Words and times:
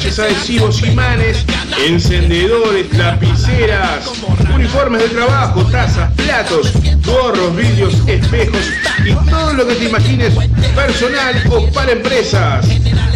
parches, 0.00 0.18
adhesivos, 0.18 0.82
imanes, 0.82 1.44
encendedores, 1.86 2.90
lapiceras, 2.96 4.10
uniformes 4.54 5.02
de 5.02 5.10
trabajo, 5.10 5.62
tazas, 5.66 6.10
platos, 6.14 6.72
gorros, 7.04 7.54
vídeos, 7.54 7.92
espejos 8.06 8.62
y 9.04 9.12
todo 9.28 9.52
lo 9.52 9.66
que 9.66 9.74
te 9.74 9.84
imagines 9.84 10.32
personal 10.74 11.34
o 11.50 11.66
para 11.72 11.92
empresas. 11.92 12.66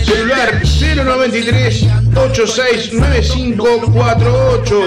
Celular 0.05 0.61
093 0.63 1.87
869548. 2.17 4.83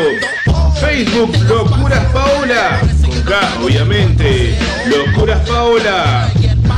Facebook 0.80 1.36
Locuras 1.50 2.06
Paola. 2.14 2.80
Con 3.02 3.20
K, 3.24 3.54
obviamente. 3.64 4.56
Locuras 4.86 5.50
Paola. 5.50 6.30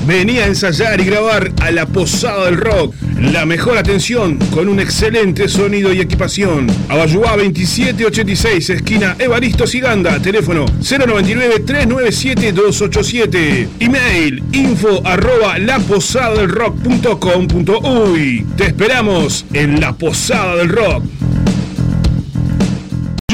Venía 0.07 0.45
a 0.45 0.47
ensayar 0.49 1.01
y 1.01 1.05
grabar 1.05 1.53
a 1.63 1.71
la 1.71 1.87
Posada 1.87 2.47
del 2.47 2.57
Rock. 2.57 2.95
La 3.21 3.45
mejor 3.45 3.77
atención 3.77 4.39
con 4.51 4.71
un 4.71 4.81
excelente 4.81 5.47
sonido 5.47 5.93
y 5.93 6.01
equipación. 6.01 6.67
Abayuá 6.89 7.37
2786, 7.37 8.71
esquina 8.71 9.15
Evaristo 9.19 9.67
Siganda, 9.67 10.19
teléfono 10.23 10.65
099-397-287. 10.81 13.69
Email 13.81 14.43
info 14.53 15.03
arroba 15.05 15.59
laposadadelrock.com.uy. 15.59 18.47
Te 18.57 18.65
esperamos 18.65 19.45
en 19.53 19.81
la 19.81 19.93
Posada 19.93 20.57
del 20.57 20.71
Rock. 20.71 21.05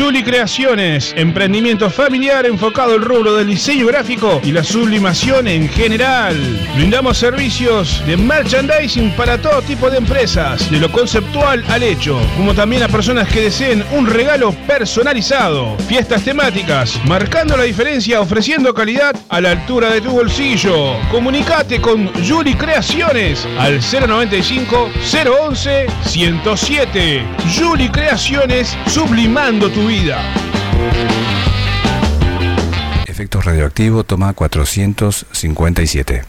Juli 0.06 0.22
Creaciones, 0.22 1.12
emprendimiento 1.16 1.90
familiar 1.90 2.46
enfocado 2.46 2.92
al 2.92 3.00
rubro 3.00 3.34
del 3.34 3.48
diseño 3.48 3.88
gráfico 3.88 4.40
y 4.44 4.52
la 4.52 4.62
sublimación 4.62 5.48
en 5.48 5.68
general. 5.68 6.36
Brindamos 6.76 7.18
servicios 7.18 8.00
de 8.06 8.16
merchandising 8.16 9.10
para 9.16 9.36
todo 9.36 9.60
tipo 9.62 9.90
de 9.90 9.98
empresas, 9.98 10.70
de 10.70 10.78
lo 10.78 10.92
conceptual 10.92 11.64
al 11.66 11.82
hecho, 11.82 12.20
como 12.36 12.54
también 12.54 12.84
a 12.84 12.88
personas 12.88 13.28
que 13.28 13.40
deseen 13.40 13.84
un 13.90 14.06
regalo 14.06 14.52
personalizado. 14.68 15.76
Fiestas 15.88 16.22
temáticas, 16.22 17.00
marcando 17.04 17.56
la 17.56 17.64
diferencia, 17.64 18.20
ofreciendo 18.20 18.72
calidad 18.74 19.12
a 19.28 19.40
la 19.40 19.50
altura 19.50 19.90
de 19.90 20.02
tu 20.02 20.12
bolsillo. 20.12 21.00
Comunicate 21.10 21.80
con 21.80 22.12
Juli 22.24 22.54
Creaciones 22.54 23.44
al 23.58 23.80
095 23.80 24.88
011 25.50 25.86
107. 26.04 27.24
Juli 27.58 27.88
Creaciones, 27.88 28.78
sublimando 28.86 29.68
tu 29.68 29.88
vida. 29.88 29.95
Efecto 33.06 33.40
radioactivo, 33.40 34.04
toma 34.04 34.34
457. 34.34 36.22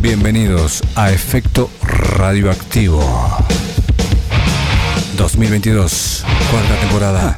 Bienvenidos 0.00 0.82
a 0.94 1.10
Efecto 1.10 1.68
Radioactivo 1.82 3.02
2022, 5.18 6.24
cuarta 6.50 6.76
temporada. 6.76 7.36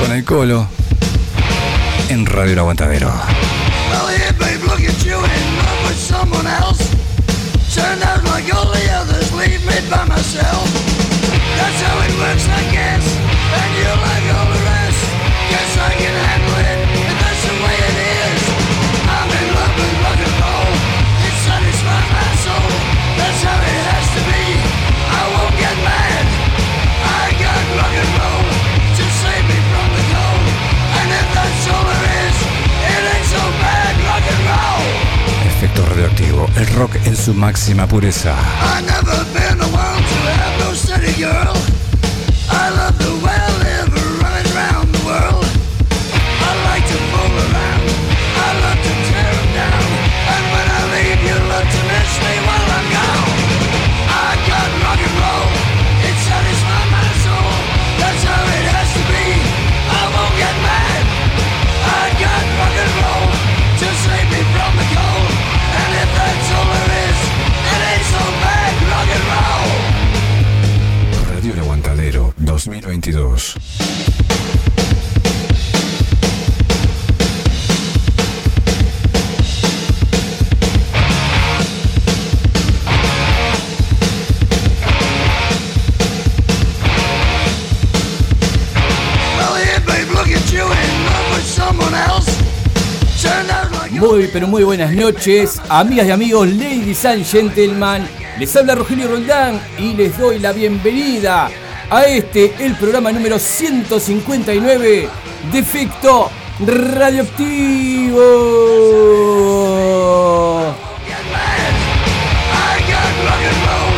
Con 0.00 0.12
el 0.12 0.24
colo 0.24 0.68
en 2.10 2.26
Radio 2.26 2.52
El 2.52 2.58
Aguantadero. 2.58 3.08
Well, 3.08 4.14
here, 4.14 4.32
babe, 4.38 4.58
Efecto 35.46 35.84
radioactivo, 35.86 36.48
el 36.56 36.66
rock 36.74 36.96
en 37.04 37.16
su 37.16 37.34
máxima 37.34 37.86
pureza. 37.86 38.34
Like 73.18 73.68
Muy, 93.90 94.28
pero 94.32 94.46
muy 94.46 94.62
buenas 94.62 94.92
noches, 94.92 95.60
amigas 95.68 96.06
y 96.06 96.10
amigos, 96.12 96.48
ladies 96.48 97.04
and 97.04 97.24
gentlemen. 97.24 98.06
Les 98.38 98.54
habla 98.54 98.76
Rogelio 98.76 99.08
Roldán 99.08 99.60
y 99.76 99.94
les 99.94 100.16
doy 100.16 100.38
la 100.38 100.52
bienvenida 100.52 101.50
a 101.90 102.04
este, 102.04 102.52
el 102.58 102.76
programa 102.76 103.10
número 103.12 103.38
159 103.38 105.08
de 105.52 105.58
Efecto 105.58 106.30
Radioactivo. 106.60 108.18
get 111.06 111.24
mad. 111.32 111.72
I 112.52 112.80
got 112.90 113.12
rock 113.24 113.42
and 113.48 113.60
roll 113.64 113.92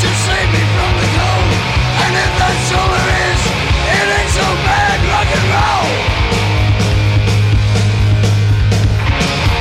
to 0.00 0.08
save 0.24 0.48
me 0.54 0.62
from 0.72 0.92
the 1.00 1.06
cold. 1.16 1.50
And 2.04 2.14
if 2.16 2.32
that's 2.38 2.72
all 2.72 2.88
there 2.94 3.10
is, 3.28 3.40
it 3.92 4.06
ain't 4.16 4.32
so 4.32 4.46
bad. 4.64 4.98
Rock 5.12 5.30
and 5.36 5.46
roll. 5.52 5.88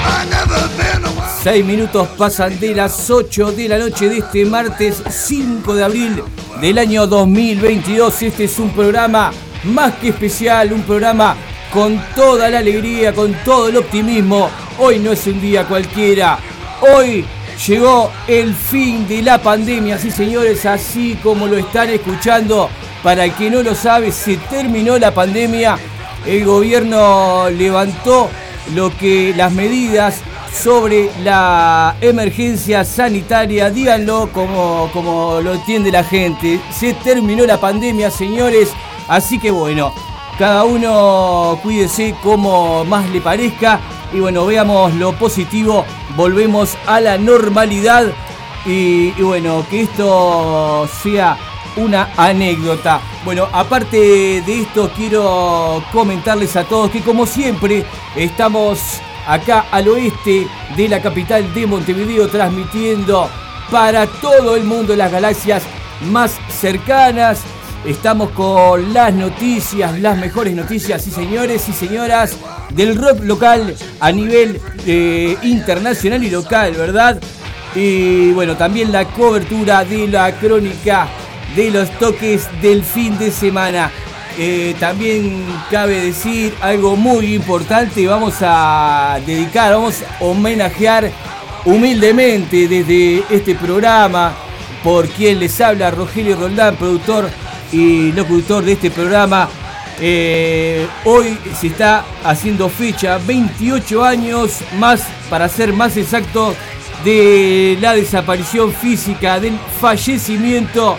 I 0.06 0.26
never 0.30 0.62
been 0.78 1.04
a 1.04 1.12
wild. 1.20 1.44
6 1.44 1.66
minutos 1.66 2.08
pasan 2.18 2.60
de 2.60 2.76
las 2.76 3.10
8 3.10 3.52
de 3.52 3.68
la 3.68 3.78
noche 3.78 4.08
de 4.08 4.20
este 4.20 4.46
martes 4.46 5.04
5 5.10 5.76
de 5.76 5.84
abril 5.84 6.24
del 6.64 6.78
año 6.78 7.08
2022. 7.08 8.22
Este 8.22 8.46
es 8.46 8.58
un 8.58 8.70
programa 8.70 9.34
más 9.66 9.96
que 9.96 10.08
especial, 10.08 10.72
un 10.72 10.84
programa 10.84 11.36
con 11.74 12.02
toda 12.16 12.50
la 12.50 12.60
alegría, 12.60 13.12
con 13.12 13.34
todo 13.44 13.68
el 13.68 13.76
optimismo. 13.76 14.50
Hoy 14.80 14.98
no 15.00 15.12
es 15.12 15.28
un 15.28 15.42
día 15.42 15.66
cualquiera. 15.66 16.40
Hoy 16.80 17.26
llegó 17.68 18.10
el 18.30 18.56
fin 18.56 19.06
de 19.10 19.22
la 19.24 19.42
pandemia, 19.42 19.98
sí 19.98 20.10
señores, 20.10 20.66
así 20.66 21.20
como 21.22 21.48
lo 21.48 21.58
están 21.58 21.90
escuchando. 21.90 22.70
Para 23.04 23.26
el 23.26 23.34
que 23.34 23.50
no 23.50 23.62
lo 23.62 23.76
sabe, 23.76 24.14
se 24.14 24.38
terminó 24.38 24.98
la 24.98 25.14
pandemia. 25.14 25.78
El 26.26 26.46
gobierno 26.46 27.50
levantó 27.50 28.30
lo 28.74 28.98
que 28.98 29.34
las 29.36 29.52
medidas 29.52 30.22
sobre 30.54 31.10
la 31.24 31.96
emergencia 32.02 32.86
sanitaria, 32.86 33.70
díganlo 33.70 34.30
como, 34.32 34.90
como 34.94 35.42
lo 35.42 35.54
entiende 35.54 35.92
la 35.92 36.04
gente. 36.04 36.60
Se 36.72 36.94
terminó 36.94 37.46
la 37.46 37.60
pandemia, 37.60 38.12
señores, 38.12 38.70
así 39.08 39.40
que 39.40 39.52
bueno, 39.52 39.92
cada 40.38 40.64
uno 40.64 41.60
cuídese 41.62 42.16
como 42.24 42.86
más 42.86 43.10
le 43.10 43.22
parezca 43.22 43.80
y 44.14 44.20
bueno, 44.20 44.46
veamos 44.46 44.94
lo 44.96 45.14
positivo, 45.14 45.86
volvemos 46.16 46.78
a 46.86 47.00
la 47.02 47.18
normalidad 47.18 48.06
y, 48.66 49.12
bueno, 49.22 49.66
que 49.70 49.82
esto 49.82 50.88
sea 51.02 51.38
una 51.76 52.10
anécdota. 52.16 53.02
Bueno, 53.26 53.48
aparte 53.52 53.98
de 54.42 54.62
esto, 54.62 54.92
quiero 54.96 55.84
comentarles 55.92 56.56
a 56.56 56.64
todos 56.64 56.92
que 56.92 57.02
como 57.02 57.26
siempre 57.26 57.84
estamos 58.16 59.02
acá 59.28 59.66
al 59.72 59.88
oeste 59.88 60.48
de 60.76 60.90
la 60.90 61.02
capital 61.02 61.54
de 61.54 61.68
Montevideo 61.68 62.28
transmitiendo 62.28 63.30
para 63.72 64.06
todo 64.08 64.56
el 64.56 64.64
mundo 64.64 64.96
las 64.96 65.12
galaxias 65.12 65.64
más 66.12 66.38
cercanas. 66.50 67.42
Estamos 67.86 68.30
con 68.32 68.94
las 68.94 69.14
noticias, 69.14 70.00
las 70.00 70.18
mejores 70.18 70.56
noticias, 70.56 71.06
y 71.06 71.12
señores 71.12 71.68
y 71.68 71.74
señoras, 71.74 72.38
del 72.70 72.96
rock 72.96 73.20
local 73.24 73.76
a 74.00 74.12
nivel 74.12 74.62
eh, 74.86 75.36
internacional 75.44 76.24
y 76.24 76.30
local, 76.30 76.74
¿verdad? 76.74 77.20
Y 77.76 78.32
bueno, 78.32 78.56
también 78.56 78.92
la 78.92 79.06
cobertura 79.06 79.84
de 79.84 80.08
la 80.08 80.32
crónica 80.40 81.08
de 81.56 81.72
los 81.72 81.90
toques 82.00 82.48
del 82.62 82.84
fin 82.84 83.18
de 83.18 83.32
semana. 83.32 83.92
Eh, 84.38 84.76
también 84.80 85.46
cabe 85.70 86.06
decir 86.06 86.56
algo 86.60 86.96
muy 86.96 87.36
importante, 87.36 88.08
vamos 88.08 88.36
a 88.42 89.20
dedicar, 89.26 89.74
vamos 89.74 90.02
a 90.02 90.24
homenajear 90.24 91.12
humildemente 91.66 92.68
desde 92.68 93.24
este 93.30 93.54
programa 93.54 94.34
por 94.84 95.08
quien 95.08 95.40
les 95.40 95.62
habla 95.62 95.92
Rogelio 95.92 96.36
Roldán, 96.36 96.76
productor 96.76 97.30
y 97.72 98.12
locutor 98.12 98.64
de 98.64 98.74
este 98.74 98.92
programa. 98.92 99.50
Eh, 100.00 100.88
hoy 101.06 101.38
se 101.60 101.68
está 101.68 102.04
haciendo 102.24 102.70
fecha, 102.70 103.20
28 103.20 104.04
años 104.04 104.60
más, 104.78 105.04
para 105.30 105.48
ser 105.48 105.72
más 105.74 105.96
exacto, 105.96 106.56
de 107.06 107.78
la 107.80 107.94
desaparición 107.94 108.74
física, 108.74 109.40
del 109.40 109.58
fallecimiento 109.80 110.98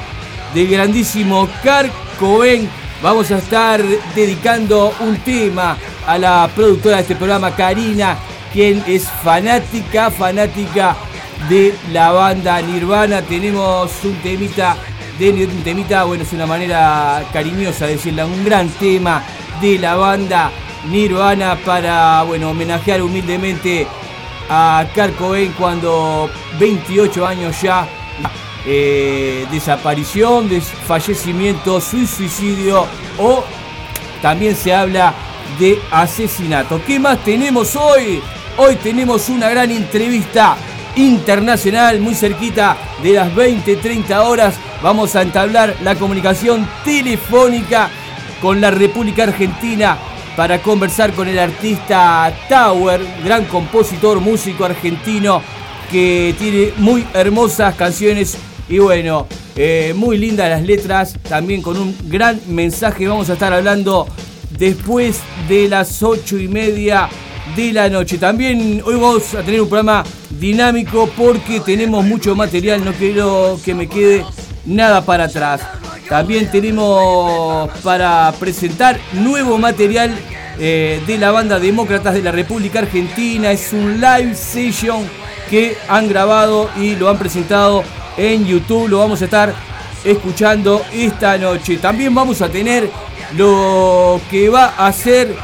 del 0.54 0.68
grandísimo 0.68 1.48
Carl 1.62 1.90
Cohen. 2.18 2.68
Vamos 3.02 3.30
a 3.30 3.38
estar 3.38 3.82
dedicando 4.14 4.94
un 5.00 5.16
tema 5.18 5.76
a 6.06 6.16
la 6.16 6.48
productora 6.54 6.96
de 6.96 7.02
este 7.02 7.16
programa, 7.16 7.54
Karina, 7.54 8.16
quien 8.52 8.82
es 8.86 9.08
fanática, 9.08 10.10
fanática 10.10 10.96
de 11.48 11.74
la 11.92 12.12
banda 12.12 12.62
Nirvana. 12.62 13.20
Tenemos 13.22 13.92
un 14.04 14.14
temita, 14.16 14.76
de, 15.18 15.30
un 15.30 15.62
temita, 15.62 16.04
bueno, 16.04 16.22
es 16.22 16.32
una 16.32 16.46
manera 16.46 17.22
cariñosa 17.32 17.86
de 17.86 17.92
decirla, 17.92 18.24
un 18.24 18.44
gran 18.44 18.68
tema 18.70 19.22
de 19.60 19.78
la 19.78 19.96
banda 19.96 20.50
Nirvana 20.88 21.56
para, 21.64 22.22
bueno, 22.22 22.50
homenajear 22.50 23.02
humildemente 23.02 23.86
a 24.48 24.86
Kurt 24.94 25.54
cuando 25.58 26.30
28 26.58 27.26
años 27.26 27.60
ya 27.60 27.86
eh, 28.66 29.46
desaparición, 29.50 30.48
fallecimiento, 30.86 31.80
suicidio 31.80 32.86
o 33.18 33.44
también 34.22 34.56
se 34.56 34.74
habla 34.74 35.12
de 35.58 35.78
asesinato. 35.90 36.80
¿Qué 36.86 36.98
más 36.98 37.22
tenemos 37.22 37.76
hoy? 37.76 38.22
Hoy 38.56 38.76
tenemos 38.76 39.28
una 39.28 39.48
gran 39.50 39.70
entrevista 39.70 40.56
internacional 40.96 42.00
muy 42.00 42.14
cerquita 42.14 42.76
de 43.02 43.12
las 43.12 43.34
20-30 43.34 44.16
horas. 44.24 44.54
Vamos 44.82 45.14
a 45.16 45.22
entablar 45.22 45.76
la 45.82 45.96
comunicación 45.96 46.66
telefónica 46.84 47.90
con 48.40 48.60
la 48.60 48.70
República 48.70 49.24
Argentina 49.24 49.98
para 50.36 50.62
conversar 50.62 51.12
con 51.12 51.28
el 51.28 51.38
artista 51.38 52.32
Tower, 52.48 53.00
gran 53.24 53.44
compositor, 53.44 54.20
músico 54.20 54.64
argentino 54.64 55.42
que 55.90 56.34
tiene 56.38 56.72
muy 56.78 57.06
hermosas 57.12 57.74
canciones 57.74 58.38
y 58.68 58.78
bueno, 58.78 59.26
eh, 59.56 59.92
muy 59.94 60.18
lindas 60.18 60.48
las 60.48 60.62
letras, 60.62 61.16
también 61.28 61.62
con 61.62 61.76
un 61.76 61.96
gran 62.04 62.40
mensaje. 62.48 63.06
Vamos 63.06 63.28
a 63.30 63.34
estar 63.34 63.52
hablando 63.52 64.06
después 64.58 65.20
de 65.48 65.68
las 65.68 66.02
ocho 66.02 66.38
y 66.38 66.48
media 66.48 67.08
de 67.56 67.72
la 67.72 67.88
noche. 67.88 68.18
También 68.18 68.82
hoy 68.84 68.94
vamos 68.94 69.34
a 69.34 69.42
tener 69.42 69.60
un 69.60 69.68
programa 69.68 70.04
dinámico 70.30 71.08
porque 71.16 71.60
tenemos 71.60 72.04
mucho 72.04 72.34
material, 72.34 72.84
no 72.84 72.92
quiero 72.92 73.58
que 73.64 73.74
me 73.74 73.86
quede 73.86 74.24
nada 74.64 75.04
para 75.04 75.24
atrás. 75.24 75.60
También 76.08 76.50
tenemos 76.50 77.70
para 77.82 78.32
presentar 78.38 78.98
nuevo 79.12 79.58
material 79.58 80.14
eh, 80.58 81.02
de 81.06 81.18
la 81.18 81.30
banda 81.30 81.58
Demócratas 81.58 82.14
de 82.14 82.22
la 82.22 82.32
República 82.32 82.80
Argentina. 82.80 83.52
Es 83.52 83.72
un 83.72 84.00
live 84.00 84.34
session 84.34 85.08
que 85.50 85.76
han 85.88 86.08
grabado 86.08 86.70
y 86.80 86.96
lo 86.96 87.08
han 87.08 87.18
presentado 87.18 87.84
en 88.16 88.46
YouTube. 88.46 88.88
Lo 88.88 88.98
vamos 88.98 89.20
a 89.22 89.24
estar 89.24 89.54
escuchando 90.04 90.84
esta 90.92 91.38
noche. 91.38 91.78
También 91.78 92.14
vamos 92.14 92.42
a 92.42 92.48
tener 92.48 92.90
lo 93.36 94.20
que 94.30 94.48
va 94.48 94.74
a 94.76 94.92
ser 94.92 95.34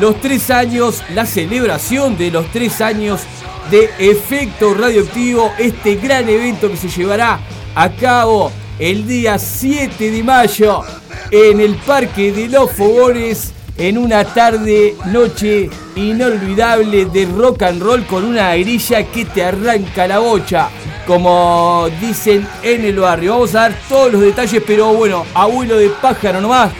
los 0.00 0.20
tres 0.20 0.50
años, 0.50 1.02
la 1.14 1.26
celebración 1.26 2.16
de 2.16 2.30
los 2.30 2.50
tres 2.50 2.80
años 2.80 3.22
de 3.70 3.90
Efecto 3.98 4.74
Radioactivo, 4.74 5.52
este 5.58 5.96
gran 5.96 6.28
evento 6.28 6.70
que 6.70 6.76
se 6.76 6.88
llevará 6.88 7.40
a 7.74 7.88
cabo 7.90 8.50
el 8.78 9.06
día 9.06 9.38
7 9.38 10.10
de 10.10 10.22
mayo 10.22 10.82
en 11.30 11.60
el 11.60 11.74
Parque 11.76 12.32
de 12.32 12.48
los 12.48 12.72
Fogones 12.72 13.52
en 13.80 13.96
una 13.96 14.24
tarde, 14.24 14.94
noche 15.06 15.70
inolvidable 15.96 17.06
de 17.06 17.24
rock 17.24 17.62
and 17.62 17.82
roll 17.82 18.04
con 18.04 18.26
una 18.26 18.54
grilla 18.56 19.04
que 19.04 19.24
te 19.24 19.42
arranca 19.42 20.06
la 20.06 20.18
bocha, 20.18 20.68
como 21.06 21.88
dicen 21.98 22.46
en 22.62 22.84
el 22.84 22.98
barrio. 22.98 23.32
Vamos 23.32 23.54
a 23.54 23.60
dar 23.60 23.74
todos 23.88 24.12
los 24.12 24.20
detalles, 24.20 24.62
pero 24.66 24.92
bueno, 24.92 25.24
abuelo 25.32 25.78
de 25.78 25.88
pájaro 25.88 26.42
nomás. 26.42 26.70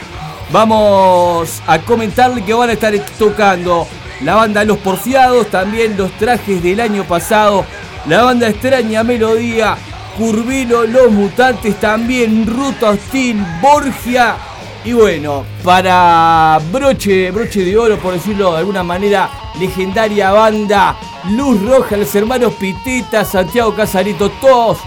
Vamos 0.53 1.63
a 1.67 1.79
comentarle 1.79 2.45
que 2.45 2.53
van 2.53 2.69
a 2.69 2.75
estar 2.75 2.93
tocando 3.19 3.89
la 4.21 4.35
banda 4.35 4.63
Los 4.65 4.77
Porfiados, 4.77 5.47
también 5.47 5.97
los 5.97 6.13
trajes 6.19 6.63
del 6.63 6.81
año 6.81 7.05
pasado, 7.05 7.65
la 8.07 8.25
banda 8.25 8.51
Extraña 8.51 9.05
Melodía, 9.05 9.75
Curvilo, 10.19 10.85
Los 10.87 11.11
Mutantes, 11.11 11.81
también 11.81 12.47
Ruta 12.47 12.91
Hostil, 12.91 13.43
Borgia. 13.63 14.50
Y 14.83 14.95
bueno, 14.95 15.45
para 15.63 16.59
broche, 16.73 17.31
broche 17.31 17.65
de 17.65 17.77
oro, 17.77 17.99
por 17.99 18.15
decirlo 18.15 18.53
de 18.53 18.59
alguna 18.59 18.83
manera, 18.83 19.31
legendaria 19.59 20.33
banda 20.33 20.97
Luz 21.29 21.61
Roja, 21.63 21.99
los 21.99 22.15
hermanos 22.15 22.55
Piteta, 22.55 23.23
Santiago 23.25 23.75
Casarito, 23.75 24.31
todos. 24.41 24.79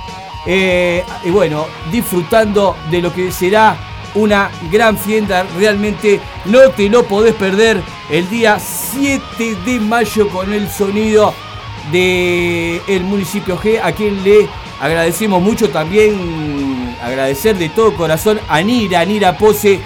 Eh, 0.47 1.03
y 1.23 1.29
bueno, 1.29 1.67
disfrutando 1.91 2.75
de 2.89 3.01
lo 3.03 3.13
que 3.13 3.31
será 3.31 3.77
una 4.15 4.50
gran 4.71 4.97
fiesta. 4.97 5.45
Realmente 5.59 6.19
no 6.45 6.71
te 6.71 6.89
lo 6.89 7.03
podés 7.03 7.35
perder 7.35 7.79
el 8.09 8.27
día 8.29 8.59
7 8.59 9.57
de 9.63 9.79
mayo 9.79 10.27
con 10.29 10.51
el 10.51 10.69
sonido 10.71 11.35
del 11.91 12.81
el 12.88 13.03
municipio 13.03 13.59
G, 13.59 13.79
a 13.81 13.91
quien 13.91 14.23
le 14.23 14.50
Agradecemos 14.83 15.41
mucho 15.41 15.69
también, 15.69 16.52
agradecer 17.03 17.57
de 17.57 17.69
todo 17.69 17.95
corazón 17.95 18.39
a 18.48 18.62
Nira, 18.62 19.03
Nira 19.05 19.38
Pose, 19.38 19.79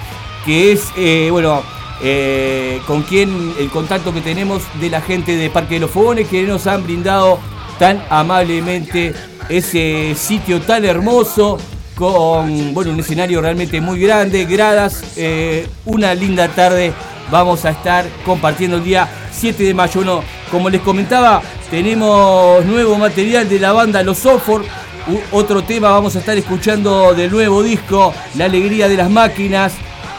que 0.46 0.72
es, 0.72 0.88
eh, 0.96 1.30
bueno, 1.32 1.62
eh, 2.02 2.80
con 2.86 3.02
quien 3.02 3.54
el 3.60 3.70
contacto 3.70 4.14
que 4.14 4.22
tenemos 4.22 4.62
de 4.80 4.90
la 4.90 5.02
gente 5.02 5.36
de 5.36 5.50
Parque 5.50 5.76
de 5.76 5.80
los 5.82 5.92
Fogones, 5.92 6.28
que 6.28 6.44
nos 6.44 6.68
han 6.68 6.84
brindado 6.84 7.40
tan 7.80 8.04
amablemente 8.10 9.14
ese 9.50 10.14
sitio 10.16 10.62
tan 10.62 10.86
hermoso, 10.86 11.58
con 11.96 12.74
bueno, 12.74 12.92
un 12.92 13.00
escenario 13.00 13.42
realmente 13.42 13.82
muy 13.82 14.00
grande, 14.00 14.46
gradas, 14.46 15.04
eh, 15.18 15.68
una 15.86 16.14
linda 16.14 16.48
tarde. 16.50 16.94
Vamos 17.32 17.66
a 17.66 17.72
estar 17.72 18.06
compartiendo 18.26 18.78
el 18.78 18.84
día 18.84 19.10
7 19.32 19.64
de 19.64 19.74
mayo. 19.74 20.24
como 20.52 20.70
les 20.70 20.82
comentaba, 20.82 21.42
tenemos 21.70 22.64
nuevo 22.66 22.96
material 22.98 23.50
de 23.50 23.60
la 23.60 23.74
banda 23.74 24.04
Los 24.04 24.20
Software. 24.20 24.62
Otro 25.32 25.64
tema 25.64 25.90
vamos 25.92 26.18
a 26.18 26.20
estar 26.20 26.38
escuchando 26.38 27.14
del 27.14 27.32
nuevo 27.32 27.64
disco, 27.64 28.14
La 28.36 28.44
Alegría 28.46 28.90
de 28.90 28.98
las 28.98 29.10
Máquinas, 29.10 29.74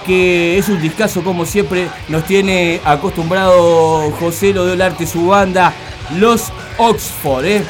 que 0.06 0.56
es 0.56 0.70
un 0.70 0.80
discazo 0.80 1.22
como 1.22 1.44
siempre 1.44 1.88
nos 2.08 2.24
tiene 2.24 2.80
acostumbrado 2.82 4.10
José 4.12 4.54
Lo 4.54 4.64
Arte, 4.82 5.06
su 5.06 5.26
banda, 5.26 5.74
Los 6.16 6.50
Oxford. 6.78 7.44
¿eh? 7.44 7.64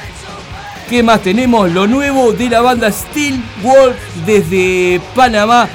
¿Qué 0.88 1.02
más 1.02 1.20
tenemos? 1.20 1.68
Lo 1.72 1.88
nuevo 1.88 2.32
de 2.32 2.50
la 2.50 2.60
banda 2.60 2.92
Steel 2.92 3.42
Wolf 3.64 3.96
desde 4.25 5.00
Panamá. 5.16 5.68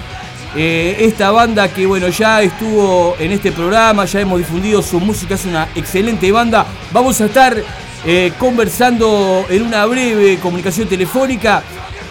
Eh, 0.55 0.95
esta 1.00 1.31
banda 1.31 1.67
que 1.67 1.85
bueno 1.85 2.07
ya 2.07 2.41
estuvo 2.41 3.17
en 3.19 3.31
este 3.33 3.51
programa, 3.51 4.05
ya 4.05 4.21
hemos 4.21 4.38
difundido 4.38 4.81
su 4.81 5.00
música, 5.01 5.35
es 5.35 5.43
una 5.43 5.67
excelente 5.75 6.31
banda. 6.31 6.65
Vamos 6.93 7.19
a 7.19 7.25
estar 7.25 7.62
eh, 8.05 8.33
conversando 8.38 9.45
en 9.50 9.62
una 9.62 9.86
breve 9.86 10.38
comunicación 10.39 10.89
telefónica 10.89 11.63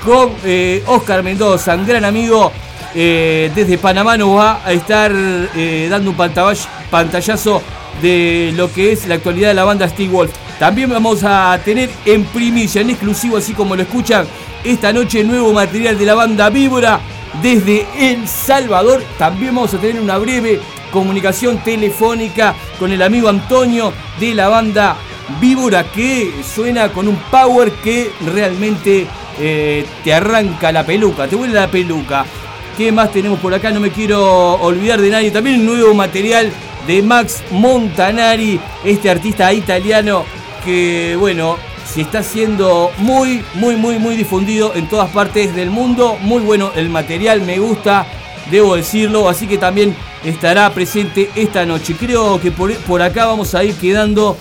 con 0.02 0.32
eh, 0.44 0.82
Oscar 0.87 1.22
Mendoza, 1.22 1.75
un 1.75 1.87
gran 1.87 2.04
amigo 2.04 2.50
eh, 2.94 3.50
desde 3.54 3.76
Panamá, 3.76 4.16
nos 4.16 4.37
va 4.37 4.62
a 4.64 4.72
estar 4.72 5.12
dando 5.12 6.11
un 6.11 6.16
pantallazo 6.90 7.62
de 8.00 8.52
lo 8.56 8.72
que 8.72 8.92
es 8.92 9.06
la 9.06 9.16
actualidad 9.16 9.49
de 9.49 9.54
la 9.54 9.64
banda 9.64 9.88
Steve 9.88 10.08
Wolf. 10.08 10.32
También 10.58 10.88
vamos 10.88 11.25
a 11.25 11.61
tener 11.64 11.90
en 12.06 12.25
primicia, 12.25 12.80
en 12.80 12.90
exclusivo, 12.90 13.37
así 13.37 13.52
como 13.52 13.76
lo 13.76 13.82
escuchan, 13.82 14.26
esta 14.64 14.92
noche 14.92 15.22
nuevo 15.25 15.52
material 15.52 15.99
de 15.99 16.06
la 16.06 16.14
banda 16.14 16.49
Víbora 16.49 17.00
desde 17.42 17.87
El 17.99 18.26
Salvador. 18.26 19.02
También 19.18 19.54
vamos 19.54 19.75
a 19.75 19.78
tener 19.78 20.00
una 20.00 20.16
breve 20.18 20.61
comunicación 20.90 21.58
telefónica 21.58 22.54
con 22.78 22.92
el 22.92 23.02
amigo 23.02 23.28
Antonio 23.28 23.92
de 24.20 24.34
la 24.34 24.49
banda 24.49 24.96
Víbora 25.40 25.84
que 25.84 26.32
suena 26.42 26.90
con 26.90 27.08
un 27.08 27.16
power 27.30 27.72
que 27.72 28.10
realmente 28.32 29.06
eh, 29.38 29.84
te 30.04 30.14
arranca 30.14 30.72
la 30.72 30.84
peluca, 30.84 31.26
te 31.26 31.36
vuelve 31.36 31.54
la 31.54 31.68
peluca. 31.68 32.24
¿Qué 32.76 32.90
más 32.90 33.12
tenemos 33.12 33.38
por 33.38 33.52
acá? 33.52 33.70
No 33.70 33.80
me 33.80 33.90
quiero 33.90 34.54
olvidar 34.54 35.00
de 35.00 35.10
nadie. 35.10 35.30
También 35.30 35.60
un 35.60 35.66
nuevo 35.66 35.94
material 35.94 36.50
de 36.86 37.02
Max 37.02 37.42
Montanari, 37.50 38.58
este 38.84 39.10
artista 39.10 39.52
italiano 39.52 40.24
que, 40.64 41.16
bueno, 41.18 41.56
se 41.84 42.00
está 42.02 42.20
haciendo 42.20 42.90
muy, 42.98 43.44
muy, 43.54 43.76
muy, 43.76 43.98
muy 43.98 44.16
difundido 44.16 44.72
en 44.74 44.88
todas 44.88 45.10
partes 45.10 45.54
del 45.54 45.70
mundo. 45.70 46.16
Muy 46.22 46.42
bueno 46.42 46.72
el 46.74 46.88
material, 46.88 47.42
me 47.42 47.58
gusta, 47.58 48.06
debo 48.50 48.76
decirlo. 48.76 49.28
Así 49.28 49.46
que 49.46 49.59
también 49.59 49.94
estará 50.24 50.70
presente 50.70 51.30
esta 51.35 51.66
noche. 51.66 51.94
Creo 51.98 52.40
que 52.40 52.50
por, 52.50 52.74
por 52.78 53.02
acá 53.02 53.26
vamos 53.26 53.54
a 53.54 53.64
ir 53.64 53.74
quedando 53.74 54.38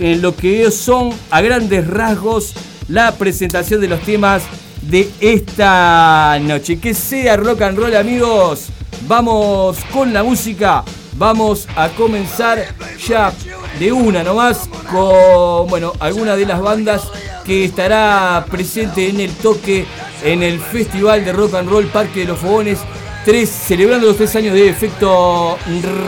en 0.00 0.22
lo 0.22 0.34
que 0.34 0.70
son 0.70 1.10
a 1.30 1.40
grandes 1.40 1.86
rasgos 1.86 2.54
la 2.88 3.12
presentación 3.12 3.80
de 3.80 3.88
los 3.88 4.00
temas 4.00 4.42
de 4.82 5.08
esta 5.20 6.38
noche. 6.40 6.80
Que 6.80 6.94
sea 6.94 7.36
rock 7.36 7.62
and 7.62 7.78
roll 7.78 7.94
amigos. 7.94 8.66
Vamos 9.06 9.78
con 9.92 10.12
la 10.12 10.22
música. 10.22 10.82
Vamos 11.16 11.68
a 11.76 11.90
comenzar 11.90 12.64
ya 13.06 13.32
de 13.78 13.92
una 13.92 14.22
nomás 14.22 14.68
con 14.90 15.68
bueno, 15.68 15.92
alguna 16.00 16.34
de 16.34 16.46
las 16.46 16.60
bandas 16.60 17.02
que 17.44 17.64
estará 17.66 18.46
presente 18.50 19.08
en 19.08 19.20
el 19.20 19.30
toque 19.34 19.84
en 20.24 20.42
el 20.42 20.58
Festival 20.58 21.24
de 21.24 21.32
Rock 21.32 21.54
and 21.54 21.68
Roll 21.68 21.86
Parque 21.86 22.20
de 22.20 22.26
los 22.26 22.38
Fogones 22.38 22.78
3, 23.24 23.48
celebrando 23.48 24.06
los 24.06 24.16
tres 24.16 24.34
años 24.36 24.54
de 24.54 24.68
efecto 24.68 25.58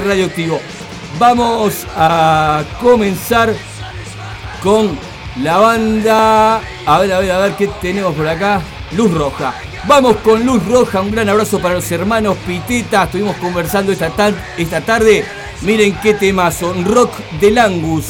radioactivo. 0.06 0.60
Vamos 1.18 1.86
a 1.94 2.64
comenzar 2.80 3.52
con 4.62 4.98
la 5.42 5.58
banda. 5.58 6.60
A 6.86 6.98
ver, 7.00 7.12
a 7.12 7.18
ver, 7.18 7.30
a 7.32 7.38
ver 7.38 7.52
qué 7.56 7.68
tenemos 7.80 8.14
por 8.14 8.26
acá. 8.26 8.60
Luz 8.92 9.12
Roja. 9.12 9.54
Vamos 9.86 10.16
con 10.18 10.44
Luz 10.44 10.64
Roja. 10.66 11.00
Un 11.00 11.10
gran 11.10 11.28
abrazo 11.28 11.60
para 11.60 11.74
los 11.74 11.90
hermanos 11.90 12.36
Piteta. 12.46 13.04
Estuvimos 13.04 13.36
conversando 13.36 13.92
esta, 13.92 14.10
esta 14.56 14.80
tarde. 14.80 15.24
Miren 15.62 15.94
qué 16.02 16.14
son 16.52 16.84
Rock 16.84 17.12
del 17.40 17.58
Angus. 17.58 18.04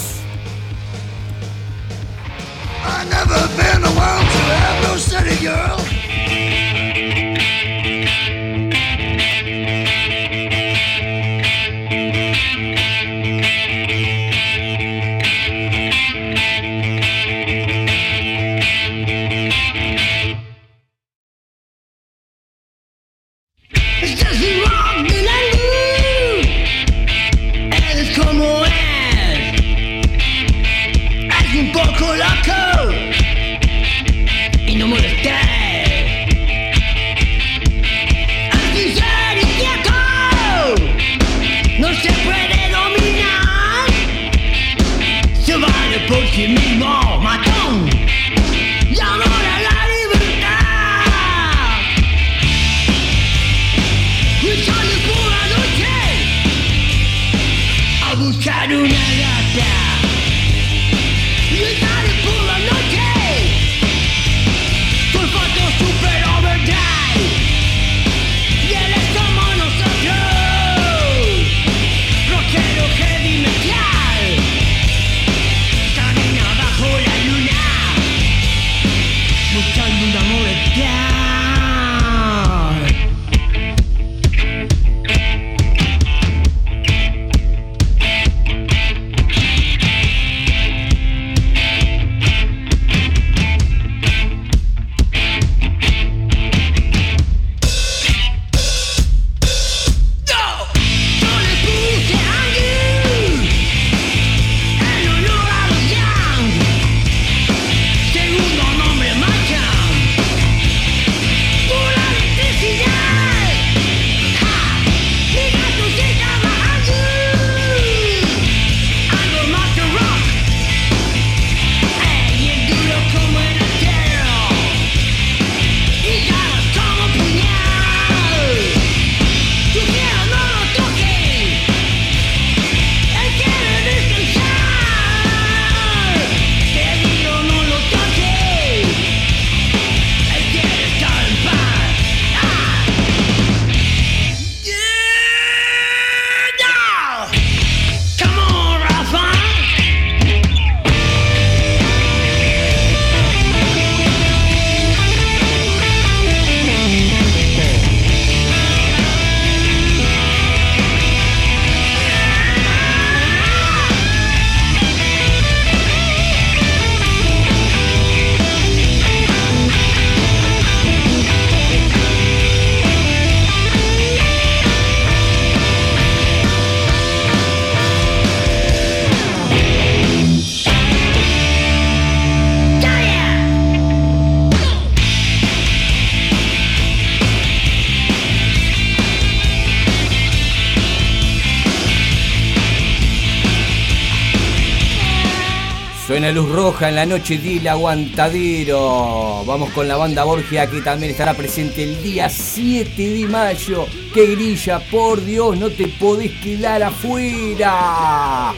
Luz 196.33 196.49
roja 196.51 196.89
en 196.89 196.97
la 196.97 197.07
noche 197.07 197.39
del 197.39 197.67
aguantadero. 197.69 199.45
Vamos 199.45 199.71
con 199.71 199.87
la 199.87 199.97
banda 199.97 200.25
Borgia 200.25 200.69
que 200.69 200.81
también 200.81 201.13
estará 201.13 201.35
presente 201.35 201.83
el 201.83 202.03
día 202.03 202.29
7 202.29 203.11
de 203.11 203.29
mayo. 203.29 203.87
¡Qué 204.15 204.27
grilla! 204.27 204.81
Por 204.91 205.25
Dios, 205.25 205.59
no 205.59 205.71
te 205.71 205.89
podés 205.89 206.33
quedar 206.41 206.83
afuera. 206.83 208.55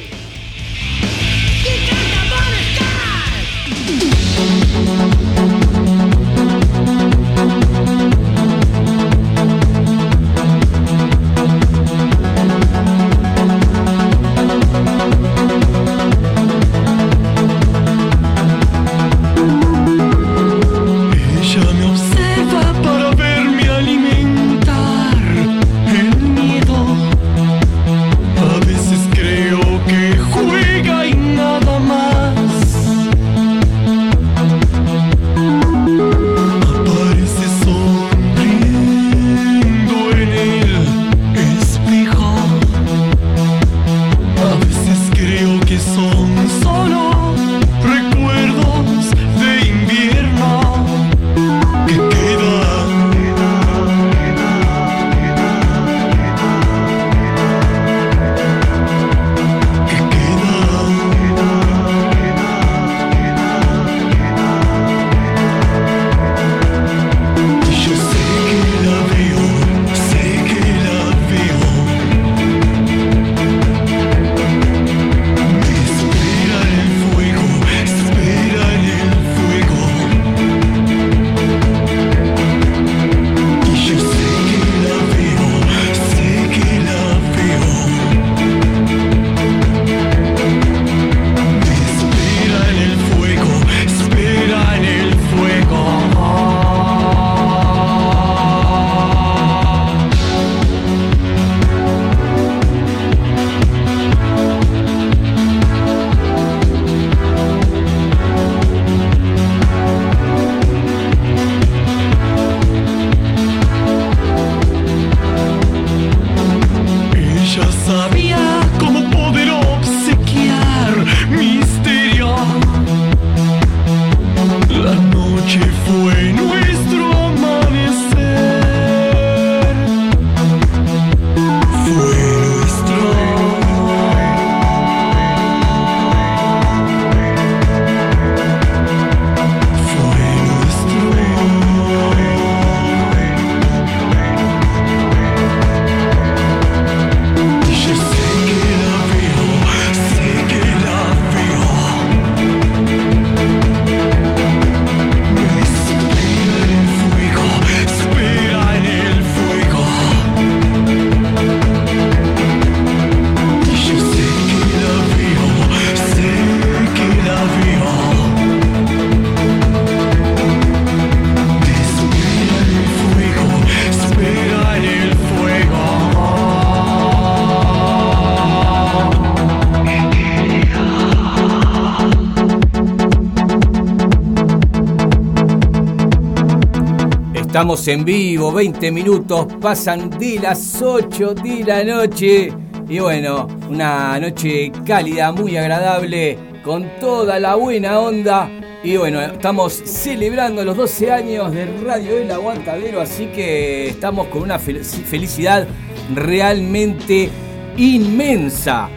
Estamos 187.65 187.89
en 187.89 188.05
vivo, 188.05 188.53
20 188.53 188.91
minutos, 188.91 189.47
pasan 189.59 190.11
de 190.11 190.39
las 190.39 190.83
8 190.83 191.33
de 191.33 191.65
la 191.65 191.83
noche. 191.83 192.53
Y 192.87 192.99
bueno, 192.99 193.49
una 193.71 194.21
noche 194.21 194.71
cálida, 194.85 195.33
muy 195.33 195.57
agradable, 195.57 196.37
con 196.63 196.87
toda 197.01 197.41
la 197.41 197.55
buena 197.55 198.01
onda. 198.01 198.51
Y 198.83 198.99
bueno, 198.99 199.19
estamos 199.23 199.73
celebrando 199.73 200.63
los 200.63 200.77
12 200.77 201.11
años 201.11 201.53
de 201.55 201.65
Radio 201.83 202.19
El 202.19 202.31
Aguantadero, 202.33 203.01
así 203.01 203.29
que 203.29 203.89
estamos 203.89 204.27
con 204.27 204.43
una 204.43 204.59
felicidad 204.59 205.67
realmente 206.15 207.31
inmensa. 207.79 208.91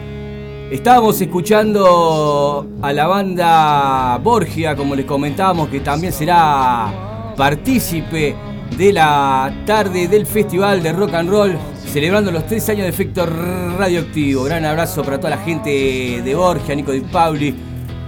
Estábamos 0.70 1.18
escuchando 1.18 2.68
a 2.82 2.92
la 2.92 3.06
banda 3.06 4.18
Borgia, 4.18 4.76
como 4.76 4.94
les 4.94 5.06
comentábamos, 5.06 5.70
que 5.70 5.80
también 5.80 6.12
será 6.12 7.32
partícipe 7.34 8.36
de 8.76 8.92
la 8.92 9.52
tarde 9.64 10.08
del 10.08 10.26
Festival 10.26 10.82
de 10.82 10.92
Rock 10.92 11.14
and 11.14 11.30
Roll, 11.30 11.58
celebrando 11.86 12.30
los 12.30 12.46
tres 12.46 12.68
años 12.68 12.82
de 12.82 12.88
efecto 12.88 13.26
radioactivo. 13.26 14.44
Gran 14.44 14.64
abrazo 14.64 15.02
para 15.02 15.18
toda 15.18 15.30
la 15.30 15.38
gente 15.38 16.22
de 16.22 16.34
Borgia, 16.34 16.74
Nico 16.74 16.92
Di 16.92 17.00
Pauli, 17.00 17.54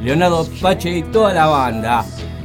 Leonardo 0.02 0.46
Pache 0.60 0.90
y 0.90 1.02
toda 1.04 1.32
la 1.32 1.46
banda. 1.46 2.04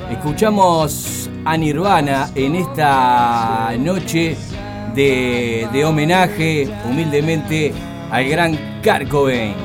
Escuchamos 0.10 1.30
a 1.46 1.58
Nirvana 1.58 2.30
en 2.36 2.56
esta 2.56 3.74
noche 3.80 4.36
de, 4.96 5.84
homenaje 5.86 6.70
humildemente 6.90 7.74
al 8.12 8.30
gran 8.30 8.82
Kurt 8.82 9.12
muy 9.12 9.65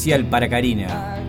especial 0.00 0.24
para 0.24 0.48
Karina. 0.48 1.19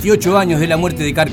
28 0.00 0.38
años 0.38 0.60
de 0.60 0.68
la 0.68 0.76
muerte 0.76 1.02
de 1.02 1.12
Kurt. 1.12 1.32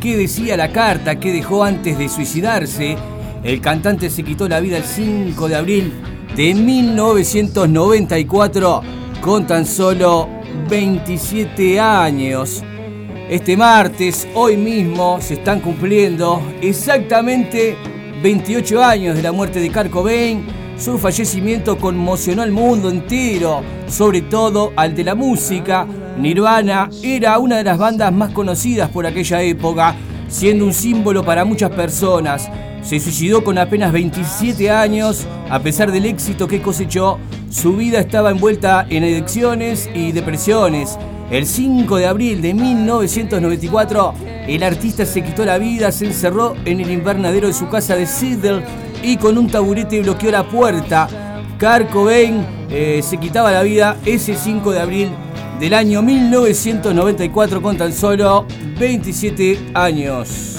¿Qué 0.00 0.16
decía 0.16 0.56
la 0.56 0.70
carta 0.70 1.18
que 1.18 1.32
dejó 1.32 1.64
antes 1.64 1.98
de 1.98 2.08
suicidarse? 2.08 2.96
El 3.42 3.60
cantante 3.60 4.10
se 4.10 4.22
quitó 4.22 4.48
la 4.48 4.60
vida 4.60 4.76
el 4.76 4.84
5 4.84 5.48
de 5.48 5.56
abril 5.56 5.92
de 6.36 6.54
1994 6.54 8.82
con 9.20 9.48
tan 9.48 9.66
solo 9.66 10.28
27 10.70 11.80
años. 11.80 12.62
Este 13.28 13.56
martes, 13.56 14.28
hoy 14.34 14.56
mismo, 14.56 15.20
se 15.20 15.34
están 15.34 15.58
cumpliendo 15.58 16.40
exactamente 16.62 17.76
28 18.22 18.84
años 18.84 19.16
de 19.16 19.22
la 19.22 19.32
muerte 19.32 19.58
de 19.58 19.72
Kurt. 19.72 19.90
Su 20.78 20.96
fallecimiento 20.96 21.76
conmocionó 21.76 22.42
al 22.42 22.52
mundo 22.52 22.88
entero, 22.88 23.62
sobre 23.88 24.22
todo 24.22 24.72
al 24.76 24.94
de 24.94 25.02
la 25.02 25.16
música. 25.16 25.88
Nirvana 26.18 26.88
era 27.02 27.38
una 27.38 27.58
de 27.58 27.64
las 27.64 27.76
bandas 27.76 28.10
más 28.10 28.30
conocidas 28.30 28.88
por 28.88 29.06
aquella 29.06 29.42
época, 29.42 29.94
siendo 30.28 30.64
un 30.64 30.72
símbolo 30.72 31.22
para 31.22 31.44
muchas 31.44 31.70
personas. 31.70 32.48
Se 32.82 32.98
suicidó 33.00 33.44
con 33.44 33.58
apenas 33.58 33.92
27 33.92 34.70
años, 34.70 35.26
a 35.50 35.58
pesar 35.60 35.92
del 35.92 36.06
éxito 36.06 36.48
que 36.48 36.62
cosechó, 36.62 37.18
su 37.50 37.76
vida 37.76 38.00
estaba 38.00 38.30
envuelta 38.30 38.86
en 38.88 39.04
adicciones 39.04 39.90
y 39.94 40.12
depresiones. 40.12 40.98
El 41.30 41.44
5 41.44 41.96
de 41.96 42.06
abril 42.06 42.40
de 42.40 42.54
1994, 42.54 44.14
el 44.46 44.62
artista 44.62 45.04
se 45.04 45.22
quitó 45.22 45.44
la 45.44 45.58
vida, 45.58 45.92
se 45.92 46.06
encerró 46.06 46.54
en 46.64 46.80
el 46.80 46.90
invernadero 46.90 47.48
de 47.48 47.52
su 47.52 47.68
casa 47.68 47.94
de 47.94 48.06
Seattle 48.06 48.62
y 49.02 49.16
con 49.18 49.36
un 49.36 49.48
taburete 49.48 50.00
bloqueó 50.00 50.30
la 50.30 50.48
puerta. 50.48 51.08
Kurt 51.58 51.90
Cobain 51.90 52.46
eh, 52.70 53.00
se 53.02 53.18
quitaba 53.18 53.50
la 53.50 53.62
vida 53.62 53.96
ese 54.06 54.34
5 54.34 54.72
de 54.72 54.80
abril 54.80 55.08
del 55.58 55.74
año 55.74 56.02
1994 56.02 57.62
con 57.62 57.76
tan 57.76 57.92
solo 57.92 58.46
27 58.78 59.70
años. 59.74 60.56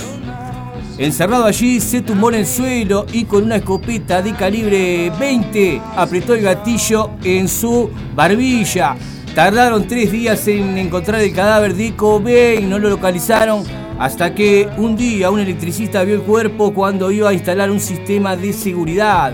Encerrado 0.97 1.45
allí, 1.45 1.79
se 1.79 2.01
tumbó 2.01 2.29
en 2.29 2.35
el 2.35 2.47
suelo 2.47 3.05
y 3.13 3.25
con 3.25 3.43
una 3.43 3.57
escopeta 3.57 4.21
de 4.23 4.33
calibre 4.33 5.11
20 5.19 5.81
apretó 5.95 6.33
el 6.33 6.41
gatillo 6.41 7.11
en 7.23 7.47
su 7.47 7.91
barbilla. 8.15 8.95
Tardaron 9.35 9.87
tres 9.87 10.11
días 10.11 10.47
en 10.47 10.75
encontrar 10.79 11.21
el 11.21 11.33
cadáver 11.33 11.75
de 11.75 11.95
Cobain, 11.95 12.67
no 12.67 12.79
lo 12.79 12.89
localizaron 12.89 13.63
hasta 13.99 14.33
que 14.33 14.67
un 14.77 14.95
día 14.95 15.29
un 15.29 15.39
electricista 15.39 16.03
vio 16.03 16.15
el 16.15 16.21
cuerpo 16.21 16.73
cuando 16.73 17.11
iba 17.11 17.29
a 17.29 17.33
instalar 17.33 17.69
un 17.69 17.79
sistema 17.79 18.35
de 18.35 18.53
seguridad. 18.53 19.33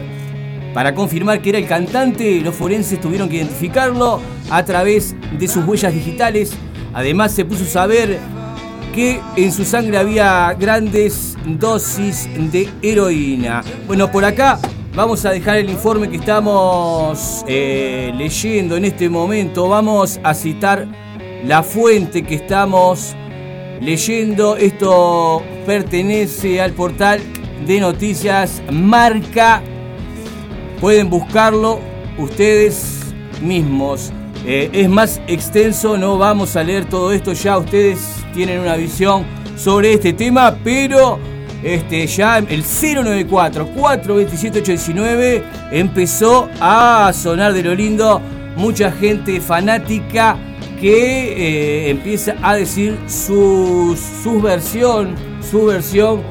Para 0.74 0.96
confirmar 0.96 1.42
que 1.42 1.50
era 1.50 1.60
el 1.60 1.68
cantante, 1.68 2.42
los 2.42 2.56
forenses 2.56 3.00
tuvieron 3.00 3.30
que 3.30 3.38
identificarlo 3.38 4.20
a 4.50 4.66
través 4.66 5.16
de 5.38 5.48
sus 5.48 5.66
huellas 5.66 5.94
digitales. 5.94 6.54
Además 6.94 7.32
se 7.32 7.46
puso 7.46 7.64
a 7.64 7.68
saber 7.68 8.20
que 8.94 9.20
en 9.36 9.52
su 9.52 9.66
sangre 9.66 9.98
había 9.98 10.56
grandes 10.60 11.38
dosis 11.46 12.28
de 12.52 12.70
heroína. 12.82 13.64
Bueno, 13.88 14.12
por 14.12 14.26
acá 14.26 14.60
vamos 14.96 15.26
a 15.26 15.32
dejar 15.32 15.58
el 15.58 15.70
informe 15.70 16.10
que 16.10 16.18
estamos 16.18 17.44
eh, 17.48 18.12
leyendo 18.16 18.76
en 18.76 18.86
este 18.86 19.10
momento. 19.10 19.68
Vamos 19.68 20.20
a 20.24 20.34
citar 20.34 20.88
la 21.46 21.62
fuente 21.62 22.24
que 22.24 22.36
estamos 22.36 23.16
leyendo. 23.80 24.58
Esto 24.58 25.44
pertenece 25.66 26.62
al 26.62 26.74
portal 26.74 27.20
de 27.66 27.80
noticias 27.80 28.62
Marca. 28.72 29.62
Pueden 30.84 31.10
buscarlo 31.10 31.80
ustedes 32.18 33.06
mismos. 33.42 34.12
Eh, 34.46 34.70
es 34.74 34.90
más 34.90 35.22
extenso, 35.28 35.98
no 35.98 36.18
vamos 36.18 36.58
a 36.58 36.64
leer 36.64 36.84
todo 36.84 37.14
esto, 37.14 37.32
ya 37.32 37.58
ustedes 37.58 38.00
tienen 38.34 38.60
una 38.60 38.76
visión 38.76 39.24
sobre 39.56 39.94
este 39.94 40.12
tema, 40.12 40.58
pero 40.62 41.20
este, 41.64 42.06
ya 42.06 42.40
el 42.40 42.66
094 42.66 43.66
427 43.68 44.60
819 44.60 45.44
empezó 45.72 46.50
a 46.60 47.14
sonar 47.14 47.54
de 47.54 47.64
lo 47.64 47.74
lindo. 47.74 48.20
Mucha 48.58 48.92
gente 48.92 49.40
fanática 49.40 50.36
que 50.82 51.86
eh, 51.86 51.92
empieza 51.92 52.36
a 52.42 52.56
decir 52.56 53.00
su, 53.08 53.98
su 54.22 54.42
versión, 54.42 55.16
su 55.50 55.64
versión 55.64 56.22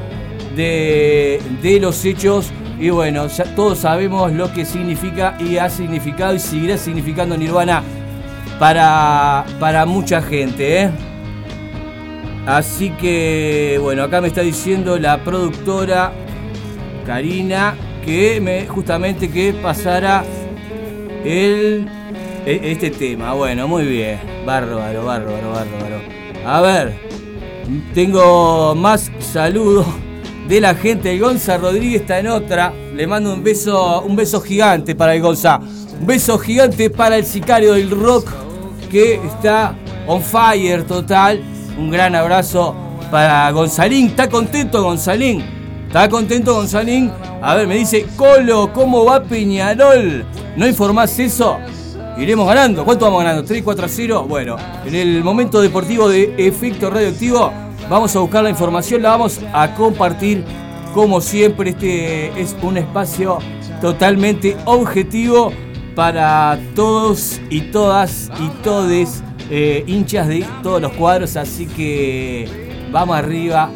de, 0.55 1.41
de 1.63 1.79
los 1.79 2.05
hechos. 2.05 2.53
Y 2.79 2.89
bueno, 2.89 3.27
ya 3.27 3.43
todos 3.55 3.79
sabemos 3.79 4.31
lo 4.31 4.51
que 4.51 4.65
significa 4.65 5.37
y 5.39 5.57
ha 5.57 5.69
significado 5.69 6.33
y 6.33 6.39
seguirá 6.39 6.77
significando 6.77 7.37
Nirvana 7.37 7.83
para, 8.59 9.45
para 9.59 9.85
mucha 9.85 10.21
gente. 10.21 10.83
¿eh? 10.83 10.89
Así 12.45 12.89
que, 12.91 13.79
bueno, 13.81 14.03
acá 14.03 14.21
me 14.21 14.27
está 14.27 14.41
diciendo 14.41 14.97
la 14.97 15.23
productora 15.23 16.11
Karina 17.05 17.75
que 18.03 18.41
me 18.41 18.67
justamente 18.67 19.29
que 19.29 19.53
pasara 19.53 20.23
el 21.23 21.87
e, 22.45 22.71
este 22.71 22.89
tema. 22.89 23.33
Bueno, 23.33 23.67
muy 23.67 23.85
bien. 23.85 24.19
Bárbaro, 24.45 25.05
bárbaro, 25.05 25.51
bárbaro. 25.51 26.01
A 26.45 26.59
ver, 26.59 26.93
tengo 27.93 28.75
más 28.75 29.09
saludos 29.19 29.85
de 30.47 30.61
la 30.61 30.75
gente. 30.75 31.13
El 31.13 31.19
Gonza 31.19 31.57
Rodríguez 31.57 32.01
está 32.01 32.19
en 32.19 32.27
otra. 32.27 32.73
Le 32.95 33.07
mando 33.07 33.33
un 33.33 33.43
beso, 33.43 34.01
un 34.01 34.15
beso 34.15 34.41
gigante 34.41 34.95
para 34.95 35.15
el 35.15 35.21
Gonza. 35.21 35.59
Un 35.99 36.07
beso 36.07 36.37
gigante 36.37 36.89
para 36.89 37.17
el 37.17 37.25
sicario 37.25 37.73
del 37.73 37.89
rock 37.91 38.29
que 38.89 39.15
está 39.15 39.75
on 40.05 40.21
fire 40.21 40.83
total 40.83 41.41
un 41.77 41.89
gran 41.89 42.15
abrazo 42.15 42.75
para 43.11 43.49
Gonzalín. 43.51 44.07
¿Está 44.07 44.29
contento 44.29 44.83
Gonzalín? 44.83 45.43
¿Está 45.87 46.09
contento 46.09 46.55
Gonzalín? 46.55 47.11
A 47.41 47.55
ver, 47.55 47.67
me 47.67 47.75
dice, 47.75 48.05
Colo, 48.15 48.71
¿cómo 48.73 49.05
va 49.05 49.23
Peñarol? 49.23 50.25
¿No 50.55 50.67
informás 50.67 51.17
eso? 51.19 51.57
Iremos 52.17 52.47
ganando. 52.47 52.85
¿Cuánto 52.85 53.05
vamos 53.05 53.23
ganando? 53.23 53.43
¿3, 53.43 53.63
4 53.63 53.85
a 53.85 53.89
0? 53.89 54.25
Bueno, 54.27 54.55
en 54.85 54.95
el 54.95 55.23
momento 55.23 55.61
deportivo 55.61 56.07
de 56.09 56.33
efecto 56.37 56.89
radioactivo 56.89 57.51
vamos 57.89 58.15
a 58.15 58.19
buscar 58.19 58.43
la 58.43 58.49
información, 58.49 59.01
la 59.01 59.09
vamos 59.09 59.39
a 59.53 59.73
compartir. 59.75 60.43
Como 60.93 61.21
siempre, 61.21 61.71
este 61.71 62.39
es 62.39 62.55
un 62.61 62.77
espacio 62.77 63.39
totalmente 63.81 64.55
objetivo 64.65 65.51
para 65.95 66.59
todos 66.75 67.41
y 67.49 67.61
todas 67.61 68.31
y 68.39 68.47
todes 68.63 69.23
eh, 69.49 69.83
hinchas 69.87 70.27
de 70.27 70.45
todos 70.61 70.81
los 70.81 70.91
cuadros, 70.93 71.35
así 71.35 71.67
que 71.67 72.47
vamos 72.91 73.17
arriba 73.17 73.69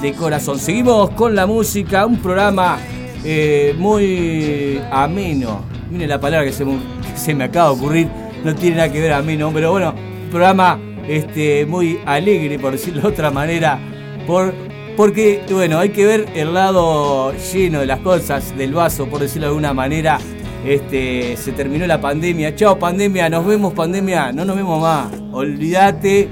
de 0.00 0.12
corazón. 0.14 0.58
Seguimos 0.58 1.10
con 1.10 1.34
la 1.34 1.46
música, 1.46 2.06
un 2.06 2.18
programa 2.18 2.78
eh, 3.24 3.74
muy 3.78 4.80
ameno. 4.90 5.64
Miren 5.90 6.08
la 6.08 6.20
palabra 6.20 6.44
que 6.44 6.52
se, 6.52 7.34
me 7.34 7.44
acaba 7.44 7.68
de 7.68 7.74
ocurrir, 7.74 8.08
no 8.44 8.54
tiene 8.54 8.76
nada 8.76 8.90
que 8.90 9.00
ver 9.00 9.12
ameno, 9.12 9.50
pero 9.52 9.70
bueno, 9.70 9.94
programa 10.30 10.78
este, 11.08 11.66
muy 11.66 12.00
alegre, 12.06 12.58
por 12.58 12.72
decirlo 12.72 13.02
de 13.02 13.08
otra 13.08 13.30
manera, 13.30 13.78
por, 14.26 14.54
porque 14.96 15.42
bueno, 15.50 15.78
hay 15.78 15.90
que 15.90 16.04
ver 16.06 16.26
el 16.34 16.54
lado 16.54 17.32
lleno 17.52 17.80
de 17.80 17.86
las 17.86 18.00
cosas, 18.00 18.56
del 18.56 18.74
vaso, 18.74 19.06
por 19.06 19.20
decirlo 19.20 19.46
de 19.46 19.50
alguna 19.50 19.72
manera. 19.72 20.18
Este, 20.64 21.36
se 21.36 21.52
terminó 21.52 21.86
la 21.86 22.00
pandemia. 22.00 22.54
Chao 22.54 22.78
pandemia, 22.78 23.28
nos 23.28 23.44
vemos 23.44 23.72
pandemia, 23.72 24.32
no 24.32 24.44
nos 24.44 24.56
vemos 24.56 24.80
más. 24.80 25.08
Olvídate, 25.32 26.28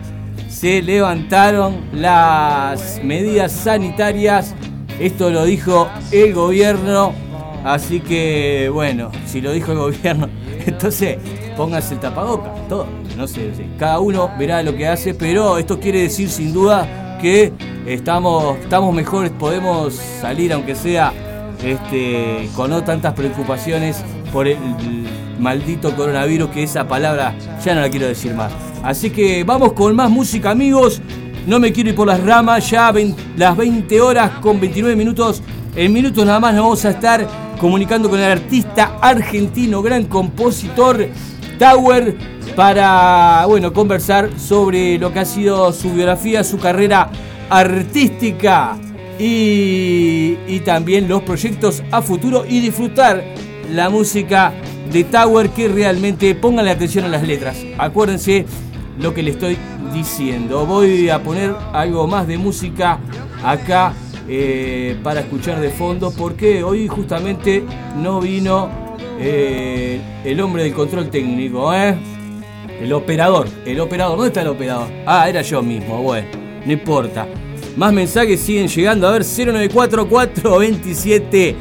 se 0.48 0.82
levantaron 0.82 1.80
las 1.92 3.00
medidas 3.02 3.50
sanitarias. 3.52 4.54
Esto 5.00 5.30
lo 5.30 5.44
dijo 5.44 5.88
el 6.12 6.32
gobierno. 6.32 7.12
Así 7.64 8.00
que, 8.00 8.70
bueno, 8.72 9.10
si 9.26 9.40
lo 9.40 9.52
dijo 9.52 9.72
el 9.72 9.78
gobierno, 9.78 10.28
entonces 10.66 11.18
póngase 11.60 11.92
el 11.92 12.00
tapaboca, 12.00 12.54
todo. 12.70 12.86
No 13.18 13.28
sé, 13.28 13.52
cada 13.78 14.00
uno 14.00 14.30
verá 14.38 14.62
lo 14.62 14.74
que 14.74 14.88
hace, 14.88 15.12
pero 15.12 15.58
esto 15.58 15.78
quiere 15.78 16.00
decir 16.00 16.30
sin 16.30 16.54
duda 16.54 17.18
que 17.20 17.52
estamos, 17.84 18.56
estamos 18.60 18.94
mejores, 18.94 19.30
podemos 19.30 19.92
salir 19.92 20.54
aunque 20.54 20.74
sea 20.74 21.12
este, 21.62 22.48
con 22.56 22.70
no 22.70 22.82
tantas 22.82 23.12
preocupaciones 23.12 24.02
por 24.32 24.48
el 24.48 24.56
maldito 25.38 25.94
coronavirus, 25.94 26.48
que 26.48 26.62
esa 26.62 26.88
palabra 26.88 27.34
ya 27.62 27.74
no 27.74 27.82
la 27.82 27.90
quiero 27.90 28.06
decir 28.06 28.32
más. 28.32 28.50
Así 28.82 29.10
que 29.10 29.44
vamos 29.44 29.74
con 29.74 29.94
más 29.94 30.08
música, 30.08 30.52
amigos. 30.52 31.02
No 31.46 31.60
me 31.60 31.74
quiero 31.74 31.90
ir 31.90 31.94
por 31.94 32.06
las 32.06 32.24
ramas, 32.24 32.70
ya 32.70 32.90
las 33.36 33.54
20 33.54 34.00
horas 34.00 34.30
con 34.40 34.58
29 34.58 34.96
minutos. 34.96 35.42
En 35.76 35.92
minutos 35.92 36.24
nada 36.24 36.40
más 36.40 36.54
nos 36.54 36.62
vamos 36.62 36.84
a 36.86 36.90
estar 36.90 37.28
comunicando 37.60 38.08
con 38.08 38.18
el 38.18 38.32
artista 38.32 38.96
argentino, 39.02 39.82
gran 39.82 40.04
compositor 40.04 41.06
Tower, 41.60 42.16
para 42.56 43.44
bueno, 43.46 43.74
conversar 43.74 44.30
sobre 44.38 44.98
lo 44.98 45.12
que 45.12 45.18
ha 45.18 45.24
sido 45.26 45.70
su 45.74 45.92
biografía, 45.92 46.42
su 46.42 46.56
carrera 46.58 47.10
artística 47.50 48.78
y, 49.18 50.60
también 50.64 51.06
los 51.06 51.22
proyectos 51.22 51.82
a 51.90 52.00
futuro 52.00 52.46
y 52.48 52.60
disfrutar 52.60 53.22
la 53.70 53.90
música 53.90 54.54
de 54.90 55.04
Tower 55.04 55.50
que 55.50 55.68
realmente 55.68 56.34
pongan 56.34 56.64
la 56.64 56.72
atención 56.72 57.04
a 57.04 57.08
las 57.08 57.26
letras. 57.26 57.58
Acuérdense 57.76 58.46
lo 58.98 59.12
que 59.12 59.22
le 59.22 59.32
estoy 59.32 59.58
diciendo. 59.92 60.64
Voy 60.64 61.10
a 61.10 61.22
poner 61.22 61.54
algo 61.74 62.06
más 62.06 62.26
de 62.26 62.38
música 62.38 62.98
acá 63.44 63.92
eh, 64.26 64.98
para 65.02 65.20
escuchar 65.20 65.60
de 65.60 65.68
fondo 65.68 66.10
porque 66.10 66.62
hoy 66.62 66.88
justamente 66.88 67.62
no 67.98 68.18
vino 68.20 68.89
eh, 69.20 70.00
el 70.24 70.40
hombre 70.40 70.64
del 70.64 70.72
control 70.72 71.10
técnico, 71.10 71.74
¿eh? 71.74 71.94
El 72.80 72.94
operador, 72.94 73.46
el 73.66 73.78
operador, 73.78 74.16
¿dónde 74.16 74.28
está 74.28 74.40
el 74.40 74.48
operador? 74.48 74.88
Ah, 75.06 75.28
era 75.28 75.42
yo 75.42 75.62
mismo, 75.62 76.02
bueno, 76.02 76.28
no 76.64 76.72
importa. 76.72 77.28
Más 77.76 77.92
mensajes 77.92 78.40
siguen 78.40 78.68
llegando, 78.68 79.06
a 79.06 79.10
ver, 79.12 79.22
094427 79.22 81.56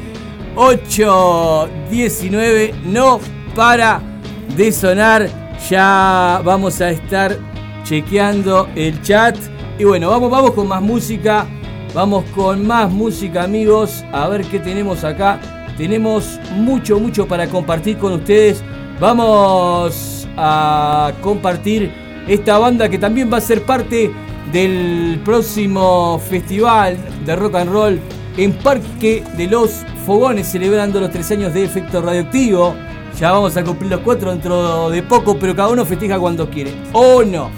819 0.56 2.74
no 2.84 3.20
para 3.54 4.02
de 4.56 4.72
sonar. 4.72 5.28
Ya 5.68 6.40
vamos 6.44 6.80
a 6.80 6.90
estar 6.90 7.36
chequeando 7.84 8.68
el 8.74 9.00
chat. 9.02 9.36
Y 9.78 9.84
bueno, 9.84 10.10
vamos, 10.10 10.28
vamos 10.30 10.50
con 10.52 10.66
más 10.68 10.82
música. 10.82 11.46
Vamos 11.94 12.24
con 12.34 12.66
más 12.66 12.90
música, 12.90 13.44
amigos. 13.44 14.04
A 14.12 14.26
ver 14.28 14.44
qué 14.46 14.58
tenemos 14.58 15.04
acá. 15.04 15.38
Tenemos 15.76 16.38
mucho, 16.54 16.98
mucho 17.00 17.26
para 17.26 17.46
compartir 17.48 17.98
con 17.98 18.12
ustedes. 18.14 18.62
Vamos 18.98 20.28
a 20.36 21.12
compartir 21.20 21.90
esta 22.28 22.58
banda 22.58 22.88
que 22.88 22.98
también 22.98 23.32
va 23.32 23.38
a 23.38 23.40
ser 23.40 23.62
parte 23.62 24.10
del 24.52 25.20
próximo 25.24 26.20
festival 26.28 26.96
de 27.24 27.36
rock 27.36 27.54
and 27.56 27.70
roll 27.70 28.00
en 28.36 28.52
Parque 28.52 29.24
de 29.36 29.46
los 29.46 29.84
Fogones, 30.06 30.48
celebrando 30.48 31.00
los 31.00 31.10
tres 31.10 31.30
años 31.30 31.54
de 31.54 31.64
efecto 31.64 32.00
radioactivo. 32.00 32.74
Ya 33.18 33.32
vamos 33.32 33.56
a 33.56 33.64
cumplir 33.64 33.90
los 33.90 34.00
cuatro 34.00 34.30
dentro 34.30 34.90
de 34.90 35.02
poco, 35.02 35.38
pero 35.38 35.54
cada 35.54 35.68
uno 35.68 35.84
festeja 35.84 36.18
cuando 36.18 36.48
quiere. 36.48 36.72
¿O 36.92 37.22
no? 37.22 37.50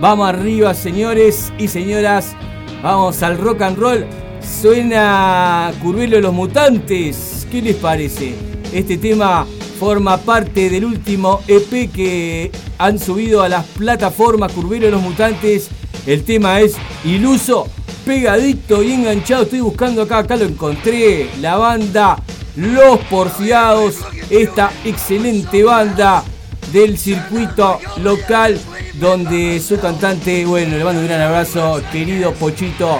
Vamos 0.00 0.28
arriba, 0.28 0.74
señores 0.74 1.52
y 1.58 1.68
señoras. 1.68 2.34
Vamos 2.82 3.22
al 3.22 3.38
rock 3.38 3.62
and 3.62 3.78
roll. 3.78 4.06
Suena 4.40 5.72
Curvelo 5.82 6.16
de 6.16 6.22
los 6.22 6.34
Mutantes. 6.34 7.35
¿Qué 7.50 7.62
les 7.62 7.76
parece? 7.76 8.34
Este 8.72 8.98
tema 8.98 9.46
forma 9.78 10.16
parte 10.16 10.68
del 10.68 10.84
último 10.84 11.40
EP 11.46 11.92
que 11.92 12.50
han 12.78 12.98
subido 12.98 13.42
a 13.42 13.48
las 13.48 13.64
plataformas 13.66 14.52
Curvero 14.52 14.90
los 14.90 15.00
Mutantes. 15.00 15.68
El 16.06 16.24
tema 16.24 16.60
es 16.60 16.74
Iluso, 17.04 17.68
pegadito 18.04 18.82
y 18.82 18.92
enganchado. 18.92 19.44
Estoy 19.44 19.60
buscando 19.60 20.02
acá, 20.02 20.18
acá 20.18 20.36
lo 20.36 20.44
encontré. 20.44 21.28
La 21.40 21.56
banda 21.56 22.20
Los 22.56 22.98
Porfiados, 23.10 23.96
esta 24.28 24.72
excelente 24.84 25.62
banda 25.62 26.24
del 26.72 26.98
circuito 26.98 27.78
local 28.02 28.58
donde 28.94 29.60
su 29.60 29.78
cantante, 29.78 30.44
bueno, 30.46 30.76
le 30.76 30.84
mando 30.84 31.00
un 31.00 31.06
gran 31.06 31.20
abrazo, 31.20 31.80
querido 31.92 32.32
Pochito, 32.32 32.98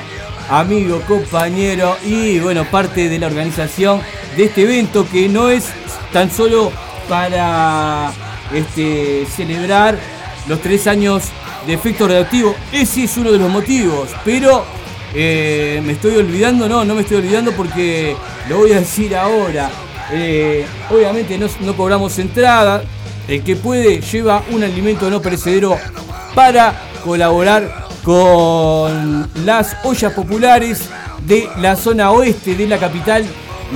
amigo, 0.51 1.01
compañero 1.09 1.97
y 2.05 2.38
bueno, 2.38 2.64
parte 2.70 3.09
de 3.09 3.18
la 3.18 3.26
organización 3.26 4.01
de 4.37 4.45
este 4.45 4.62
evento 4.62 5.07
que 5.11 5.28
no 5.28 5.49
es 5.49 5.64
tan 6.12 6.30
solo 6.30 6.70
para 7.09 8.12
este, 8.53 9.26
celebrar 9.26 9.99
los 10.47 10.61
tres 10.61 10.87
años 10.87 11.24
de 11.66 11.74
efecto 11.74 12.07
radioactivo. 12.07 12.55
Ese 12.72 13.05
es 13.05 13.16
uno 13.16 13.32
de 13.32 13.39
los 13.39 13.51
motivos, 13.51 14.11
pero 14.24 14.64
eh, 15.14 15.80
me 15.84 15.93
estoy 15.93 16.16
olvidando, 16.16 16.68
no, 16.68 16.84
no 16.84 16.95
me 16.95 17.03
estoy 17.03 17.18
olvidando 17.18 17.53
porque 17.53 18.14
lo 18.49 18.59
voy 18.59 18.72
a 18.72 18.80
decir 18.80 19.16
ahora. 19.16 19.70
Eh, 20.12 20.64
obviamente 20.91 21.37
no, 21.39 21.47
no 21.62 21.76
cobramos 21.76 22.18
entrada, 22.18 22.84
el 23.26 23.43
que 23.43 23.57
puede 23.57 24.01
lleva 24.01 24.43
un 24.51 24.62
alimento 24.62 25.11
no 25.11 25.20
perecedero 25.20 25.76
para 26.34 26.74
colaborar 27.05 27.87
con 28.05 29.28
las 29.45 29.76
ollas 29.82 30.12
populares 30.12 30.82
de 31.26 31.49
la 31.59 31.74
zona 31.74 32.12
oeste 32.12 32.55
de 32.55 32.68
la 32.68 32.78
capital 32.78 33.24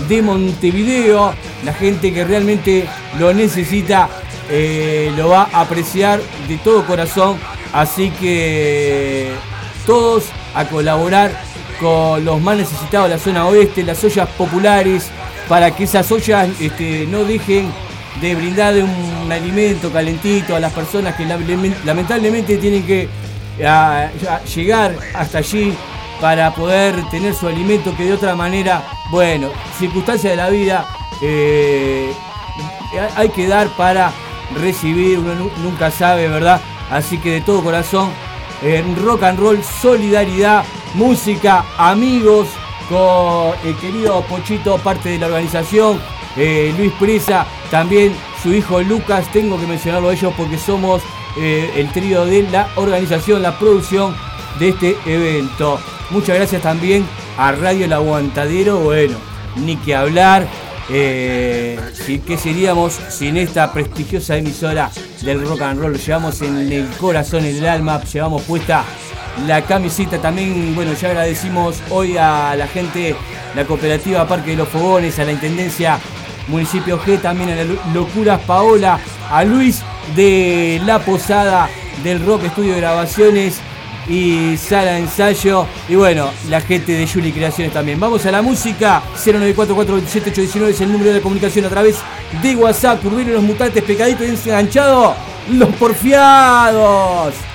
de 0.09 0.23
Montevideo. 0.23 1.35
La 1.65 1.73
gente 1.73 2.13
que 2.13 2.25
realmente 2.25 2.87
lo 3.19 3.33
necesita 3.35 4.09
eh, 4.51 5.13
lo 5.17 5.29
va 5.29 5.49
a 5.53 5.63
apreciar 5.63 6.21
de 6.49 6.57
todo 6.59 6.85
corazón. 6.87 7.39
Así 7.73 8.11
que 8.11 9.31
todos 9.87 10.25
a 10.55 10.65
colaborar 10.65 11.33
con 11.81 12.25
los 12.25 12.41
más 12.41 12.57
necesitados 12.57 13.09
de 13.09 13.17
la 13.17 13.21
zona 13.21 13.47
oeste, 13.47 13.83
las 13.83 14.03
ollas 14.05 14.29
populares, 14.31 15.09
para 15.49 15.71
que 15.75 15.85
esas 15.85 16.11
ollas 16.13 16.49
este, 16.61 17.07
no 17.07 17.25
dejen 17.25 17.73
de 18.21 18.35
brindar 18.35 18.75
un 18.75 19.33
alimento 19.33 19.91
calentito 19.91 20.57
a 20.57 20.61
las 20.61 20.73
personas 20.73 21.15
que 21.15 21.25
lamentablemente 21.25 22.57
tienen 22.59 22.85
que 22.85 23.09
llegar 24.55 24.95
hasta 25.15 25.39
allí 25.39 25.75
para 26.21 26.55
poder 26.55 27.03
tener 27.11 27.35
su 27.35 27.49
alimento 27.49 27.97
que 27.97 28.05
de 28.05 28.13
otra 28.13 28.35
manera, 28.35 28.83
bueno, 29.11 29.51
circunstancias 29.79 30.33
de 30.33 30.37
la 30.37 30.49
vida, 30.51 30.89
eh, 31.21 32.13
hay 33.17 33.29
que 33.31 33.47
dar 33.47 33.69
para 33.71 34.13
recibir, 34.55 35.19
uno 35.19 35.51
nunca 35.63 35.91
sabe, 35.91 36.29
¿verdad? 36.29 36.61
Así 36.91 37.19
que 37.19 37.33
de 37.33 37.41
todo 37.41 37.63
corazón, 37.63 38.11
en 38.63 38.97
rock 39.05 39.25
and 39.25 39.39
roll, 39.39 39.63
solidaridad, 39.63 40.65
música, 40.95 41.65
amigos, 41.77 42.49
con 42.89 43.55
el 43.65 43.77
querido 43.77 44.23
Pochito, 44.23 44.79
parte 44.79 45.11
de 45.11 45.19
la 45.19 45.27
organización, 45.27 46.01
eh, 46.37 46.73
Luis 46.77 46.93
Presa, 46.99 47.47
también 47.71 48.15
su 48.43 48.53
hijo 48.53 48.81
Lucas, 48.81 49.31
tengo 49.33 49.59
que 49.59 49.67
mencionarlo 49.67 50.09
a 50.09 50.13
ellos 50.13 50.33
porque 50.37 50.59
somos 50.59 51.03
eh, 51.37 51.73
el 51.77 51.93
trío 51.93 52.25
de 52.25 52.43
la 52.45 52.69
organización, 52.77 53.43
la 53.43 53.59
producción 53.59 54.15
de 54.59 54.71
este 54.71 54.97
evento. 55.07 55.79
Muchas 56.11 56.37
gracias 56.37 56.63
también 56.63 57.07
a 57.37 57.53
Radio 57.53 57.85
El 57.85 57.93
Aguantadero. 57.93 58.81
Bueno, 58.81 59.17
ni 59.57 59.77
que 59.77 59.95
hablar. 59.95 60.47
Eh, 60.93 61.79
¿Qué 62.27 62.37
seríamos 62.37 62.99
sin 63.11 63.37
esta 63.37 63.73
prestigiosa 63.73 64.37
emisora 64.37 64.91
del 65.23 65.47
rock 65.47 65.63
and 65.63 65.81
roll? 65.81 65.97
Llevamos 65.97 66.43
en 66.43 66.57
el 66.57 66.89
corazón, 66.99 67.45
en 67.45 67.57
el 67.57 67.69
alma, 67.69 68.03
llevamos 68.03 68.43
puesta 68.43 68.85
la 69.47 69.63
camiseta. 69.63 70.19
También, 70.19 70.75
bueno, 70.75 70.93
ya 70.95 71.09
agradecimos 71.09 71.77
hoy 71.91 72.17
a 72.17 72.57
la 72.57 72.67
gente, 72.67 73.15
la 73.55 73.65
cooperativa 73.65 74.27
Parque 74.27 74.51
de 74.51 74.57
los 74.57 74.69
Fogones, 74.69 75.19
a 75.19 75.25
la 75.25 75.33
Intendencia 75.33 75.99
Municipio 76.49 77.01
G, 77.01 77.21
también 77.21 77.51
a 77.51 77.57
la 77.57 77.65
Locuras 77.95 78.41
Paola, 78.41 78.99
a 79.31 79.45
Luis 79.45 79.83
de 80.17 80.81
La 80.85 80.99
Posada 80.99 81.69
del 82.03 82.25
Rock 82.25 82.45
Estudio 82.45 82.75
de 82.75 82.81
Grabaciones 82.81 83.61
y 84.11 84.57
sala 84.57 84.99
ensayo. 84.99 85.67
Y 85.89 85.95
bueno, 85.95 86.31
la 86.49 86.61
gente 86.61 86.93
de 86.93 87.07
Juli 87.07 87.33
Creaciones 87.33 87.73
también. 87.73 87.99
Vamos 88.01 88.27
a 88.27 88.33
la 88.33 88.43
música. 88.43 89.03
094427819 89.17 90.69
es 90.69 90.81
el 90.81 90.93
número 90.93 91.13
de 91.13 91.21
comunicación 91.21 91.65
a 91.65 91.69
través 91.69 91.99
de 92.43 92.57
WhatsApp. 92.57 93.01
Curvino 93.01 93.33
los 93.33 93.43
mutantes, 93.43 93.83
pecaditos 93.85 94.27
y 94.27 94.51
enganchado. 94.51 95.15
Los 95.53 95.69
porfiados. 95.77 97.50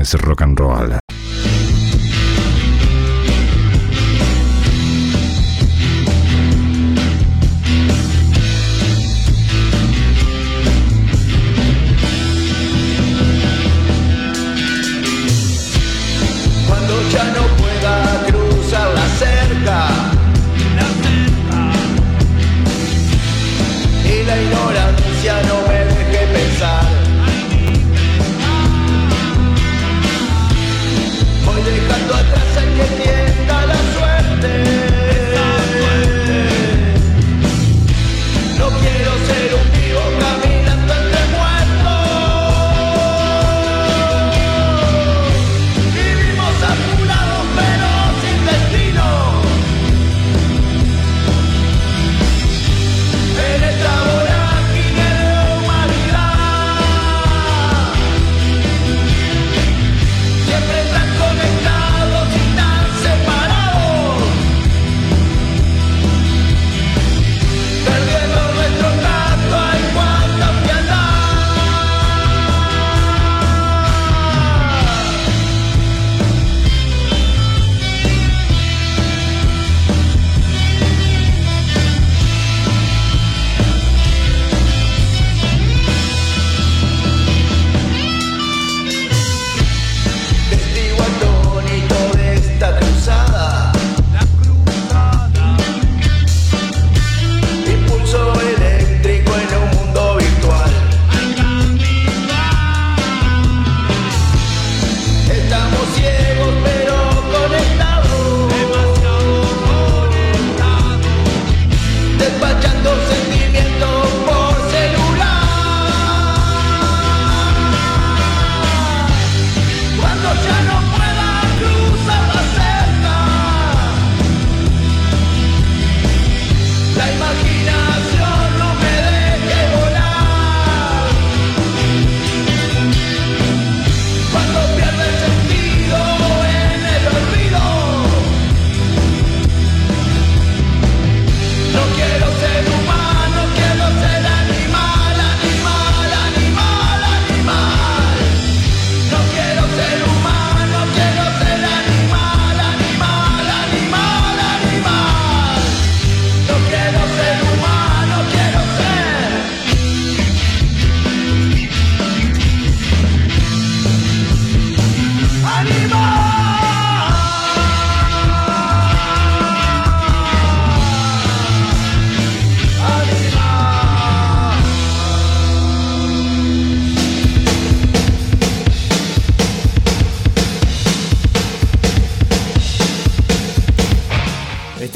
Es 0.00 0.14
rock 0.14 0.42
and 0.42 0.60
roll. 0.60 1.07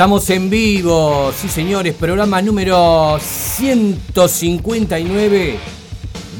Estamos 0.02 0.28
en 0.30 0.50
vivo, 0.50 1.32
sí 1.40 1.48
señores, 1.48 1.94
programa 1.94 2.42
número 2.42 3.20
159 3.20 5.58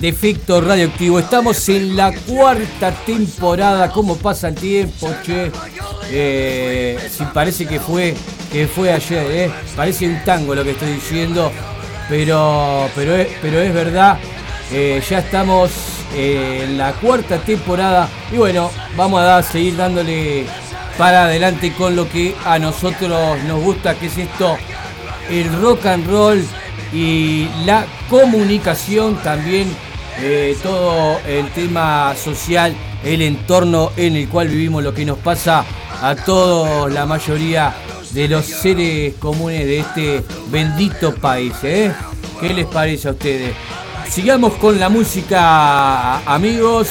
de 0.01 0.09
Efecto 0.09 0.61
Radioactivo. 0.61 1.21
Estamos 1.21 1.69
en 1.69 1.95
la 1.95 2.13
cuarta 2.13 2.91
temporada, 3.07 3.93
¿cómo 3.93 4.17
pasa 4.17 4.49
el 4.49 4.57
tiempo, 4.57 5.09
che? 5.25 5.53
Eh, 6.11 6.99
parece 7.33 7.65
que 7.65 7.79
fue, 7.79 8.17
que 8.51 8.67
fue 8.67 8.93
ayer, 8.93 9.31
¿eh? 9.31 9.49
Parece 9.77 10.09
un 10.09 10.25
tango 10.25 10.57
lo 10.57 10.65
que 10.65 10.73
estoy 10.73 10.95
diciendo, 10.95 11.53
pero, 12.09 12.89
pero, 12.97 13.15
es, 13.15 13.29
pero 13.41 13.61
es 13.61 13.73
verdad, 13.73 14.19
eh, 14.73 15.01
ya 15.09 15.21
estamos 15.21 15.71
en 16.17 16.77
la 16.77 16.95
cuarta 16.95 17.39
temporada 17.39 18.09
y 18.33 18.39
bueno, 18.39 18.73
vamos 18.97 19.23
a 19.23 19.41
seguir 19.41 19.77
dándole 19.77 20.47
para 20.99 21.25
adelante 21.25 21.73
con 21.73 21.97
lo 21.97 22.09
que 22.09 22.35
a 22.45 22.59
nosotros 22.59 23.43
nos 23.45 23.63
gusta, 23.63 23.95
que 23.95 24.07
es 24.07 24.19
esto, 24.19 24.57
el 25.31 25.53
rock 25.61 25.87
and 25.87 26.07
roll 26.09 26.45
y 26.93 27.49
la 27.65 27.87
comunicación 28.11 29.17
también, 29.23 29.69
eh, 30.21 30.57
todo 30.63 31.19
el 31.27 31.51
tema 31.51 32.15
social, 32.17 32.75
el 33.03 33.23
entorno 33.23 33.93
en 33.97 34.17
el 34.17 34.29
cual 34.29 34.49
vivimos, 34.49 34.83
lo 34.83 34.93
que 34.93 35.05
nos 35.05 35.19
pasa 35.19 35.65
a 36.03 36.15
todos, 36.15 36.93
la 36.93 37.07
mayoría 37.07 37.75
de 38.11 38.29
los 38.29 38.45
seres 38.45 39.15
comunes 39.19 39.65
de 39.65 39.81
este 39.81 40.23
bendito 40.51 41.15
país. 41.15 41.55
¿eh? 41.63 41.93
¿Qué 42.41 42.53
les 42.53 42.67
parece 42.67 43.09
a 43.09 43.13
ustedes? 43.13 43.55
Sigamos 44.09 44.55
con 44.55 44.79
la 44.79 44.91
música, 44.91 46.19
amigos. 46.31 46.89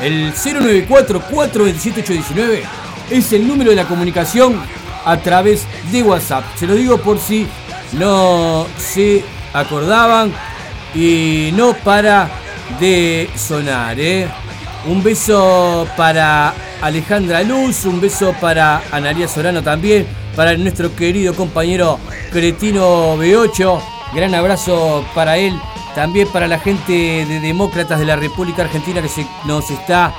El 0.00 0.32
094 0.32 1.20
427 1.30 2.00
819 2.00 2.81
es 3.12 3.32
el 3.32 3.46
número 3.46 3.70
de 3.70 3.76
la 3.76 3.84
comunicación 3.84 4.56
a 5.04 5.16
través 5.18 5.66
de 5.90 6.02
WhatsApp. 6.02 6.44
Se 6.56 6.66
lo 6.66 6.74
digo 6.74 6.98
por 6.98 7.18
si 7.18 7.46
no 7.92 8.66
se 8.78 9.24
acordaban 9.52 10.32
y 10.94 11.50
no 11.54 11.74
para 11.74 12.30
de 12.80 13.28
sonar. 13.36 13.98
¿eh? 14.00 14.28
Un 14.86 15.02
beso 15.02 15.86
para 15.96 16.54
Alejandra 16.80 17.42
Luz, 17.42 17.84
un 17.84 18.00
beso 18.00 18.34
para 18.40 18.82
Analia 18.90 19.28
Solano 19.28 19.62
también, 19.62 20.06
para 20.34 20.56
nuestro 20.56 20.94
querido 20.96 21.34
compañero 21.34 21.98
Cretino 22.32 23.16
B8. 23.16 23.80
Gran 24.14 24.34
abrazo 24.34 25.04
para 25.14 25.36
él, 25.36 25.54
también 25.94 26.28
para 26.28 26.48
la 26.48 26.58
gente 26.58 26.92
de 27.26 27.40
Demócratas 27.40 27.98
de 27.98 28.06
la 28.06 28.16
República 28.16 28.62
Argentina 28.62 29.00
que 29.00 29.08
se, 29.08 29.26
nos 29.44 29.70
está 29.70 30.14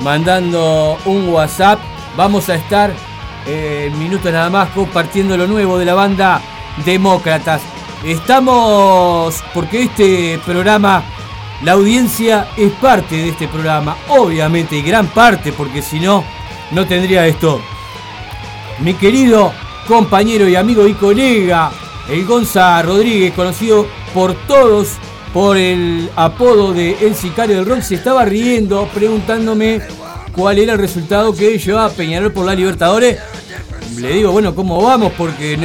mandando 0.00 0.98
un 1.04 1.28
WhatsApp 1.28 1.78
vamos 2.16 2.48
a 2.48 2.54
estar 2.54 2.92
eh, 3.46 3.92
minutos 3.98 4.32
nada 4.32 4.50
más 4.50 4.70
compartiendo 4.70 5.36
lo 5.36 5.46
nuevo 5.46 5.78
de 5.78 5.84
la 5.84 5.94
banda 5.94 6.40
Demócratas. 6.84 7.62
Estamos, 8.04 9.42
porque 9.52 9.84
este 9.84 10.38
programa, 10.44 11.02
la 11.62 11.72
audiencia 11.72 12.48
es 12.56 12.72
parte 12.72 13.16
de 13.16 13.28
este 13.30 13.48
programa, 13.48 13.96
obviamente, 14.08 14.76
y 14.76 14.82
gran 14.82 15.06
parte, 15.06 15.52
porque 15.52 15.82
si 15.82 16.00
no, 16.00 16.24
no 16.70 16.86
tendría 16.86 17.26
esto. 17.26 17.60
Mi 18.80 18.94
querido 18.94 19.52
compañero 19.86 20.48
y 20.48 20.56
amigo 20.56 20.86
y 20.86 20.94
colega, 20.94 21.70
el 22.08 22.26
Gonza 22.26 22.82
Rodríguez, 22.82 23.32
conocido 23.32 23.86
por 24.12 24.34
todos 24.46 24.96
por 25.32 25.56
el 25.56 26.10
apodo 26.14 26.72
de 26.72 26.96
El 27.00 27.14
Sicario 27.14 27.56
del 27.56 27.66
Rock, 27.66 27.80
se 27.80 27.96
estaba 27.96 28.24
riendo 28.24 28.86
preguntándome 28.94 29.80
cuál 30.34 30.58
era 30.58 30.72
el 30.72 30.78
resultado 30.78 31.34
que 31.34 31.58
llevaba 31.58 31.90
Peñarol 31.90 32.32
por 32.32 32.46
la 32.46 32.54
Libertadores. 32.54 33.18
Le 33.96 34.12
digo, 34.12 34.32
bueno, 34.32 34.54
¿cómo 34.54 34.82
vamos? 34.82 35.12
Porque 35.16 35.56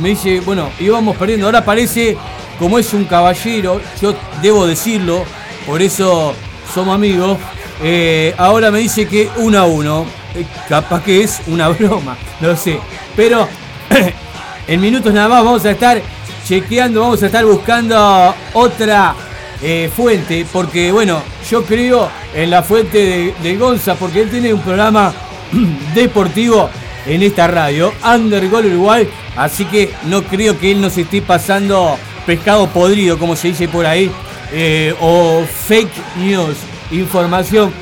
me 0.00 0.10
dice, 0.10 0.40
bueno, 0.40 0.70
íbamos 0.78 1.16
perdiendo. 1.16 1.46
Ahora 1.46 1.64
parece, 1.64 2.16
como 2.58 2.78
es 2.78 2.92
un 2.92 3.04
caballero, 3.04 3.80
yo 4.00 4.14
debo 4.42 4.66
decirlo, 4.66 5.24
por 5.66 5.80
eso 5.82 6.34
somos 6.72 6.94
amigos. 6.94 7.38
Eh, 7.82 8.34
ahora 8.38 8.70
me 8.70 8.78
dice 8.80 9.06
que 9.06 9.28
uno 9.36 9.58
a 9.58 9.64
uno. 9.66 10.06
Eh, 10.34 10.44
capaz 10.68 11.02
que 11.02 11.22
es 11.22 11.40
una 11.46 11.68
broma, 11.70 12.16
no 12.40 12.56
sé. 12.56 12.78
Pero 13.14 13.48
en 14.68 14.80
minutos 14.80 15.12
nada 15.12 15.28
más 15.28 15.44
vamos 15.44 15.64
a 15.64 15.70
estar 15.70 16.00
chequeando, 16.46 17.00
vamos 17.00 17.22
a 17.22 17.26
estar 17.26 17.44
buscando 17.44 18.34
otra 18.52 19.14
eh, 19.62 19.90
fuente, 19.94 20.46
porque 20.52 20.92
bueno, 20.92 21.22
yo 21.50 21.64
creo 21.64 22.10
en 22.34 22.50
la 22.50 22.62
fuente 22.62 23.32
de, 23.42 23.56
Gonza, 23.56 23.94
porque 23.94 24.22
él 24.22 24.30
tiene 24.30 24.52
un 24.52 24.60
programa 24.60 25.14
deportivo 25.94 26.68
en 27.06 27.22
esta 27.22 27.46
radio, 27.46 27.92
Undergol 28.04 28.66
Uruguay, 28.66 29.08
así 29.36 29.64
que 29.64 29.92
no 30.04 30.22
creo 30.22 30.58
que 30.58 30.72
él 30.72 30.80
nos 30.80 30.98
esté 30.98 31.22
pasando 31.22 31.98
pescado 32.26 32.66
podrido, 32.68 33.18
como 33.18 33.36
se 33.36 33.48
dice 33.48 33.68
por 33.68 33.86
ahí, 33.86 34.10
eh, 34.52 34.94
o 35.00 35.44
fake 35.44 36.16
news, 36.16 36.56
información 36.90 37.72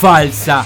falsa. 0.00 0.64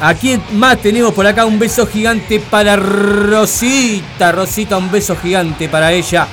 Aquí 0.00 0.38
más 0.52 0.78
tenemos 0.78 1.14
por 1.14 1.26
acá 1.26 1.46
un 1.46 1.58
beso 1.58 1.86
gigante 1.86 2.38
para 2.38 2.76
Rosita. 2.76 4.30
Rosita, 4.30 4.76
un 4.76 4.90
beso 4.90 5.16
gigante 5.16 5.68
para 5.68 5.90
ella. 5.92 6.28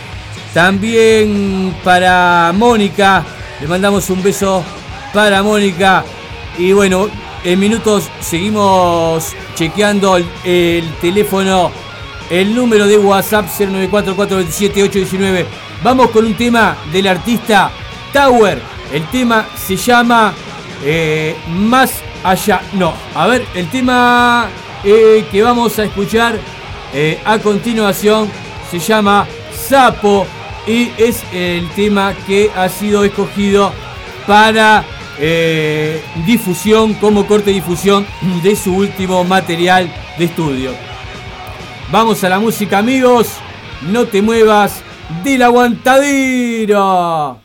También 0.54 1.76
para 1.84 2.54
Mónica. 2.56 3.26
Le 3.60 3.68
mandamos 3.68 4.10
un 4.10 4.22
beso 4.22 4.64
para 5.14 5.42
Mónica. 5.42 6.04
Y 6.58 6.72
bueno, 6.74 7.08
en 7.44 7.60
minutos 7.60 8.10
seguimos 8.22 9.34
chequeando 9.56 10.18
el, 10.44 10.90
teléfono, 11.02 11.72
el 12.30 12.54
número 12.56 12.86
de 12.86 12.98
WhatsApp 12.98 13.48
094427 13.48 15.46
Vamos 15.84 16.12
con 16.12 16.26
un 16.26 16.36
tema 16.36 16.78
del 16.92 17.08
artista 17.08 17.72
Tower. 18.12 18.62
El 18.92 19.08
tema 19.08 19.48
se 19.56 19.76
llama 19.76 20.34
eh, 20.84 21.36
Más 21.50 21.92
allá. 22.24 22.62
No, 22.74 22.94
a 23.16 23.26
ver, 23.26 23.44
el 23.56 23.68
tema 23.70 24.48
eh, 24.84 25.26
que 25.32 25.42
vamos 25.42 25.80
a 25.80 25.86
escuchar 25.86 26.38
eh, 26.94 27.20
a 27.26 27.40
continuación 27.40 28.30
se 28.70 28.78
llama 28.78 29.26
Sapo 29.52 30.28
y 30.68 30.92
es 30.98 31.24
el 31.32 31.70
tema 31.72 32.14
que 32.26 32.52
ha 32.56 32.70
sido 32.70 33.04
escogido 33.04 33.72
para 34.26 34.84
eh, 35.20 36.02
difusión, 36.26 36.94
como 36.96 37.28
corte 37.28 37.48
de 37.48 37.54
difusión 37.54 38.06
de 38.42 38.56
su 38.56 38.76
último 38.76 39.24
material 39.24 39.94
de 40.18 40.26
estudio. 40.26 40.72
Vamos 41.92 42.24
a 42.24 42.30
la 42.30 42.40
música 42.40 42.80
amigos, 42.80 43.28
no 43.82 44.06
te 44.06 44.22
muevas 44.22 44.82
del 45.24 45.44
aguantadero. 45.44 47.43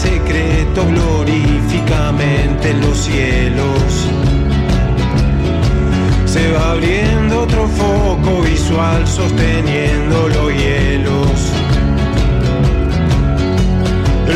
Secreto 0.00 0.86
glorificamente 0.86 2.70
en 2.70 2.80
los 2.80 2.96
cielos. 2.96 4.08
Se 6.24 6.52
va 6.52 6.70
abriendo 6.72 7.42
otro 7.42 7.68
foco 7.68 8.40
visual 8.42 9.06
sosteniendo 9.06 10.28
los 10.28 10.54
hielos. 10.54 11.52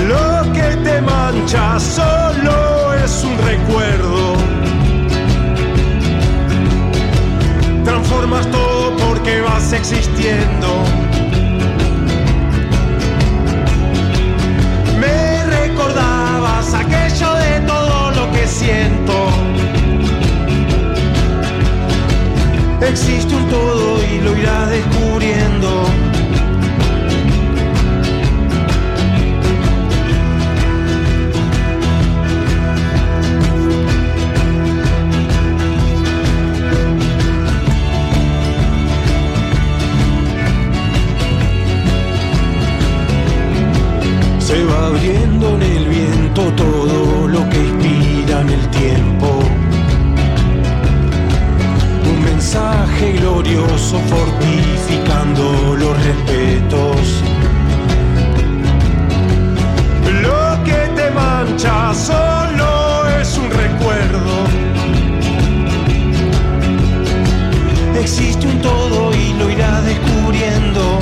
Lo 0.06 0.52
que 0.52 0.76
te 0.86 1.00
mancha 1.00 1.80
solo 1.80 2.94
es 3.02 3.24
un 3.24 3.38
recuerdo. 3.38 4.34
Transformas 7.84 8.50
todo 8.50 8.96
porque 8.98 9.40
vas 9.40 9.72
existiendo. 9.72 11.13
Siento. 18.64 19.14
Existe 22.80 23.34
un 23.34 23.48
todo 23.48 24.02
y 24.04 24.20
lo 24.20 24.36
irás 24.38 24.70
descubriendo. 24.70 25.63
Un 52.10 52.24
mensaje 52.24 53.12
glorioso 53.12 53.98
fortificando 54.10 55.74
los 55.76 56.04
respetos. 56.04 57.22
Lo 60.22 60.64
que 60.64 60.80
te 60.96 61.10
mancha 61.12 61.94
solo 61.94 63.08
es 63.20 63.38
un 63.38 63.50
recuerdo. 63.50 64.34
Existe 67.98 68.46
un 68.46 68.60
todo 68.60 69.14
y 69.14 69.32
lo 69.38 69.50
irá 69.50 69.80
descubriendo. 69.80 70.98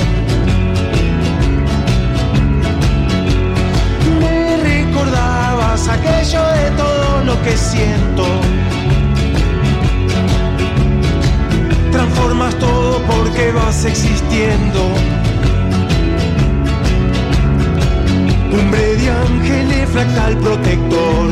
aquello 5.93 6.43
de 6.47 6.71
todo 6.77 6.92
que 7.43 7.57
siento. 7.57 8.25
Transformas 11.91 12.55
todo 12.55 13.01
porque 13.03 13.51
vas 13.51 13.85
existiendo. 13.85 14.81
Cumbre 18.51 18.95
de 18.95 19.09
ángeles, 19.09 19.89
fractal 19.89 20.37
protector. 20.37 21.29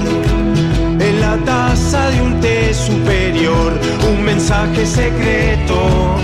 En 0.99 1.21
la 1.21 1.37
taza 1.45 2.09
de 2.09 2.21
un 2.21 2.39
té 2.41 2.73
superior, 2.73 3.79
un 4.11 4.23
mensaje 4.23 4.85
secreto. 4.85 6.17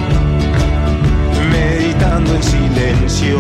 Meditando 1.52 2.36
en 2.36 2.44
silencio. 2.44 3.40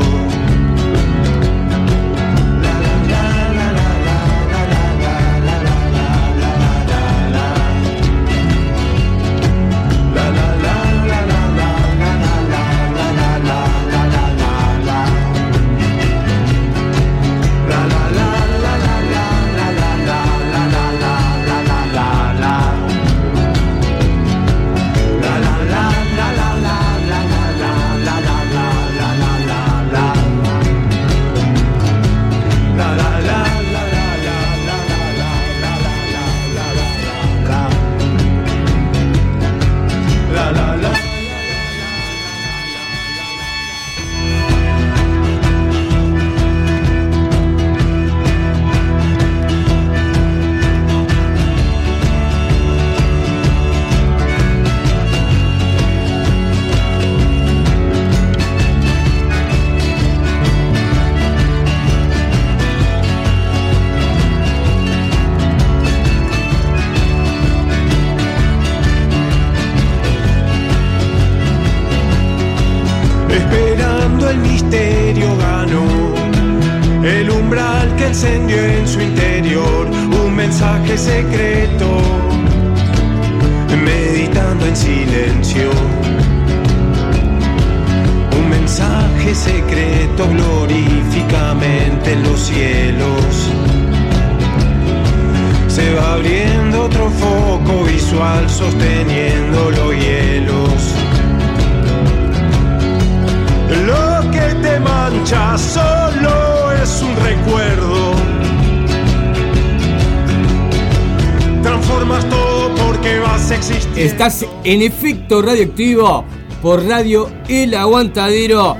En 114.68 114.82
efecto 114.82 115.41
radioactivo 115.41 116.26
por 116.61 116.86
Radio 116.86 117.32
El 117.47 117.74
Aguantadero. 117.74 118.76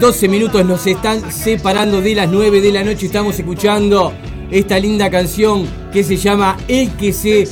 12 0.00 0.26
minutos 0.26 0.66
nos 0.66 0.84
están 0.84 1.30
separando 1.30 2.00
de 2.00 2.16
las 2.16 2.28
9 2.28 2.60
de 2.60 2.72
la 2.72 2.82
noche. 2.82 3.06
Estamos 3.06 3.38
escuchando 3.38 4.12
esta 4.50 4.80
linda 4.80 5.08
canción 5.10 5.64
que 5.92 6.02
se 6.02 6.16
llama 6.16 6.56
El 6.66 6.90
que 6.96 7.46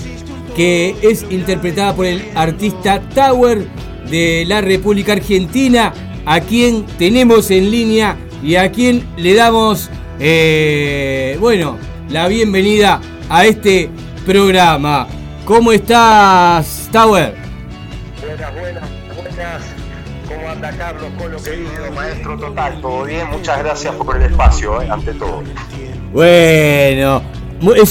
que 0.56 0.96
es 1.00 1.26
interpretada 1.30 1.94
por 1.94 2.06
el 2.06 2.24
artista 2.34 3.00
Tower 3.14 3.64
de 4.10 4.44
la 4.48 4.60
República 4.62 5.12
Argentina, 5.12 5.94
a 6.24 6.40
quien 6.40 6.86
tenemos 6.98 7.52
en 7.52 7.70
línea 7.70 8.16
y 8.42 8.56
a 8.56 8.72
quien 8.72 9.06
le 9.16 9.34
damos, 9.34 9.90
eh, 10.18 11.36
bueno, 11.38 11.78
la 12.10 12.26
bienvenida 12.26 13.00
a 13.28 13.46
este 13.46 13.90
programa. 14.24 15.06
¿Cómo 15.44 15.70
estás, 15.70 16.88
Tower? 16.90 17.45
¿Cómo 20.76 20.88
anda 20.88 21.00
Carlos 21.00 21.10
Colo 21.18 21.42
querido? 21.42 21.92
Maestro 21.94 22.38
total, 22.38 22.80
todo 22.80 23.04
bien. 23.04 23.30
Muchas 23.30 23.58
gracias 23.58 23.94
por 23.94 24.16
el 24.16 24.22
espacio, 24.24 24.82
eh, 24.82 24.88
ante 24.90 25.14
todo. 25.14 25.42
Bueno, 26.12 27.22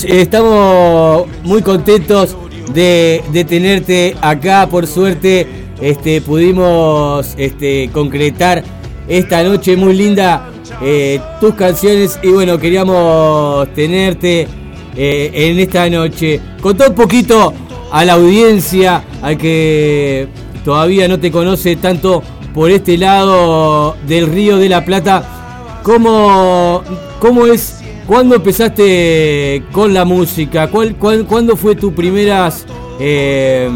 estamos 0.07 1.27
muy 1.43 1.61
contentos 1.61 2.37
de, 2.73 3.23
de 3.31 3.43
tenerte 3.43 4.15
acá. 4.21 4.67
Por 4.67 4.85
suerte, 4.87 5.47
este, 5.81 6.21
pudimos 6.21 7.33
este, 7.37 7.89
concretar 7.91 8.63
esta 9.07 9.43
noche 9.43 9.75
muy 9.75 9.95
linda 9.95 10.49
eh, 10.81 11.19
tus 11.39 11.55
canciones 11.55 12.19
y 12.21 12.29
bueno, 12.29 12.57
queríamos 12.57 13.67
tenerte 13.73 14.47
eh, 14.95 15.31
en 15.33 15.59
esta 15.59 15.89
noche. 15.89 16.39
Contá 16.61 16.89
un 16.89 16.95
poquito 16.95 17.53
a 17.91 18.05
la 18.05 18.13
audiencia, 18.13 19.03
al 19.21 19.37
que 19.37 20.27
todavía 20.63 21.07
no 21.07 21.19
te 21.19 21.31
conoce 21.31 21.75
tanto 21.75 22.23
por 22.55 22.71
este 22.71 22.97
lado 22.97 23.97
del 24.07 24.27
Río 24.27 24.55
de 24.57 24.69
la 24.69 24.83
Plata, 24.85 25.81
¿cómo, 25.83 26.81
cómo 27.19 27.45
es, 27.47 27.81
cuándo 28.07 28.35
empezaste 28.35 29.61
con 29.73 29.93
la 29.93 30.05
música? 30.05 30.69
¿Cuál, 30.69 30.95
cuál- 30.95 31.25
¿Cuándo 31.25 31.57
fue 31.57 31.75
tu 31.75 31.93
primeras, 31.93 32.65
eh, 32.99 33.69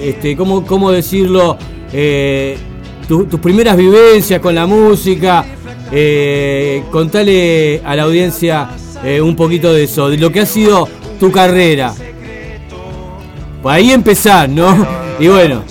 este, 0.00 0.36
cómo, 0.36 0.66
cómo 0.66 0.90
decirlo, 0.90 1.56
eh, 1.92 2.58
tu- 3.06 3.26
tus 3.26 3.38
primeras 3.38 3.76
vivencias 3.76 4.40
con 4.40 4.52
la 4.54 4.66
música? 4.66 5.44
Eh, 5.92 6.82
contale 6.90 7.80
a 7.84 7.94
la 7.94 8.02
audiencia 8.02 8.68
eh, 9.04 9.20
un 9.20 9.36
poquito 9.36 9.72
de 9.72 9.84
eso, 9.84 10.10
de 10.10 10.18
lo 10.18 10.30
que 10.32 10.40
ha 10.40 10.46
sido 10.46 10.88
tu 11.20 11.30
carrera. 11.30 11.94
Por 13.62 13.72
ahí 13.72 13.92
empezar, 13.92 14.48
¿no? 14.48 14.86
Y 15.20 15.28
bueno, 15.28 15.62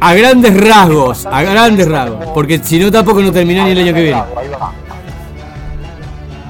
a, 0.00 0.14
grandes 0.14 0.60
rasgos, 0.60 1.26
a 1.26 1.42
grandes 1.42 1.88
rasgos, 1.88 2.26
porque 2.34 2.58
si 2.58 2.78
no 2.78 2.90
tampoco 2.90 3.20
no 3.20 3.32
terminás 3.32 3.66
ni 3.66 3.72
el 3.72 3.78
año 3.78 3.94
que 3.94 4.02
viene. 4.02 4.22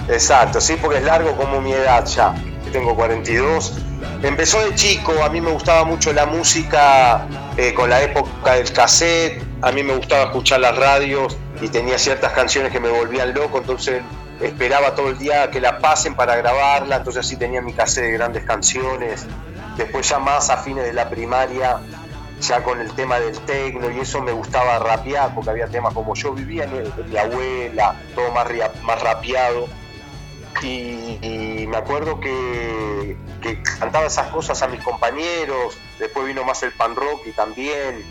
Exacto, 0.09 0.61
sí, 0.61 0.77
porque 0.81 0.99
es 0.99 1.05
largo 1.05 1.37
como 1.37 1.61
mi 1.61 1.73
edad 1.73 2.05
ya. 2.07 2.35
Yo 2.65 2.73
tengo 2.73 2.95
42. 2.95 3.75
Empezó 4.23 4.61
de 4.65 4.75
chico, 4.75 5.13
a 5.23 5.29
mí 5.29 5.41
me 5.41 5.51
gustaba 5.51 5.85
mucho 5.85 6.13
la 6.13 6.27
música 6.27 7.27
eh, 7.57 7.75
con 7.75 7.91
la 7.91 8.03
época 8.03 8.55
del 8.55 8.73
cassette, 8.73 9.43
a 9.63 9.71
mí 9.71 9.83
me 9.83 9.95
gustaba 9.95 10.25
escuchar 10.25 10.61
las 10.61 10.77
radios 10.77 11.37
y 11.61 11.69
tenía 11.69 11.99
ciertas 11.99 12.33
canciones 12.33 12.73
que 12.73 12.81
me 12.81 12.89
volvían 12.89 13.35
loco, 13.35 13.59
entonces 13.59 14.03
esperaba 14.41 14.95
todo 14.95 15.11
el 15.11 15.19
día 15.19 15.51
que 15.51 15.61
la 15.61 15.79
pasen 15.79 16.15
para 16.15 16.37
grabarla, 16.37 16.97
entonces 16.97 17.27
así 17.27 17.37
tenía 17.37 17.61
mi 17.61 17.73
cassette 17.73 18.05
de 18.05 18.13
grandes 18.13 18.45
canciones. 18.45 19.27
Después 19.77 20.09
ya 20.09 20.19
más 20.19 20.51
a 20.51 20.57
fines 20.57 20.85
de 20.85 20.93
la 20.93 21.09
primaria, 21.09 21.79
ya 22.41 22.63
con 22.63 22.81
el 22.81 22.93
tema 22.93 23.19
del 23.19 23.39
tecno 23.41 23.91
y 23.91 24.01
eso 24.01 24.23
me 24.23 24.33
gustaba 24.33 24.79
rapear, 24.79 25.35
porque 25.35 25.51
había 25.51 25.67
temas 25.67 25.95
como 25.95 26.15
yo 26.15 26.33
vivía, 26.33 26.67
¿no? 26.67 27.05
mi 27.05 27.17
abuela, 27.17 28.01
todo 28.15 28.31
más, 28.33 28.49
más 28.83 29.03
rapeado. 29.03 29.69
Y, 30.63 31.67
me 31.69 31.77
acuerdo 31.77 32.19
que, 32.19 33.17
cantaba 33.79 34.07
esas 34.07 34.29
cosas 34.29 34.61
a 34.63 34.69
mis 34.69 34.83
compañeros, 34.83 35.79
después 35.99 36.27
vino 36.27 36.45
más 36.45 36.63
el 36.63 36.73
pan 36.73 36.97
rock 36.97 37.27
y 37.27 37.33
también 37.33 38.05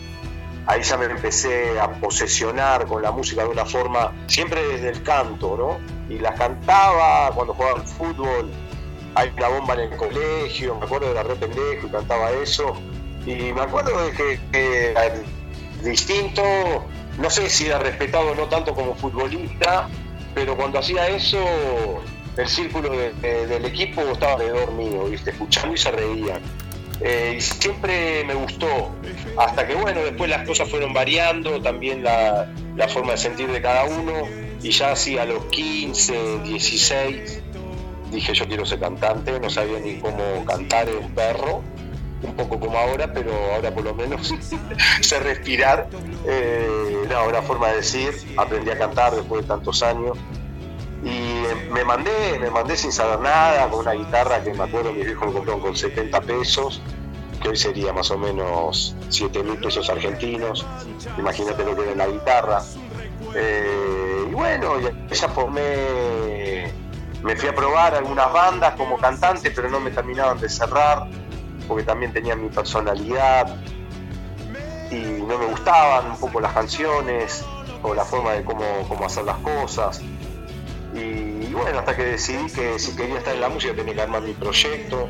ahí 0.66 0.82
ya 0.82 0.98
me 0.98 1.06
empecé 1.06 1.80
a 1.80 1.92
posesionar 1.92 2.88
con 2.88 3.02
la 3.02 3.12
música 3.12 3.44
de 3.44 3.50
una 3.50 3.66
forma, 3.66 4.14
siempre 4.28 4.66
desde 4.66 4.90
el 4.90 5.04
canto, 5.04 5.58
¿no? 5.58 6.14
Y 6.14 6.20
las 6.20 6.38
cantaba 6.38 7.32
cuando 7.34 7.54
jugaba 7.54 7.80
al 7.80 7.88
fútbol, 7.88 8.52
hay 9.16 9.34
una 9.36 9.48
bomba 9.50 9.74
en 9.74 9.80
el 9.92 9.98
colegio, 9.98 10.76
me 10.76 10.86
acuerdo 10.86 11.10
de 11.10 11.16
la 11.16 11.24
re 11.24 11.36
pendejo 11.36 11.88
y 11.88 11.90
cantaba 11.90 12.32
eso. 12.32 12.78
Y 13.28 13.52
me 13.54 13.62
acuerdo 13.62 14.06
de 14.06 14.12
que, 14.14 14.40
que 14.52 14.92
era 14.92 15.02
distinto, 15.84 16.42
no 17.18 17.30
sé 17.30 17.50
si 17.50 17.66
era 17.68 17.80
respetado 17.80 18.34
no 18.36 18.48
tanto 18.48 18.74
como 18.74 18.96
futbolista, 18.96 19.90
pero 20.34 20.56
cuando 20.56 20.80
hacía 20.80 21.08
eso, 21.10 21.38
el 22.38 22.48
círculo 22.48 22.90
de- 22.92 23.12
de- 23.14 23.48
del 23.48 23.66
equipo 23.66 24.02
estaba 24.02 24.34
alrededor 24.34 24.72
mío, 24.72 25.06
¿viste? 25.06 25.32
escuchando 25.32 25.74
y 25.76 25.78
se 25.78 25.92
reían. 25.92 26.42
Eh, 27.02 27.36
y 27.38 27.42
siempre 27.42 28.24
me 28.24 28.34
gustó, 28.34 28.92
hasta 29.38 29.68
que 29.68 29.76
bueno, 29.76 30.02
después 30.02 30.30
las 30.30 30.48
cosas 30.48 30.68
fueron 30.70 30.94
variando, 30.94 31.62
también 31.62 32.04
la, 32.04 32.48
forma 32.88 33.12
de 33.12 33.18
sentir 33.18 33.52
de 33.52 33.62
cada 33.62 33.84
uno, 33.86 34.14
y 34.64 34.72
ya 34.72 34.94
así 34.94 35.18
a 35.18 35.26
los 35.26 35.46
15, 35.46 36.40
16, 36.40 37.42
dije 38.12 38.34
yo 38.34 38.48
quiero 38.48 38.66
ser 38.66 38.80
cantante, 38.80 39.40
no 39.40 39.50
sabía 39.50 39.80
ni 39.80 40.00
cómo 40.00 40.44
cantar 40.46 40.88
un 40.90 41.12
perro, 41.14 41.62
un 42.22 42.36
poco 42.36 42.60
como 42.60 42.78
ahora, 42.78 43.12
pero 43.14 43.32
ahora 43.54 43.74
por 43.74 43.84
lo 43.84 43.94
menos 43.94 44.34
sé 45.02 45.20
respirar. 45.20 45.88
Eh, 46.26 47.06
no, 47.10 47.28
una 47.28 47.42
forma 47.42 47.70
de 47.70 47.78
decir, 47.78 48.14
aprendí 48.38 48.72
a 48.72 48.78
cantar 48.78 49.16
después 49.16 49.44
de 49.44 49.48
tantos 49.48 49.84
años. 49.84 50.18
Y 51.04 51.44
me 51.72 51.84
mandé, 51.86 52.40
me 52.40 52.50
mandé 52.50 52.76
sin 52.76 52.92
saber 52.92 53.20
nada, 53.20 53.70
con 53.70 53.82
una 53.82 53.94
guitarra 53.94 54.44
que 54.44 54.54
me 54.54 54.64
acuerdo 54.64 54.92
mi 54.92 55.04
viejo 55.04 55.28
me 55.28 55.34
compró 55.34 55.60
con 55.60 55.76
70 55.76 56.22
pesos, 56.22 56.82
que 57.42 57.50
hoy 57.50 57.56
sería 57.56 57.94
más 57.94 58.10
o 58.10 58.18
menos 58.18 58.96
7 59.10 59.44
mil 59.44 59.58
pesos 59.58 59.90
argentinos. 59.90 60.66
Imagínate 61.18 61.64
lo 61.64 61.76
que 61.76 61.84
era 61.84 61.96
la 61.96 62.08
guitarra. 62.08 62.64
Eh, 63.36 64.26
y 64.30 64.34
bueno, 64.34 64.80
ya, 64.80 64.92
ya 65.08 65.30
formé, 65.30 66.72
me 67.22 67.36
fui 67.36 67.50
a 67.50 67.56
probar 67.56 67.94
algunas 67.94 68.34
bandas 68.34 68.74
como 68.74 68.98
cantante, 68.98 69.52
pero 69.52 69.70
no 69.70 69.80
me 69.80 69.92
terminaban 69.92 70.40
de 70.40 70.50
cerrar, 70.50 71.08
porque 71.68 71.84
también 71.84 72.14
tenía 72.14 72.36
mi 72.36 72.50
personalidad 72.50 73.56
y 74.92 74.96
no 74.96 75.38
me 75.38 75.46
gustaban 75.48 76.12
un 76.12 76.18
poco 76.18 76.40
las 76.40 76.54
canciones 76.54 77.44
o 77.84 77.94
la 77.94 78.06
forma 78.06 78.34
de 78.34 78.44
cómo, 78.44 78.64
cómo 78.88 79.06
hacer 79.06 79.26
las 79.26 79.38
cosas. 79.38 80.02
Y 80.94 81.54
bueno, 81.54 81.80
hasta 81.80 81.96
que 81.96 82.04
decidí 82.04 82.50
que 82.52 82.80
si 82.80 82.96
quería 82.96 83.18
estar 83.18 83.36
en 83.36 83.42
la 83.42 83.50
música 83.50 83.74
tenía 83.76 83.94
que 83.94 84.02
armar 84.02 84.22
mi 84.22 84.34
proyecto 84.34 85.10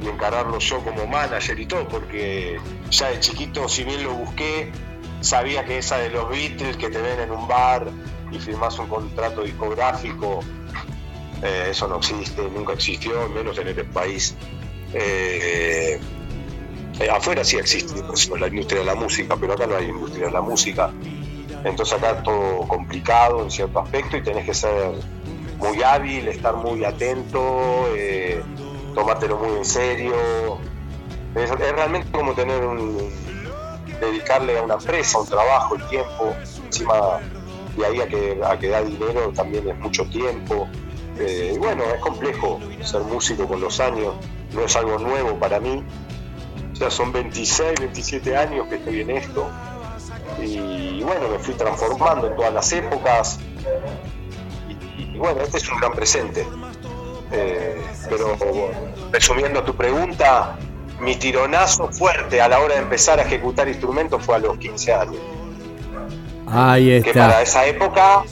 y 0.00 0.08
encararlo 0.08 0.58
yo 0.58 0.82
como 0.82 1.06
manager 1.06 1.58
y 1.58 1.66
todo, 1.66 1.86
porque 1.88 2.58
ya 2.90 3.08
de 3.10 3.20
chiquito, 3.20 3.68
si 3.68 3.84
bien 3.84 4.02
lo 4.02 4.14
busqué, 4.14 4.72
sabía 5.20 5.64
que 5.64 5.78
esa 5.78 5.98
de 5.98 6.10
los 6.10 6.28
Beatles 6.28 6.76
que 6.76 6.88
te 6.88 7.00
ven 7.00 7.20
en 7.20 7.30
un 7.30 7.46
bar 7.48 7.88
y 8.30 8.38
firmás 8.38 8.78
un 8.78 8.88
contrato 8.88 9.42
discográfico, 9.42 10.40
eh, 11.42 11.68
eso 11.70 11.86
no 11.88 11.98
existe, 11.98 12.42
nunca 12.42 12.72
existió, 12.72 13.28
menos 13.28 13.58
en 13.58 13.68
este 13.68 13.84
país. 13.84 14.34
Eh, 14.94 16.00
afuera 17.12 17.44
sí 17.44 17.56
existe 17.56 18.02
la 18.38 18.48
industria 18.48 18.80
de 18.80 18.86
la 18.86 18.94
música, 18.94 19.36
pero 19.38 19.52
acá 19.52 19.66
no 19.66 19.76
hay 19.76 19.86
industria 19.86 20.26
de 20.26 20.32
la 20.32 20.40
música. 20.40 20.92
Entonces 21.64 21.98
acá 21.98 22.12
es 22.12 22.22
todo 22.22 22.60
complicado 22.68 23.42
en 23.42 23.50
cierto 23.50 23.80
aspecto 23.80 24.16
y 24.16 24.22
tenés 24.22 24.44
que 24.44 24.54
ser 24.54 24.92
muy 25.58 25.82
hábil, 25.82 26.28
estar 26.28 26.54
muy 26.54 26.84
atento, 26.84 27.88
eh, 27.96 28.42
tomártelo 28.94 29.38
muy 29.38 29.58
en 29.58 29.64
serio. 29.64 30.14
Es, 31.34 31.50
realmente 31.50 32.08
como 32.12 32.34
tener 32.34 32.64
un. 32.64 33.10
dedicarle 34.00 34.58
a 34.58 34.62
una 34.62 34.74
empresa, 34.74 35.18
un 35.18 35.26
trabajo, 35.26 35.76
el 35.76 35.86
tiempo. 35.88 36.34
Encima, 36.64 36.94
de 37.76 37.86
ahí 37.86 38.00
a 38.00 38.08
que, 38.08 38.40
a 38.44 38.58
que 38.58 38.68
da 38.68 38.82
dinero 38.82 39.32
también 39.34 39.68
es 39.68 39.78
mucho 39.78 40.04
tiempo. 40.06 40.68
Eh, 41.18 41.56
bueno, 41.58 41.82
es 41.84 42.00
complejo 42.00 42.60
ser 42.82 43.02
músico 43.02 43.46
con 43.46 43.60
los 43.60 43.80
años, 43.80 44.14
no 44.52 44.62
es 44.62 44.76
algo 44.76 44.98
nuevo 44.98 45.38
para 45.38 45.60
mí. 45.60 45.82
Ya 46.74 46.90
son 46.90 47.12
26, 47.12 47.80
27 47.80 48.36
años 48.36 48.66
que 48.68 48.76
estoy 48.76 49.00
en 49.00 49.10
esto. 49.10 49.48
Y 50.42 51.02
bueno, 51.02 51.28
me 51.28 51.38
fui 51.38 51.54
transformando 51.54 52.26
en 52.28 52.36
todas 52.36 52.52
las 52.52 52.70
épocas. 52.72 53.38
Y, 54.98 55.02
y 55.14 55.18
bueno, 55.18 55.40
este 55.42 55.58
es 55.58 55.68
un 55.70 55.78
gran 55.78 55.92
presente. 55.92 56.46
Eh, 57.32 57.80
pero 58.08 58.36
resumiendo 59.12 59.62
tu 59.64 59.74
pregunta, 59.74 60.56
mi 61.00 61.16
tironazo 61.16 61.88
fuerte 61.90 62.40
a 62.40 62.48
la 62.48 62.60
hora 62.60 62.74
de 62.74 62.82
empezar 62.82 63.18
a 63.18 63.22
ejecutar 63.22 63.68
instrumentos 63.68 64.22
fue 64.24 64.36
a 64.36 64.38
los 64.38 64.58
15 64.58 64.92
años. 64.92 65.16
Ahí 66.46 67.02
Que 67.02 67.12
para 67.12 67.42
está. 67.42 67.42
esa 67.42 67.66
época, 67.66 68.22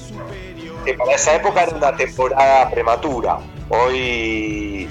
que 0.85 0.95
para 0.95 1.12
esa 1.15 1.35
época 1.35 1.62
era 1.65 1.77
una 1.77 1.97
temporada 1.97 2.71
prematura. 2.71 3.39
Hoy 3.71 4.89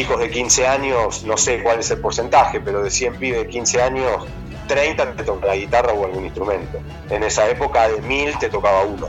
chicos 0.00 0.18
de 0.18 0.30
15 0.30 0.66
años, 0.66 1.24
no 1.24 1.36
sé 1.36 1.62
cuál 1.62 1.80
es 1.80 1.90
el 1.90 1.98
porcentaje, 1.98 2.58
pero 2.60 2.82
de 2.82 2.90
100 2.90 3.16
pibes 3.16 3.40
de 3.42 3.48
15 3.48 3.82
años, 3.82 4.24
30 4.66 5.12
te 5.12 5.24
toca 5.24 5.46
la 5.48 5.56
guitarra 5.56 5.92
o 5.92 6.06
algún 6.06 6.24
instrumento. 6.24 6.78
En 7.10 7.22
esa 7.22 7.48
época 7.50 7.86
de 7.88 8.00
1000 8.00 8.38
te 8.38 8.48
tocaba 8.48 8.82
uno. 8.84 9.08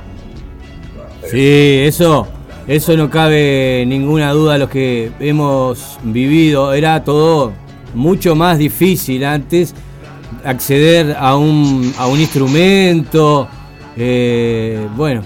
Sí, 1.30 1.84
eso, 1.86 2.28
eso 2.68 2.98
no 2.98 3.10
cabe 3.10 3.86
ninguna 3.88 4.34
duda 4.34 4.58
los 4.58 4.70
que 4.70 5.12
hemos 5.22 5.98
vivido. 6.04 6.74
Era 6.74 7.04
todo 7.06 7.54
mucho 7.94 8.36
más 8.36 8.58
difícil 8.58 9.24
antes 9.24 9.74
acceder 10.44 11.16
a 11.18 11.38
un, 11.38 11.94
a 11.98 12.08
un 12.08 12.20
instrumento. 12.20 13.48
eh, 13.96 14.88
bueno, 14.96 15.22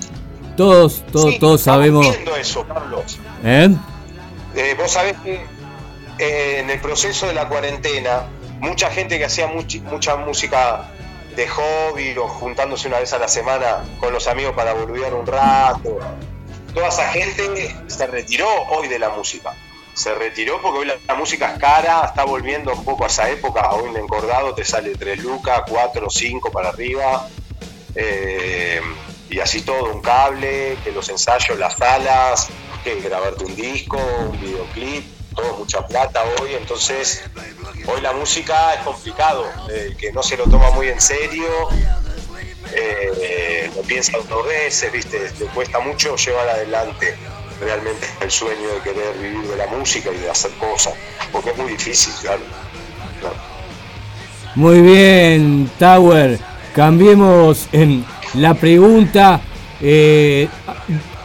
todos, 0.56 1.04
todos, 1.12 1.34
Sí, 1.34 1.40
todos 1.40 1.62
sabemos. 1.62 2.06
eso, 2.40 2.64
Carlos. 2.68 3.18
¿Eh? 3.44 3.70
Eh, 4.56 4.76
vos 4.78 4.92
sabés 4.92 5.16
que 5.24 5.55
eh, 6.20 6.60
en 6.60 6.70
el 6.70 6.80
proceso 6.80 7.28
de 7.28 7.34
la 7.34 7.48
cuarentena, 7.48 8.28
mucha 8.60 8.90
gente 8.90 9.18
que 9.18 9.26
hacía 9.26 9.48
mucha 9.48 10.16
música 10.16 10.92
de 11.36 11.48
hobby 11.48 12.18
o 12.18 12.28
juntándose 12.28 12.88
una 12.88 13.00
vez 13.00 13.12
a 13.14 13.20
la 13.20 13.28
semana 13.28 13.84
con 14.00 14.14
los 14.14 14.28
amigos 14.28 14.54
para 14.56 14.74
boludear 14.74 15.14
un 15.14 15.26
rato, 15.26 16.00
toda 16.74 16.88
esa 16.88 17.10
gente 17.10 17.76
se 17.88 18.08
retiró 18.08 18.48
hoy 18.70 18.88
de 18.88 19.00
la 19.00 19.10
música. 19.10 19.54
Se 19.94 20.14
retiró 20.14 20.62
porque 20.62 20.80
hoy 20.80 20.92
la, 21.08 21.16
música 21.16 21.54
es 21.54 21.60
cara, 21.60 22.04
está 22.06 22.26
volviendo 22.26 22.74
un 22.74 22.84
poco 22.84 23.06
a 23.06 23.08
esa 23.08 23.30
época. 23.30 23.72
Hoy 23.72 23.90
un 23.90 23.98
encordado 23.98 24.54
te 24.54 24.66
sale 24.66 24.94
3 24.94 25.20
lucas, 25.24 25.62
4, 25.70 26.10
5 26.10 26.52
para 26.52 26.70
arriba. 26.70 27.30
eh, 27.96 28.82
y 29.30 29.40
así 29.40 29.62
todo, 29.64 29.94
un 29.94 30.02
cable, 30.02 30.78
que 30.84 30.92
los 30.92 31.10
ensayos, 31.10 31.58
las 31.58 31.76
salas, 31.76 32.48
que 32.84 33.02
grabarte 33.02 33.44
un 33.44 33.56
disco, 33.56 33.98
un 34.30 34.40
videoclip, 34.40 35.04
todo 35.36 35.58
mucha 35.58 35.86
plata 35.86 36.24
hoy, 36.42 36.54
entonces 36.54 37.24
hoy 37.88 38.02
la 38.02 38.14
música 38.14 38.74
es 38.74 38.82
complicado, 38.82 39.46
el 39.74 39.96
que 39.98 40.12
no 40.12 40.24
se 40.24 40.38
lo 40.38 40.46
toma 40.46 40.72
muy 40.72 40.88
en 40.88 41.00
serio, 41.02 41.46
eh, 42.74 43.70
lo 43.76 43.82
piensa 43.84 44.14
dos 44.28 44.46
veces, 44.46 44.92
viste, 44.92 45.32
le 45.40 45.46
cuesta 45.48 45.80
mucho 45.80 46.16
llevar 46.16 46.50
adelante 46.50 47.16
realmente 47.60 48.08
el 48.22 48.32
sueño 48.32 48.68
de 48.76 48.82
querer 48.82 49.18
vivir 49.18 49.48
de 49.48 49.58
la 49.58 49.68
música 49.68 50.10
y 50.12 50.18
de 50.18 50.30
hacer 50.30 50.52
cosas, 50.54 50.94
porque 51.32 51.52
es 51.52 51.58
muy 51.58 51.72
difícil, 51.72 52.14
claro. 52.22 52.42
claro. 53.20 53.36
Muy 54.56 54.82
bien, 54.82 55.70
Tower. 55.78 56.40
Cambiemos 56.74 57.68
en 57.72 58.06
la 58.36 58.54
pregunta. 58.54 59.42
eh, 59.82 60.48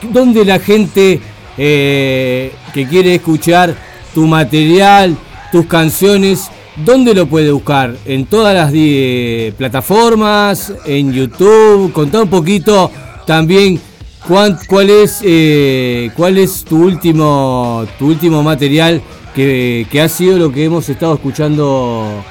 ¿Dónde 0.02 0.44
la 0.44 0.58
gente 0.58 1.20
eh, 1.58 2.52
que 2.72 2.88
quiere 2.88 3.16
escuchar 3.16 3.76
tu 4.14 4.26
material, 4.26 5.16
tus 5.52 5.66
canciones, 5.66 6.50
dónde 6.76 7.14
lo 7.14 7.26
puede 7.26 7.50
buscar? 7.50 7.94
¿En 8.04 8.26
todas 8.26 8.54
las 8.54 8.72
di- 8.72 9.52
plataformas? 9.56 10.72
¿En 10.84 11.12
YouTube? 11.12 11.92
Contá 11.92 12.22
un 12.22 12.30
poquito 12.30 12.90
también 13.26 13.80
cuán- 14.26 14.58
cuál 14.66 14.90
es 14.90 15.20
eh, 15.22 16.10
cuál 16.16 16.38
es 16.38 16.64
tu 16.64 16.82
último 16.82 17.86
tu 17.98 18.06
último 18.08 18.42
material 18.42 19.00
que, 19.34 19.86
ha 20.02 20.08
sido 20.08 20.38
lo 20.38 20.52
que 20.52 20.64
hemos 20.64 20.88
estado 20.88 21.14
escuchando 21.14 22.24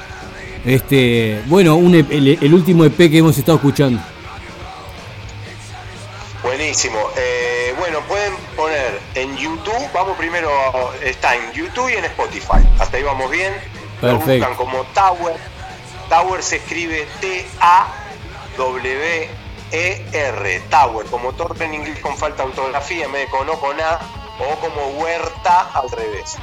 este, 0.64 1.40
bueno, 1.46 1.76
un 1.76 1.94
el, 1.94 2.54
último 2.54 2.84
EP 2.84 2.96
que 3.10 3.18
hemos 3.18 3.36
estado 3.38 3.56
escuchando. 3.56 3.98
Buenísimo. 6.42 6.98
Eh, 7.16 7.39
en 9.14 9.36
YouTube, 9.36 9.90
vamos 9.92 10.16
primero, 10.16 10.50
está 11.02 11.34
en 11.34 11.52
YouTube 11.52 11.88
y 11.90 11.94
en 11.94 12.04
Spotify. 12.06 12.66
Hasta 12.78 12.96
ahí 12.96 13.02
vamos 13.02 13.30
bien. 13.30 13.54
Lo 14.02 14.18
buscan 14.18 14.54
como 14.54 14.84
Tower. 14.94 15.36
Tower 16.08 16.42
se 16.42 16.56
escribe 16.56 17.06
T-A-W-E-R. 17.20 17.50
Tower, 20.70 21.06
como 21.06 21.32
torre 21.32 21.64
en 21.64 21.74
inglés 21.74 22.00
con 22.00 22.16
falta 22.16 22.42
de 22.42 22.48
ortografía, 22.50 23.06
de 23.08 23.26
con 23.26 23.48
O 23.48 23.60
con 23.60 23.80
A, 23.80 24.00
o 24.38 24.56
como 24.60 24.86
huerta 25.00 25.70
al 25.74 25.90
revés. 25.90 26.36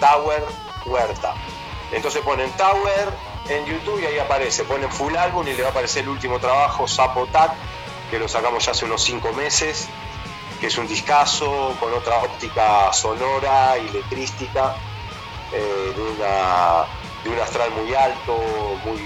Tower, 0.00 0.44
huerta. 0.86 1.34
Entonces 1.92 2.22
ponen 2.22 2.50
Tower 2.52 3.08
en 3.48 3.66
YouTube 3.66 4.00
y 4.02 4.06
ahí 4.06 4.18
aparece. 4.18 4.64
Ponen 4.64 4.90
full 4.90 5.14
álbum 5.16 5.46
y 5.46 5.52
le 5.52 5.62
va 5.62 5.68
a 5.68 5.70
aparecer 5.70 6.02
el 6.04 6.08
último 6.08 6.38
trabajo, 6.40 6.88
Zapotac, 6.88 7.52
que 8.10 8.18
lo 8.18 8.26
sacamos 8.28 8.64
ya 8.64 8.72
hace 8.72 8.84
unos 8.84 9.02
5 9.04 9.32
meses, 9.34 9.88
que 10.64 10.68
es 10.68 10.78
un 10.78 10.88
discazo 10.88 11.76
con 11.78 11.92
otra 11.92 12.22
óptica 12.22 12.90
sonora 12.90 13.76
y 13.76 13.86
letrística, 13.90 14.74
eh, 15.52 15.92
de, 15.94 16.02
una, 16.02 16.86
de 17.22 17.28
un 17.28 17.38
astral 17.38 17.70
muy 17.72 17.94
alto, 17.94 18.34
muy 18.86 18.98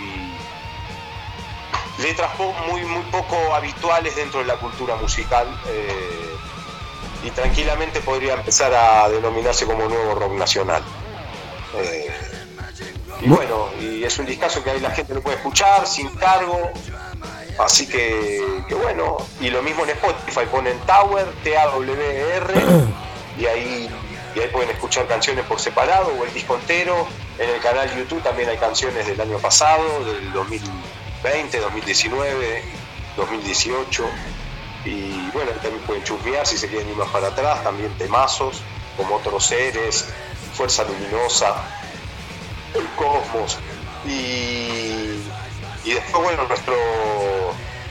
letras 2.00 2.30
muy, 2.68 2.84
muy 2.84 3.02
poco 3.10 3.56
habituales 3.56 4.14
dentro 4.14 4.38
de 4.38 4.46
la 4.46 4.54
cultura 4.54 4.94
musical 4.94 5.48
eh, 5.66 6.36
y 7.24 7.30
tranquilamente 7.32 8.02
podría 8.02 8.34
empezar 8.34 8.72
a 8.72 9.08
denominarse 9.08 9.66
como 9.66 9.88
nuevo 9.88 10.14
rock 10.14 10.34
nacional. 10.34 10.84
Eh, 11.74 12.16
y 13.20 13.28
bueno, 13.28 13.68
y 13.80 14.04
es 14.04 14.16
un 14.20 14.26
discazo 14.26 14.62
que 14.62 14.70
ahí 14.70 14.80
la 14.80 14.92
gente 14.92 15.12
lo 15.12 15.22
puede 15.22 15.38
escuchar 15.38 15.88
sin 15.88 16.08
cargo, 16.10 16.70
Así 17.58 17.88
que, 17.88 18.62
que 18.68 18.74
bueno, 18.74 19.16
y 19.40 19.50
lo 19.50 19.62
mismo 19.62 19.82
en 19.84 19.90
Spotify, 19.90 20.46
ponen 20.50 20.78
Tower, 20.80 21.26
T-A-W-R, 21.42 22.54
y 23.38 23.46
ahí, 23.46 23.90
y 24.34 24.38
ahí 24.38 24.48
pueden 24.52 24.70
escuchar 24.70 25.06
canciones 25.08 25.44
por 25.44 25.58
separado 25.58 26.12
o 26.18 26.24
el 26.24 26.32
disco 26.32 26.54
entero. 26.54 27.06
En 27.38 27.50
el 27.50 27.60
canal 27.60 27.92
YouTube 27.96 28.22
también 28.22 28.48
hay 28.48 28.58
canciones 28.58 29.06
del 29.06 29.20
año 29.20 29.38
pasado, 29.38 30.04
del 30.04 30.32
2020, 30.32 31.58
2019, 31.58 32.62
2018. 33.16 34.04
Y 34.84 35.30
bueno, 35.32 35.50
también 35.62 35.82
pueden 35.84 36.04
chusmear 36.04 36.46
si 36.46 36.56
se 36.56 36.68
quieren 36.68 36.88
ir 36.88 36.96
más 36.96 37.08
para 37.08 37.28
atrás, 37.28 37.64
también 37.64 37.92
temazos, 37.98 38.62
como 38.96 39.16
otros 39.16 39.44
seres, 39.44 40.06
Fuerza 40.54 40.84
Luminosa, 40.84 41.56
el 42.74 42.86
Cosmos. 42.90 43.58
Y, 44.06 45.20
y 45.90 45.94
después, 45.94 46.22
bueno, 46.24 46.44
nuestro. 46.48 46.74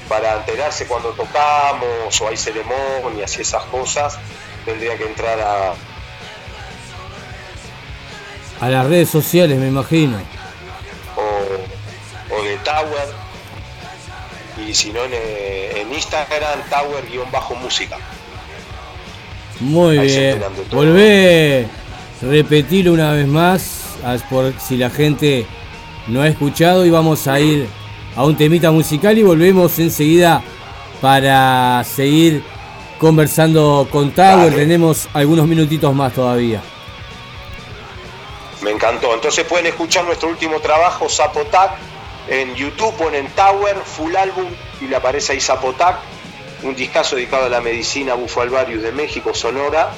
Para 0.08 0.38
enterarse 0.38 0.88
cuando 0.88 1.10
tocamos 1.10 2.22
o 2.22 2.28
hay 2.30 2.38
ceremonias 2.38 3.38
y 3.38 3.41
esas 3.41 3.64
cosas, 3.66 4.18
tendría 4.64 4.98
que 4.98 5.06
entrar 5.06 5.38
a, 5.41 5.74
A 8.62 8.70
las 8.70 8.88
redes 8.88 9.10
sociales, 9.10 9.60
me 9.60 9.68
imagino. 9.68 10.18
o, 11.18 12.36
o 12.36 12.43
de 12.43 12.58
Tower 12.58 13.28
y 14.66 14.74
si 14.74 14.91
no 14.91 15.04
en, 15.04 15.14
en 15.14 15.93
Instagram 15.93 16.62
Tower-música. 16.70 17.98
Muy 19.60 19.98
Ahí 19.98 20.08
bien. 20.08 20.41
Volvé, 20.72 21.68
repetir 22.22 22.89
una 22.89 23.12
vez 23.12 23.28
más, 23.28 23.98
por 24.30 24.54
si 24.60 24.78
la 24.78 24.89
gente 24.89 25.45
no 26.08 26.22
ha 26.22 26.28
escuchado, 26.28 26.86
y 26.86 26.89
vamos 26.91 27.28
a 27.28 27.39
ir 27.39 27.68
a 28.18 28.26
un 28.26 28.36
temita 28.36 28.72
musical 28.72 29.15
y 29.18 29.24
volvemos 29.24 29.78
enseguida 29.78 30.41
para 30.99 31.84
seguir 31.84 32.43
conversando 32.97 33.88
con 33.91 34.11
Tower. 34.11 34.49
Dale. 34.49 34.55
Tenemos 34.55 35.07
algunos 35.13 35.47
minutitos 35.47 35.93
más 35.93 36.13
todavía. 36.13 36.61
Me 38.61 38.72
encantó. 38.72 39.13
Entonces 39.13 39.45
pueden 39.45 39.68
escuchar 39.68 40.03
nuestro 40.05 40.30
último 40.30 40.59
trabajo, 40.59 41.07
Zapotac, 41.07 41.74
en 42.28 42.55
YouTube, 42.55 42.95
ponen 42.95 43.28
Tower, 43.36 43.78
full 43.86 44.15
álbum, 44.15 44.47
y 44.82 44.88
le 44.88 44.95
aparece 44.95 45.34
ahí 45.34 45.39
Zapotac, 45.39 45.97
un 46.63 46.76
discazo 46.76 47.15
dedicado 47.15 47.45
a 47.45 47.49
la 47.49 47.61
medicina 47.61 48.15
Bufo 48.15 48.41
Alvarius 48.41 48.82
de 48.82 48.91
México, 48.91 49.36
Sonora. 49.36 49.91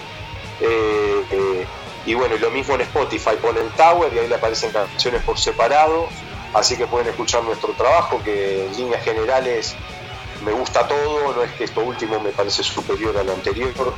Eh, 0.60 1.24
eh, 1.32 1.66
y 2.06 2.14
bueno, 2.16 2.36
y 2.36 2.40
lo 2.40 2.52
mismo 2.52 2.76
en 2.76 2.82
Spotify, 2.82 3.32
ponen 3.42 3.70
Tower 3.78 4.12
y 4.14 4.20
ahí 4.20 4.28
le 4.28 4.36
aparecen 4.36 4.72
canciones 4.72 5.24
por 5.24 5.40
separado. 5.40 6.10
Así 6.54 6.76
que 6.76 6.88
pueden 6.88 7.08
escuchar 7.08 7.44
nuestro 7.44 7.74
trabajo, 7.74 8.22
que 8.24 8.66
en 8.66 8.76
líneas 8.76 9.04
generales 9.04 9.76
me 10.44 10.52
gusta 10.52 10.88
todo, 10.88 11.36
no 11.36 11.44
es 11.44 11.52
que 11.54 11.66
esto 11.66 11.82
último 11.82 12.20
me 12.20 12.32
parece 12.32 12.64
superior 12.64 13.18
a 13.18 13.24
lo 13.24 13.34
anterior. 13.34 13.94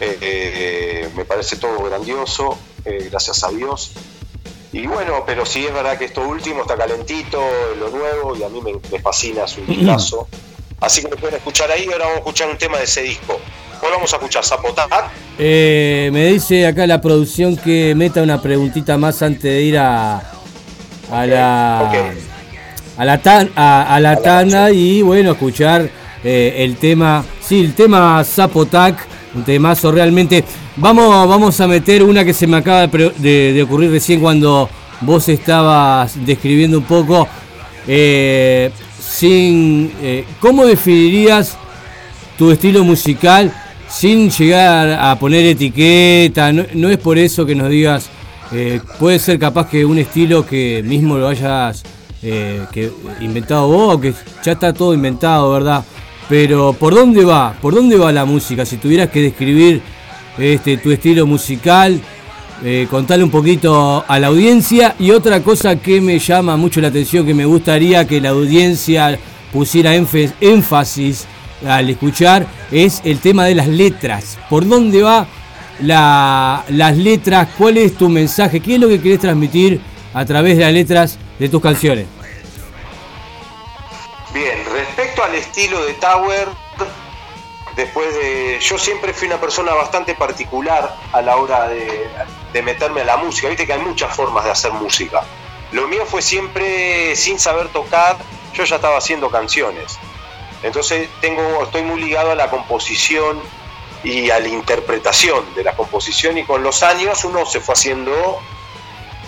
Eh, 0.00 0.18
eh, 0.20 1.10
me 1.14 1.24
parece 1.24 1.56
todo 1.56 1.82
grandioso, 1.84 2.58
eh, 2.84 3.08
gracias 3.10 3.44
a 3.44 3.50
Dios. 3.50 3.92
Y 4.72 4.86
bueno, 4.86 5.22
pero 5.24 5.46
sí 5.46 5.64
es 5.66 5.72
verdad 5.72 5.98
que 5.98 6.06
esto 6.06 6.22
último 6.22 6.62
está 6.62 6.76
calentito, 6.76 7.40
lo 7.78 7.90
nuevo, 7.90 8.36
y 8.36 8.42
a 8.42 8.48
mí 8.48 8.60
me, 8.60 8.72
me 8.90 9.00
fascina, 9.00 9.44
es 9.44 9.56
un 9.56 9.66
discazo. 9.66 10.26
Así 10.80 11.02
que 11.02 11.08
lo 11.08 11.16
pueden 11.16 11.36
escuchar 11.36 11.70
ahí, 11.70 11.86
ahora 11.92 12.06
vamos 12.06 12.14
a 12.16 12.18
escuchar 12.18 12.50
un 12.50 12.58
tema 12.58 12.78
de 12.78 12.84
ese 12.84 13.02
disco. 13.02 13.38
¿Cuál 13.78 13.92
vamos 13.92 14.12
a 14.12 14.16
escuchar? 14.16 14.44
¿Zapotac? 14.44 15.10
Me 15.38 16.26
dice 16.26 16.66
acá 16.66 16.86
la 16.86 17.00
producción 17.00 17.56
que 17.56 17.94
meta 17.94 18.22
una 18.22 18.42
preguntita 18.42 18.98
más 18.98 19.22
antes 19.22 19.42
de 19.42 19.62
ir 19.62 19.78
a, 19.78 20.33
a 21.10 21.26
la 21.26 21.92
a 22.96 23.04
la 23.04 23.18
tan, 23.18 23.50
a, 23.56 23.94
a 23.94 24.00
la 24.00 24.16
tanda 24.16 24.70
y 24.70 25.02
bueno 25.02 25.32
escuchar 25.32 25.88
eh, 26.22 26.54
el 26.58 26.76
tema 26.76 27.24
sí 27.40 27.60
el 27.60 27.74
tema 27.74 28.22
Zapotac 28.24 29.06
un 29.34 29.42
temazo 29.42 29.90
realmente. 29.90 30.44
Vamos 30.76 31.28
vamos 31.28 31.60
a 31.60 31.66
meter 31.66 32.04
una 32.04 32.24
que 32.24 32.32
se 32.32 32.46
me 32.46 32.56
acaba 32.56 32.86
de- 32.86 33.52
de 33.52 33.62
ocurrir 33.64 33.90
recién 33.90 34.20
cuando 34.20 34.68
vos 35.00 35.28
estabas 35.28 36.24
describiendo 36.24 36.78
un 36.78 36.84
poco 36.84 37.26
eh, 37.88 38.70
sin 39.00 39.92
eh, 40.00 40.24
cómo 40.40 40.64
definirías 40.64 41.56
tu 42.38 42.50
estilo 42.52 42.84
musical 42.84 43.52
sin 43.88 44.30
llegar 44.30 44.98
a 45.00 45.16
poner 45.18 45.44
etiqueta. 45.46 46.52
No, 46.52 46.64
no 46.74 46.88
es 46.88 46.98
por 46.98 47.18
eso 47.18 47.44
que 47.44 47.54
nos 47.56 47.68
digas, 47.70 48.08
eh, 48.54 48.80
puede 49.00 49.18
ser 49.18 49.36
capaz 49.38 49.68
que 49.68 49.84
un 49.84 49.98
estilo 49.98 50.46
que 50.46 50.80
mismo 50.84 51.18
lo 51.18 51.26
hayas 51.26 51.82
eh, 52.22 52.64
que 52.72 52.88
inventado 53.20 53.66
vos, 53.66 54.00
que 54.00 54.14
ya 54.44 54.52
está 54.52 54.72
todo 54.72 54.94
inventado, 54.94 55.50
¿verdad? 55.50 55.84
Pero 56.28 56.72
¿por 56.72 56.94
dónde 56.94 57.24
va? 57.24 57.54
¿Por 57.60 57.74
dónde 57.74 57.96
va 57.96 58.12
la 58.12 58.24
música? 58.24 58.64
Si 58.64 58.76
tuvieras 58.76 59.10
que 59.10 59.22
describir 59.22 59.82
este, 60.38 60.76
tu 60.76 60.92
estilo 60.92 61.26
musical, 61.26 62.00
eh, 62.64 62.86
contarle 62.88 63.24
un 63.24 63.30
poquito 63.30 64.04
a 64.06 64.18
la 64.20 64.28
audiencia. 64.28 64.94
Y 65.00 65.10
otra 65.10 65.42
cosa 65.42 65.76
que 65.76 66.00
me 66.00 66.20
llama 66.20 66.56
mucho 66.56 66.80
la 66.80 66.88
atención, 66.88 67.26
que 67.26 67.34
me 67.34 67.44
gustaría 67.46 68.06
que 68.06 68.20
la 68.20 68.30
audiencia 68.30 69.18
pusiera 69.52 69.94
énfasis 69.94 71.26
al 71.66 71.90
escuchar, 71.90 72.46
es 72.70 73.02
el 73.04 73.18
tema 73.18 73.46
de 73.46 73.56
las 73.56 73.66
letras. 73.66 74.38
¿Por 74.48 74.66
dónde 74.66 75.02
va 75.02 75.26
la- 75.80 76.64
las 76.68 76.96
letras? 76.96 77.48
¿Cuál 77.58 77.78
es 77.78 77.96
tu 77.96 78.08
mensaje? 78.08 78.60
¿Qué 78.60 78.74
es 78.74 78.80
lo 78.80 78.88
que 78.88 79.00
querés 79.00 79.20
transmitir 79.20 79.80
a 80.12 80.24
través 80.24 80.56
de 80.56 80.64
las 80.64 80.72
letras 80.72 81.18
de 81.38 81.48
tus 81.48 81.60
canciones? 81.62 82.06
Bien, 84.32 84.58
respecto 84.72 85.22
al 85.22 85.34
estilo 85.34 85.84
de 85.84 85.94
Tower, 85.94 86.48
después 87.76 88.14
de. 88.14 88.58
Yo 88.60 88.78
siempre 88.78 89.12
fui 89.12 89.28
una 89.28 89.40
persona 89.40 89.72
bastante 89.74 90.14
particular 90.14 90.96
a 91.12 91.22
la 91.22 91.36
hora 91.36 91.68
de, 91.68 92.08
de 92.52 92.62
meterme 92.62 93.02
a 93.02 93.04
la 93.04 93.16
música. 93.16 93.48
Viste 93.48 93.66
que 93.66 93.72
hay 93.74 93.80
muchas 93.80 94.14
formas 94.14 94.44
de 94.44 94.50
hacer 94.50 94.72
música. 94.72 95.22
Lo 95.72 95.86
mío 95.88 96.04
fue 96.06 96.20
siempre 96.22 97.14
sin 97.16 97.38
saber 97.38 97.68
tocar, 97.68 98.16
yo 98.54 98.64
ya 98.64 98.76
estaba 98.76 98.98
haciendo 98.98 99.30
canciones. 99.30 99.98
Entonces 100.62 101.08
tengo, 101.20 101.62
estoy 101.64 101.82
muy 101.82 102.00
ligado 102.00 102.30
a 102.30 102.34
la 102.34 102.48
composición 102.48 103.38
y 104.04 104.30
a 104.30 104.38
la 104.38 104.48
interpretación 104.48 105.54
de 105.54 105.64
la 105.64 105.74
composición 105.74 106.36
y 106.38 106.44
con 106.44 106.62
los 106.62 106.82
años 106.82 107.24
uno 107.24 107.46
se 107.46 107.60
fue 107.60 107.72
haciendo 107.72 108.38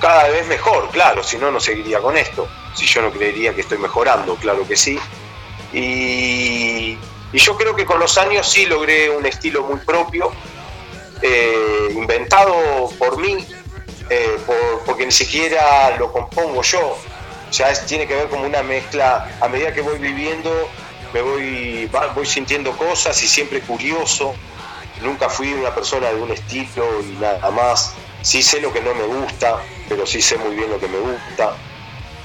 cada 0.00 0.28
vez 0.28 0.46
mejor, 0.46 0.90
claro, 0.90 1.24
si 1.24 1.38
no, 1.38 1.50
no 1.50 1.58
seguiría 1.58 2.00
con 2.00 2.16
esto. 2.16 2.46
Si 2.74 2.84
yo 2.84 3.00
no 3.00 3.10
creería 3.10 3.54
que 3.54 3.62
estoy 3.62 3.78
mejorando, 3.78 4.36
claro 4.36 4.68
que 4.68 4.76
sí. 4.76 4.98
Y, 5.72 6.98
yo 7.32 7.56
creo 7.56 7.74
que 7.76 7.84
con 7.84 7.98
los 8.00 8.16
años 8.18 8.48
sí 8.50 8.66
logré 8.66 9.10
un 9.10 9.24
estilo 9.26 9.62
muy 9.62 9.78
propio, 9.80 10.30
eh, 11.22 11.88
inventado 11.92 12.54
por 12.98 13.18
mí, 13.18 13.46
eh, 14.10 14.36
por- 14.46 14.84
porque 14.86 15.04
ni 15.06 15.12
siquiera 15.12 15.96
lo 15.98 16.12
compongo 16.12 16.62
yo. 16.62 16.96
Ya 17.52 17.70
es- 17.70 17.84
tiene 17.86 18.06
que 18.06 18.14
ver 18.14 18.28
como 18.28 18.44
una 18.44 18.62
mezcla, 18.62 19.36
a 19.40 19.48
medida 19.48 19.72
que 19.72 19.80
voy 19.80 19.98
viviendo, 19.98 20.50
me 21.12 21.20
voy, 21.22 21.90
voy 22.14 22.26
sintiendo 22.26 22.72
cosas 22.76 23.22
y 23.22 23.28
siempre 23.28 23.60
curioso. 23.60 24.34
Nunca 25.02 25.28
fui 25.28 25.52
una 25.52 25.74
persona 25.74 26.08
de 26.08 26.20
un 26.20 26.30
estilo 26.30 27.00
y 27.02 27.16
nada 27.20 27.50
más. 27.50 27.92
Sí 28.22 28.42
sé 28.42 28.60
lo 28.60 28.72
que 28.72 28.80
no 28.80 28.94
me 28.94 29.04
gusta, 29.04 29.62
pero 29.88 30.06
sí 30.06 30.20
sé 30.20 30.36
muy 30.38 30.54
bien 30.56 30.70
lo 30.70 30.80
que 30.80 30.88
me 30.88 30.98
gusta. 30.98 31.54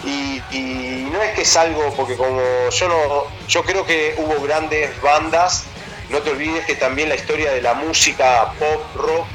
Y, 0.03 0.41
no 1.11 1.21
es 1.21 1.33
que 1.35 1.41
es 1.43 1.55
algo, 1.57 1.93
porque 1.95 2.15
como 2.17 2.41
yo 2.69 2.87
no, 2.87 3.27
yo 3.47 3.63
creo 3.63 3.85
que 3.85 4.15
hubo 4.17 4.41
grandes 4.41 4.99
bandas, 5.01 5.65
no 6.09 6.19
te 6.19 6.31
olvides 6.31 6.65
que 6.65 6.75
también 6.75 7.09
la 7.09 7.15
historia 7.15 7.51
de 7.51 7.61
la 7.61 7.73
música 7.75 8.51
pop, 8.57 8.81
rock 8.95 9.27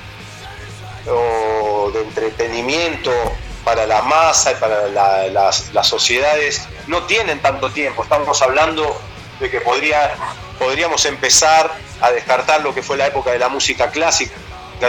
o 1.09 1.91
de 1.93 2.03
entretenimiento 2.03 3.12
para 3.64 3.87
la 3.87 4.03
masa 4.03 4.53
y 4.53 4.55
para 4.57 4.89
la- 4.89 5.26
las, 5.28 5.72
las 5.72 5.87
sociedades 5.87 6.66
no 6.89 7.03
tienen 7.05 7.41
tanto 7.41 7.70
tiempo. 7.70 8.03
Estamos 8.03 8.41
hablando 8.43 9.01
de 9.41 9.51
que 9.51 9.61
podría, 9.61 10.14
podríamos 10.59 11.04
empezar 11.04 11.72
a 12.00 12.11
descartar 12.11 12.62
lo 12.62 12.74
que 12.74 12.82
fue 12.82 12.96
la 12.96 13.07
época 13.07 13.30
de 13.30 13.38
la 13.38 13.48
música 13.48 13.90
clásica, 13.90 14.34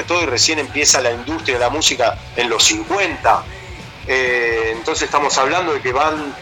todo 0.07 0.21
y 0.23 0.25
recién 0.25 0.59
empieza 0.59 1.01
la 1.01 1.11
industria 1.11 1.55
de 1.55 1.61
la 1.61 1.69
música 1.69 2.17
en 2.35 2.49
los 2.49 2.63
50. 2.63 3.43
Eh, 4.07 4.73
entonces 4.73 5.03
estamos 5.03 5.37
hablando 5.37 5.73
de 5.73 5.81
que 5.81 5.91
van 5.91 6.33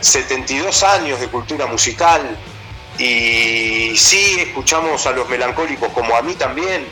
72 0.00 0.82
años 0.82 1.20
de 1.20 1.28
cultura 1.28 1.66
musical 1.66 2.36
y 2.98 3.94
sí 3.96 4.36
escuchamos 4.40 5.06
a 5.06 5.12
los 5.12 5.28
melancólicos 5.28 5.90
como 5.92 6.16
a 6.16 6.22
mí 6.22 6.34
también. 6.34 6.86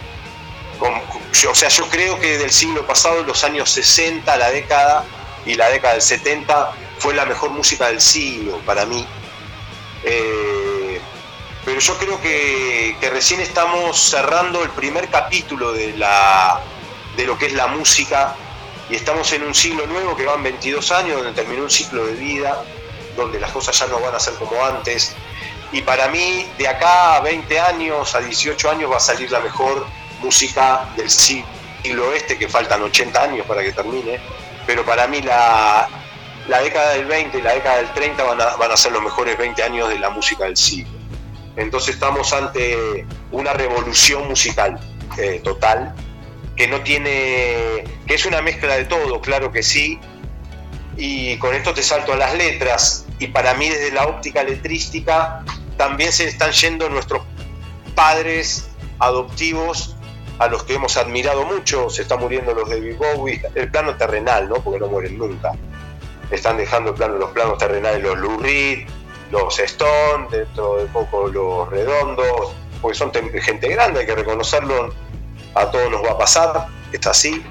O 0.81 1.55
sea, 1.55 1.69
yo 1.69 1.89
creo 1.89 2.19
que 2.19 2.39
del 2.39 2.51
siglo 2.51 2.87
pasado, 2.87 3.23
los 3.23 3.45
años 3.45 3.71
60, 3.71 4.37
la 4.37 4.51
década 4.51 5.05
y 5.47 5.55
la 5.55 5.69
década 5.69 5.95
del 5.95 6.03
70 6.03 6.73
fue 6.99 7.15
la 7.15 7.25
mejor 7.25 7.51
música 7.51 7.89
del 7.89 8.01
siglo 8.01 8.59
para 8.67 8.85
mí. 8.85 9.07
Eh, 10.05 10.74
pero 11.65 11.81
yo 11.81 11.97
creo 11.97 12.21
que, 12.21 12.97
recién 13.11 13.41
estamos 13.41 13.99
cerrando 13.99 14.63
el 14.63 14.71
primer 14.71 15.09
capítulo 15.09 15.73
de, 15.73 15.95
lo 15.97 17.39
que 17.39 17.47
es 17.47 17.55
la 17.55 17.69
música 17.69 18.35
y 18.91 18.97
estamos 18.97 19.33
en 19.33 19.45
un 19.45 19.55
siglo 19.55 19.87
nuevo 19.87 20.15
que 20.15 20.27
van 20.27 20.43
22 20.43 20.93
años, 20.93 21.17
donde 21.17 21.33
terminó 21.33 21.63
un 21.63 21.71
ciclo 21.71 22.05
de 22.07 22.15
vida, 22.15 22.63
donde 23.17 23.41
las 23.41 23.51
cosas 23.51 23.79
ya 23.79 23.87
no 23.87 23.99
van 23.99 24.15
a 24.15 24.21
ser 24.21 24.35
como 24.35 24.63
antes. 24.63 25.15
Y 25.73 25.81
para 25.81 26.09
mí, 26.09 26.47
de 26.59 26.69
acá 26.69 27.17
a 27.17 27.21
20 27.21 27.59
años, 27.59 28.15
a 28.15 28.21
18 28.21 28.71
años, 28.71 28.91
va 28.91 28.99
a 28.99 29.01
salir 29.01 29.31
la 29.31 29.41
mejor 29.41 29.87
música 30.21 30.89
del 30.97 31.09
siglo 31.09 32.13
este, 32.15 32.39
que 32.39 32.47
faltan 32.47 32.83
80 32.83 33.23
años 33.23 33.47
para 33.47 33.63
que 33.63 33.73
termine. 33.73 34.21
Pero 34.67 34.85
para 34.85 35.07
mí 35.07 35.23
la, 35.23 35.89
década 36.47 36.91
del 36.91 37.07
20 37.07 37.39
y 37.39 37.43
la 37.43 37.55
década 37.55 37.77
del 37.79 37.93
30 37.95 38.23
van 38.23 38.41
a, 38.41 38.57
van 38.57 38.71
a 38.71 38.77
ser 38.77 38.93
los 38.93 39.03
mejores 39.03 39.39
20 39.39 39.63
años 39.63 39.89
de 39.89 39.99
la 39.99 40.11
música 40.11 40.45
del 40.45 40.59
siglo. 40.59 40.94
Entonces 41.57 41.95
estamos 41.95 42.33
ante 42.33 43.07
una 43.31 43.53
revolución 43.53 44.29
musical 44.29 44.81
eh, 45.19 45.41
total, 45.45 45.95
que 46.57 46.67
no 46.67 46.81
tiene, 46.83 47.85
que 48.07 48.15
es 48.15 48.27
una 48.27 48.43
mezcla 48.43 48.77
de 48.77 48.85
todo, 48.85 49.21
claro 49.21 49.53
que 49.53 49.63
sí, 49.63 49.99
y 50.97 51.37
con 51.39 51.55
esto 51.55 51.75
te 51.75 51.83
salto 51.83 52.13
a 52.13 52.17
las 52.17 52.35
letras, 52.35 53.07
y 53.19 53.29
para 53.29 53.55
mí 53.55 53.69
desde 53.69 53.93
la 53.93 54.07
óptica 54.07 54.43
letrística 54.43 55.45
también 55.77 56.13
se 56.13 56.27
están 56.27 56.53
yendo 56.53 56.89
nuestros 56.89 57.23
padres 57.95 58.69
adoptivos 58.99 59.97
a 60.39 60.49
los 60.49 60.65
que 60.65 60.75
hemos 60.75 60.97
admirado 60.97 61.45
mucho, 61.45 61.91
se 61.91 62.03
están 62.03 62.21
muriendo 62.21 62.55
los 62.55 62.69
de 62.69 62.95
Bowie, 62.95 63.41
el 63.55 63.71
plano 63.71 63.97
terrenal, 63.97 64.49
¿no? 64.49 64.57
porque 64.57 64.81
no 64.81 64.89
mueren 64.89 65.19
nunca, 65.19 65.53
están 66.31 66.57
dejando 66.57 66.91
el 66.91 66.97
plano, 66.97 67.17
los 67.17 67.31
planos 67.31 67.59
terrenales 67.59 68.03
los 68.03 68.19
Lou 68.19 68.39
Reed, 68.39 68.89
los 69.35 69.59
Stone, 69.59 70.29
dentro 70.31 70.77
de 70.77 70.87
poco 70.87 71.27
los 71.27 71.69
Redondos, 71.69 72.53
porque 72.81 72.97
son 72.97 73.13
gente 73.13 73.69
grande, 73.69 74.01
hay 74.01 74.07
que 74.07 74.15
reconocerlo, 74.15 74.95
a 75.55 75.71
todos 75.71 75.91
nos 75.91 76.05
va 76.05 76.13
a 76.13 76.19
pasar, 76.19 76.67
está 76.93 77.11
así. 77.11 77.45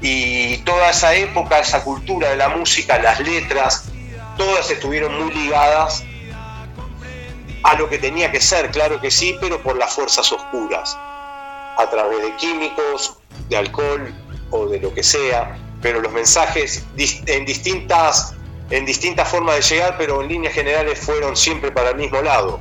Y 0.00 0.58
toda 0.58 0.90
esa 0.90 1.14
época, 1.14 1.58
esa 1.58 1.84
cultura 1.84 2.30
de 2.30 2.36
la 2.36 2.48
música, 2.48 2.98
las 2.98 3.20
letras, 3.20 3.88
todas 4.38 4.70
estuvieron 4.70 5.22
muy 5.22 5.32
ligadas 5.34 6.04
a 7.64 7.74
lo 7.74 7.88
que 7.88 7.98
tenía 7.98 8.30
que 8.30 8.40
ser, 8.40 8.70
claro 8.70 9.00
que 9.00 9.10
sí, 9.10 9.36
pero 9.40 9.62
por 9.62 9.76
las 9.76 9.92
fuerzas 9.92 10.30
oscuras, 10.32 10.96
a 10.96 11.86
través 11.90 12.22
de 12.22 12.34
químicos, 12.36 13.18
de 13.48 13.56
alcohol 13.56 14.14
o 14.50 14.66
de 14.66 14.78
lo 14.78 14.94
que 14.94 15.02
sea, 15.02 15.58
pero 15.82 16.00
los 16.00 16.12
mensajes 16.12 16.84
en 16.96 17.44
distintas, 17.44 18.35
en 18.70 18.84
distintas 18.84 19.28
formas 19.28 19.56
de 19.56 19.62
llegar, 19.62 19.96
pero 19.98 20.22
en 20.22 20.28
líneas 20.28 20.54
generales 20.54 20.98
fueron 20.98 21.36
siempre 21.36 21.70
para 21.70 21.90
el 21.90 21.96
mismo 21.96 22.20
lado. 22.22 22.60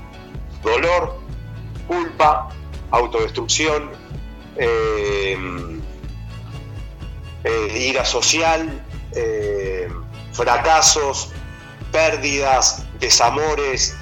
Dolor, 0.64 1.20
culpa, 1.88 2.49
autodestrucción, 2.91 3.91
eh, 4.58 5.38
eh, 7.43 7.78
ira 7.78 8.06
social, 8.06 8.84
eh, 9.14 9.88
fracasos, 10.34 11.32
pérdidas, 11.91 12.84
desamores, 12.99 13.95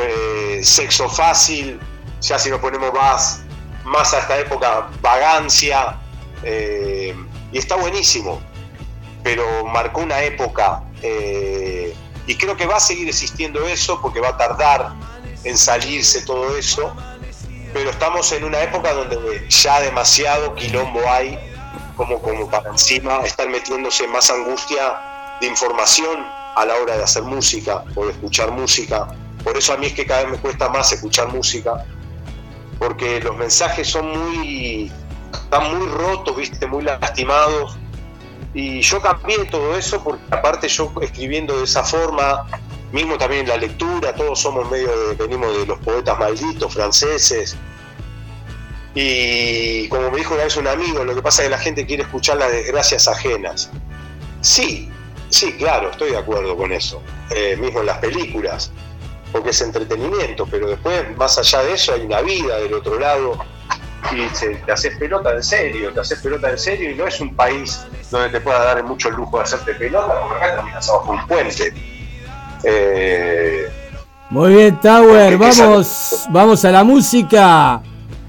eh, 0.00 0.60
sexo 0.62 1.08
fácil, 1.08 1.80
ya 2.20 2.38
si 2.38 2.50
nos 2.50 2.60
ponemos 2.60 2.92
más, 2.92 3.42
más 3.84 4.14
a 4.14 4.20
esta 4.20 4.38
época 4.38 4.88
vagancia, 5.00 5.98
eh, 6.44 7.14
y 7.50 7.58
está 7.58 7.76
buenísimo, 7.76 8.40
pero 9.22 9.64
marcó 9.66 10.00
una 10.02 10.22
época 10.22 10.82
eh, 11.02 11.94
y 12.26 12.34
creo 12.36 12.56
que 12.56 12.66
va 12.66 12.76
a 12.76 12.80
seguir 12.80 13.08
existiendo 13.08 13.66
eso 13.66 14.00
porque 14.00 14.20
va 14.20 14.28
a 14.30 14.36
tardar 14.36 14.92
en 15.44 15.58
salirse 15.58 16.22
todo 16.22 16.56
eso, 16.56 16.94
pero 17.72 17.90
estamos 17.90 18.30
en 18.32 18.44
una 18.44 18.62
época 18.62 18.92
donde 18.92 19.46
ya 19.48 19.80
demasiado 19.80 20.54
quilombo 20.54 21.00
hay 21.08 21.38
como, 21.96 22.20
como 22.20 22.48
para 22.48 22.70
encima 22.70 23.20
estar 23.24 23.48
metiéndose 23.48 24.06
más 24.06 24.30
angustia 24.30 25.38
de 25.40 25.46
información 25.48 26.24
a 26.54 26.64
la 26.64 26.74
hora 26.74 26.96
de 26.96 27.04
hacer 27.04 27.22
música 27.22 27.84
o 27.94 28.06
de 28.06 28.12
escuchar 28.12 28.50
música. 28.52 29.08
Por 29.42 29.56
eso 29.56 29.72
a 29.72 29.76
mí 29.76 29.86
es 29.86 29.94
que 29.94 30.06
cada 30.06 30.22
vez 30.22 30.32
me 30.32 30.38
cuesta 30.38 30.68
más 30.68 30.92
escuchar 30.92 31.28
música, 31.28 31.84
porque 32.78 33.20
los 33.20 33.36
mensajes 33.36 33.88
son 33.88 34.10
muy, 34.10 34.92
están 35.32 35.76
muy 35.76 35.88
rotos, 35.88 36.36
viste, 36.36 36.66
muy 36.66 36.84
lastimados. 36.84 37.76
Y 38.54 38.82
yo 38.82 39.00
cambié 39.00 39.44
todo 39.46 39.76
eso 39.76 40.02
porque 40.02 40.22
aparte 40.30 40.68
yo 40.68 40.92
escribiendo 41.00 41.56
de 41.58 41.64
esa 41.64 41.82
forma, 41.82 42.46
mismo 42.92 43.16
también 43.16 43.42
en 43.42 43.48
la 43.48 43.56
lectura, 43.56 44.14
todos 44.14 44.40
somos 44.40 44.70
medio 44.70 44.88
de, 45.08 45.14
venimos 45.14 45.56
de 45.56 45.66
los 45.66 45.78
poetas 45.78 46.18
malditos 46.18 46.72
franceses. 46.72 47.56
Y 48.94 49.88
como 49.88 50.10
me 50.10 50.18
dijo 50.18 50.34
una 50.34 50.44
vez 50.44 50.56
un 50.58 50.68
amigo, 50.68 51.02
lo 51.02 51.14
que 51.14 51.22
pasa 51.22 51.42
es 51.42 51.46
que 51.46 51.50
la 51.50 51.58
gente 51.58 51.86
quiere 51.86 52.02
escuchar 52.02 52.36
las 52.36 52.52
desgracias 52.52 53.08
ajenas. 53.08 53.70
Sí, 54.42 54.90
sí, 55.30 55.54
claro, 55.54 55.90
estoy 55.90 56.10
de 56.10 56.18
acuerdo 56.18 56.54
con 56.54 56.72
eso. 56.72 57.02
Eh, 57.30 57.56
mismo 57.56 57.80
en 57.80 57.86
las 57.86 57.98
películas, 57.98 58.70
porque 59.32 59.50
es 59.50 59.60
entretenimiento, 59.62 60.46
pero 60.46 60.68
después, 60.68 61.16
más 61.16 61.38
allá 61.38 61.62
de 61.62 61.72
eso, 61.72 61.94
hay 61.94 62.02
una 62.02 62.20
vida 62.20 62.58
del 62.58 62.74
otro 62.74 62.98
lado 62.98 63.38
y 64.10 64.26
te 64.66 64.72
haces 64.72 64.96
pelota 64.98 65.32
en 65.32 65.42
serio, 65.42 65.92
te 65.92 66.00
haces 66.00 66.20
pelota 66.20 66.50
en 66.50 66.58
serio 66.58 66.90
y 66.90 66.94
no 66.94 67.06
es 67.06 67.20
un 67.20 67.34
país 67.34 67.86
donde 68.10 68.30
te 68.30 68.40
pueda 68.40 68.64
dar 68.64 68.82
mucho 68.84 69.10
lujo 69.10 69.38
de 69.38 69.44
hacerte 69.44 69.74
pelota, 69.74 70.20
porque 70.20 70.44
acá 70.44 70.56
terminas 70.56 70.88
abajo 70.88 71.12
un 71.12 71.26
puente. 71.26 71.72
Eh, 72.64 73.66
Muy 74.30 74.54
bien, 74.54 74.80
Tower, 74.80 75.38
vamos, 75.38 76.26
vamos 76.30 76.64
a 76.64 76.70
la 76.70 76.84
música. 76.84 77.82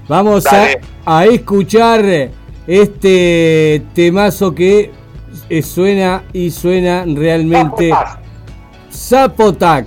Vamos 0.06 0.46
a, 0.46 0.66
a, 1.06 1.24
escuchar 1.24 2.30
este 2.66 3.82
temazo 3.94 4.54
que 4.54 4.92
suena 5.62 6.24
y 6.32 6.50
suena 6.50 7.04
realmente. 7.06 7.90
Zapotac. 8.92 9.86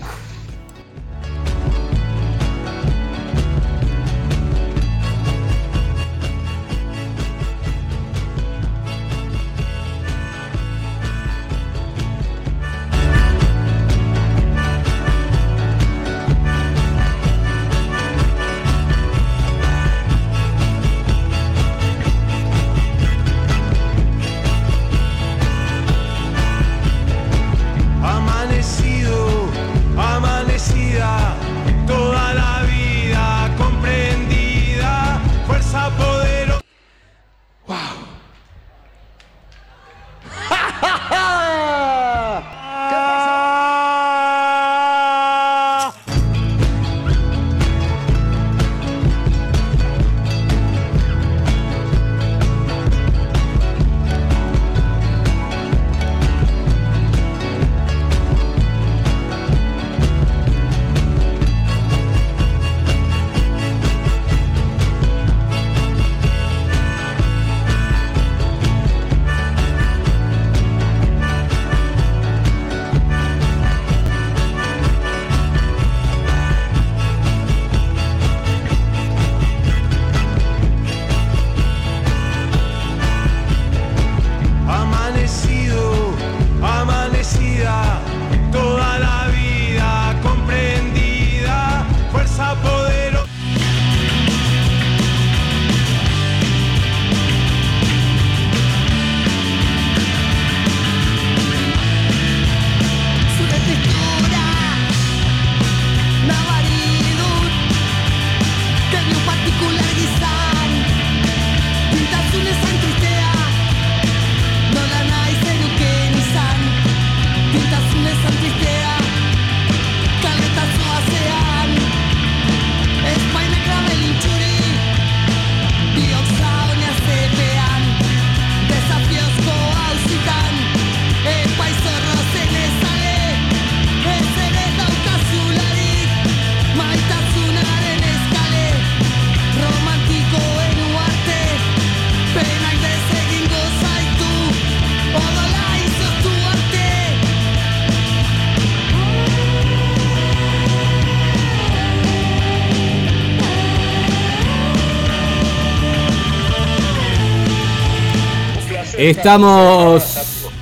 Estamos, 159.08 160.04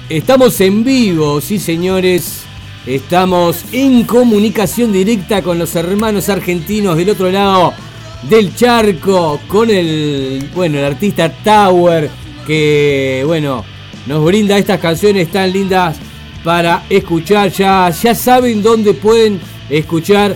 estamos 0.07 0.61
en 0.61 0.83
vivo, 0.83 1.41
sí 1.41 1.57
señores. 1.57 2.43
Estamos 2.85 3.65
en 3.71 4.03
comunicación 4.03 4.93
directa 4.93 5.41
con 5.41 5.57
los 5.57 5.75
hermanos 5.75 6.29
argentinos 6.29 6.95
del 6.95 7.09
otro 7.09 7.31
lado 7.31 7.73
del 8.29 8.55
charco, 8.55 9.39
con 9.47 9.71
el, 9.71 10.47
bueno, 10.53 10.77
el 10.77 10.85
artista 10.85 11.27
Tower, 11.27 12.07
que, 12.45 13.23
bueno, 13.25 13.65
nos 14.05 14.23
brinda 14.23 14.59
estas 14.59 14.79
canciones 14.79 15.31
tan 15.31 15.51
lindas 15.51 15.97
para 16.43 16.83
escuchar. 16.87 17.49
Ya, 17.49 17.89
ya 17.89 18.13
saben 18.13 18.61
dónde 18.61 18.93
pueden 18.93 19.39
escuchar 19.71 20.35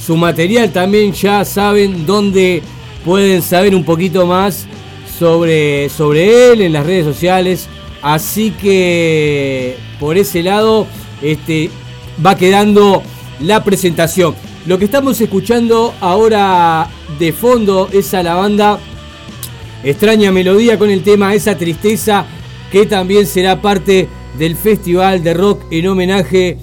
su 0.00 0.16
material, 0.16 0.70
también 0.70 1.12
ya 1.12 1.44
saben 1.44 2.06
dónde 2.06 2.62
pueden 3.04 3.42
saber 3.42 3.74
un 3.74 3.82
poquito 3.82 4.26
más 4.26 4.68
sobre, 5.18 5.88
sobre 5.88 6.52
él 6.52 6.62
en 6.62 6.72
las 6.72 6.86
redes 6.86 7.04
sociales. 7.04 7.68
Así 8.02 8.52
que 8.52 9.76
por 9.98 10.16
ese 10.16 10.42
lado 10.42 10.86
este, 11.22 11.70
va 12.24 12.36
quedando 12.36 13.02
la 13.40 13.64
presentación. 13.64 14.34
Lo 14.66 14.78
que 14.78 14.84
estamos 14.84 15.20
escuchando 15.20 15.94
ahora 16.00 16.88
de 17.18 17.32
fondo 17.32 17.88
es 17.92 18.12
a 18.14 18.22
la 18.22 18.34
banda 18.34 18.78
Extraña 19.82 20.32
Melodía 20.32 20.78
con 20.78 20.90
el 20.90 21.02
tema 21.02 21.34
Esa 21.34 21.56
Tristeza, 21.56 22.26
que 22.70 22.84
también 22.84 23.26
será 23.26 23.62
parte 23.62 24.08
del 24.38 24.56
Festival 24.56 25.22
de 25.22 25.34
Rock 25.34 25.62
en 25.70 25.86
homenaje, 25.86 26.58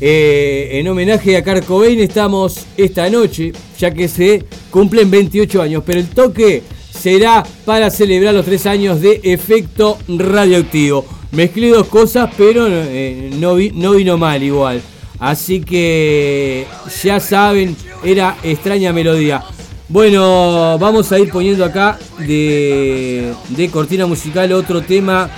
eh, 0.00 0.68
en 0.72 0.88
homenaje 0.88 1.36
a 1.36 1.42
Carcobain. 1.42 2.00
Estamos 2.00 2.66
esta 2.76 3.10
noche, 3.10 3.52
ya 3.78 3.92
que 3.92 4.08
se 4.08 4.44
cumplen 4.70 5.10
28 5.10 5.60
años, 5.60 5.82
pero 5.84 6.00
el 6.00 6.08
toque 6.08 6.62
será 7.06 7.46
para 7.64 7.88
celebrar 7.88 8.34
los 8.34 8.44
tres 8.44 8.66
años 8.66 9.00
de 9.00 9.20
efecto 9.22 9.96
radioactivo. 10.08 11.06
Mezclé 11.30 11.68
dos 11.68 11.86
cosas, 11.86 12.28
pero 12.36 12.66
eh, 12.68 13.30
no, 13.34 13.54
no 13.74 13.92
vino 13.92 14.18
mal 14.18 14.42
igual. 14.42 14.82
Así 15.20 15.60
que 15.60 16.66
ya 17.04 17.20
saben, 17.20 17.76
era 18.02 18.36
extraña 18.42 18.92
melodía. 18.92 19.40
Bueno, 19.88 20.76
vamos 20.80 21.12
a 21.12 21.20
ir 21.20 21.30
poniendo 21.30 21.64
acá 21.64 21.96
de, 22.18 23.32
de 23.50 23.70
cortina 23.70 24.04
musical 24.06 24.50
otro 24.50 24.82
tema 24.82 25.30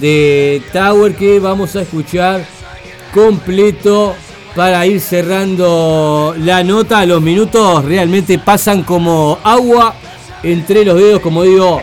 de 0.00 0.62
Tower 0.72 1.14
que 1.14 1.38
vamos 1.40 1.76
a 1.76 1.82
escuchar 1.82 2.42
completo 3.12 4.14
para 4.56 4.86
ir 4.86 4.98
cerrando 4.98 6.34
la 6.38 6.64
nota. 6.64 7.04
Los 7.04 7.20
minutos 7.20 7.84
realmente 7.84 8.38
pasan 8.38 8.82
como 8.82 9.38
agua 9.44 9.94
entre 10.42 10.84
los 10.84 10.96
dedos, 10.98 11.20
como 11.20 11.42
digo 11.42 11.80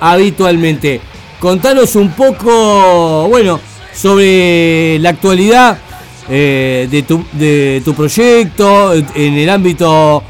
habitualmente. 0.00 1.00
Contanos 1.40 1.96
un 1.96 2.10
poco, 2.12 3.28
bueno, 3.28 3.60
sobre 3.94 4.98
la 4.98 5.10
actualidad 5.10 5.78
eh, 6.28 6.88
de, 6.90 7.82
tu, 7.84 7.94
proyecto 7.94 8.94
en 8.94 9.34
el 9.34 9.50
ámbito 9.50 10.22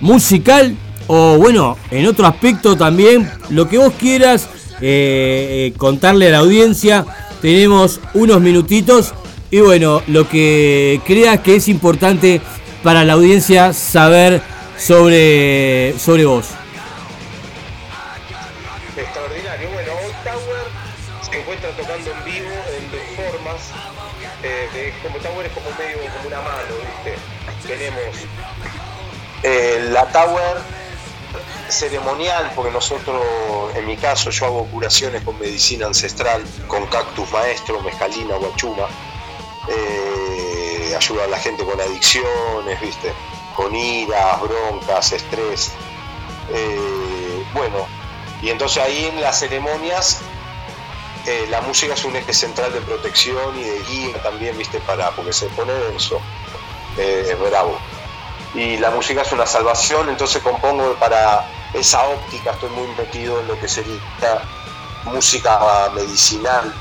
musical 0.00 0.76
o 1.08 1.38
bueno, 1.38 1.76
en 1.90 2.06
otro 2.06 2.26
aspecto 2.26 2.76
también, 2.76 3.28
lo 3.48 3.66
que 3.68 3.78
vos 3.78 3.94
quieras 3.98 4.48
eh, 4.80 5.72
eh, 5.72 5.72
contarle 5.76 6.28
a 6.28 6.32
la 6.32 6.38
audiencia. 6.38 7.04
Tenemos 7.40 8.00
unos 8.14 8.40
minutitos 8.40 9.14
y 9.50 9.60
bueno, 9.60 10.02
lo 10.06 10.28
que 10.28 11.00
creas 11.06 11.40
que 11.40 11.56
es 11.56 11.68
importante 11.68 12.42
para 12.82 13.04
la 13.04 13.14
audiencia 13.14 13.72
saber 13.72 14.42
sobre, 14.76 15.94
sobre 15.98 16.26
vos. 16.26 16.57
Eh, 29.50 29.88
la 29.90 30.04
Tower 30.06 30.58
ceremonial, 31.70 32.52
porque 32.54 32.70
nosotros, 32.70 33.22
en 33.74 33.86
mi 33.86 33.96
caso, 33.96 34.28
yo 34.28 34.44
hago 34.44 34.66
curaciones 34.66 35.22
con 35.22 35.38
medicina 35.38 35.86
ancestral, 35.86 36.44
con 36.66 36.86
cactus 36.86 37.30
maestro, 37.32 37.80
mezcalina, 37.80 38.36
guachuma 38.36 38.86
eh, 39.68 40.94
ayuda 40.94 41.24
a 41.24 41.26
la 41.28 41.38
gente 41.38 41.64
con 41.64 41.80
adicciones, 41.80 42.80
¿viste? 42.80 43.12
Con 43.56 43.74
iras, 43.74 44.40
broncas, 44.40 45.12
estrés. 45.12 45.72
Eh, 46.52 47.44
bueno, 47.54 47.86
y 48.42 48.50
entonces 48.50 48.82
ahí 48.82 49.06
en 49.06 49.20
las 49.22 49.38
ceremonias 49.38 50.20
la 51.50 51.60
música 51.60 51.92
es 51.92 52.06
un 52.06 52.16
eje 52.16 52.32
central 52.32 52.72
de 52.72 52.80
protección 52.80 53.54
y 53.58 53.62
de 53.62 53.82
guía 53.82 54.22
también, 54.22 54.56
¿viste? 54.56 54.80
Para, 54.80 55.10
porque 55.10 55.34
se 55.34 55.46
pone 55.48 55.74
denso, 55.74 56.22
es 56.96 57.38
bravo. 57.38 57.78
Y 58.54 58.78
la 58.78 58.90
música 58.90 59.22
es 59.22 59.32
una 59.32 59.46
salvación, 59.46 60.08
entonces 60.08 60.42
compongo 60.42 60.94
para 60.94 61.46
esa 61.74 62.02
óptica, 62.08 62.52
estoy 62.52 62.70
muy 62.70 62.88
metido 62.96 63.40
en 63.40 63.48
lo 63.48 63.60
que 63.60 63.68
sería 63.68 63.98
música 65.04 65.90
medicinal. 65.94 66.72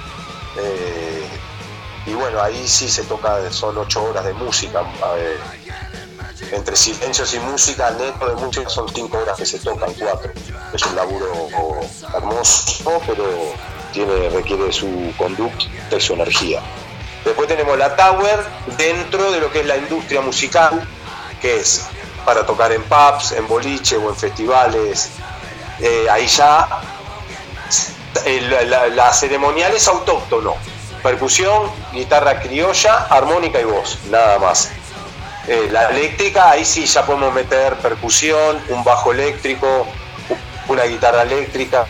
Y 2.05 2.13
bueno, 2.13 2.41
ahí 2.41 2.67
sí 2.67 2.89
se 2.89 3.03
toca, 3.03 3.51
son 3.51 3.77
ocho 3.77 4.03
horas 4.03 4.23
de 4.25 4.33
música. 4.33 4.81
entre 6.51 6.75
silencios 6.77 7.33
y 7.33 7.39
música, 7.39 7.91
neto 7.91 8.29
de 8.29 8.35
música 8.35 8.69
son 8.69 8.87
cinco 8.93 9.17
horas 9.17 9.37
que 9.37 9.45
se 9.45 9.59
tocan, 9.59 9.93
cuatro. 9.99 10.31
Es 10.73 10.81
un 10.83 10.95
laburo 10.95 11.27
hermoso, 12.15 13.01
pero 13.05 13.25
tiene, 13.91 14.29
requiere 14.29 14.71
su 14.71 15.13
conducta 15.17 15.65
y 15.97 15.99
su 15.99 16.13
energía. 16.13 16.61
Después 17.25 17.49
tenemos 17.49 17.77
la 17.77 17.93
Tower 17.95 18.39
dentro 18.77 19.31
de 19.31 19.41
lo 19.41 19.51
que 19.51 19.59
es 19.59 19.65
la 19.65 19.75
industria 19.75 20.21
musical, 20.21 20.87
que 21.41 21.57
es 21.57 21.87
para 22.25 22.45
tocar 22.45 22.71
en 22.71 22.83
pubs, 22.83 23.31
en 23.31 23.47
boliche 23.47 23.97
o 23.97 24.09
en 24.09 24.15
festivales. 24.15 25.11
Eh, 25.79 26.07
ahí 26.09 26.27
ya 26.27 26.67
la 28.95 29.13
ceremonial 29.13 29.75
es 29.75 29.87
autóctono 29.87 30.55
percusión, 31.07 31.71
guitarra 31.93 32.39
criolla, 32.39 33.07
armónica 33.09 33.61
y 33.61 33.63
voz, 33.63 33.97
nada 34.09 34.39
más. 34.39 34.71
Eh, 35.47 35.69
la 35.71 35.89
eléctrica, 35.89 36.51
ahí 36.51 36.65
sí 36.65 36.85
ya 36.85 37.05
podemos 37.05 37.33
meter 37.33 37.75
percusión, 37.75 38.61
un 38.69 38.83
bajo 38.83 39.13
eléctrico, 39.13 39.87
una 40.67 40.83
guitarra 40.83 41.21
eléctrica. 41.21 41.85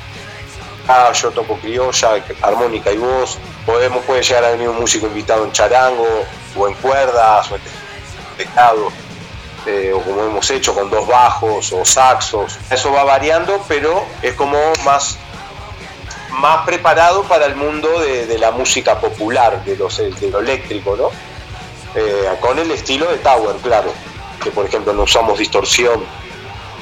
Ah, 0.87 1.11
yo 1.13 1.31
toco 1.31 1.57
criolla, 1.57 2.23
armónica 2.41 2.91
y 2.91 2.97
voz. 2.97 3.39
Podemos, 3.65 4.05
puede 4.05 4.21
llegar 4.21 4.45
a 4.45 4.51
venir 4.51 4.69
un 4.69 4.79
músico 4.79 5.07
invitado 5.07 5.43
en 5.43 5.51
charango, 5.51 6.25
o 6.55 6.67
en 6.67 6.75
cuerdas, 6.75 7.51
o 7.51 7.55
en 7.55 7.61
teclado, 8.37 8.91
eh, 9.67 9.91
o 9.93 10.01
como 10.01 10.23
hemos 10.23 10.49
hecho 10.49 10.73
con 10.73 10.89
dos 10.89 11.07
bajos 11.07 11.71
o 11.73 11.85
saxos. 11.85 12.57
Eso 12.71 12.91
va 12.91 13.03
variando, 13.03 13.63
pero 13.67 14.03
es 14.21 14.33
como 14.33 14.57
más 14.85 15.17
más 16.39 16.65
preparado 16.65 17.23
para 17.23 17.45
el 17.45 17.55
mundo 17.55 17.99
de, 17.99 18.37
la 18.37 18.51
música 18.51 18.99
popular, 18.99 19.63
de, 19.65 19.75
los, 19.75 19.97
de 19.97 20.29
lo 20.29 20.39
eléctrico, 20.39 20.95
¿no? 20.95 21.09
Eh, 21.95 22.29
con 22.39 22.59
el 22.59 22.69
estilo 22.71 23.09
de 23.09 23.17
Tower, 23.17 23.55
claro, 23.57 23.91
que 24.43 24.51
por 24.51 24.65
ejemplo 24.65 24.93
no 24.93 25.03
usamos 25.03 25.39
distorsión, 25.39 26.03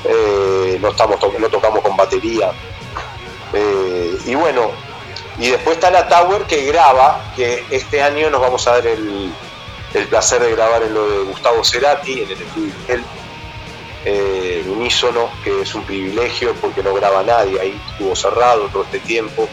eh, 0.04 0.78
no, 0.82 0.90
estamos 0.90 1.18
no 1.40 1.50
tocamos 1.50 1.82
con 1.82 1.96
batería. 1.96 2.52
Eh, 3.54 4.18
y 4.26 4.36
bueno, 4.36 4.72
y 5.38 5.52
después 5.52 5.78
está 5.78 5.90
la 5.90 6.08
Tower 6.08 6.44
que 6.44 6.66
graba, 6.66 7.32
que 7.36 7.64
este 7.70 8.02
año 8.02 8.30
nos 8.30 8.42
vamos 8.42 8.68
a 8.68 8.72
dar 8.72 8.88
el, 8.88 9.32
el 9.96 10.08
placer 10.08 10.42
de 10.42 10.52
grabar 10.52 10.84
en 10.84 10.94
lo 10.94 11.10
de 11.10 11.24
Gustavo 11.24 11.64
Cerati, 11.64 12.22
en 12.22 12.32
el 12.32 12.42
estudio 12.42 12.74
eh, 14.04 14.64
unísono, 14.68 15.32
que 15.44 15.62
es 15.62 15.74
un 15.74 15.84
privilegio 15.84 16.54
porque 16.62 16.84
no 16.84 16.94
graba 16.94 17.24
nadie, 17.24 17.60
ahí 17.60 17.82
estuvo 17.92 18.16
cerrado 18.16 18.68
todo 18.68 18.84
este 18.84 19.00
tiempo 19.00 19.48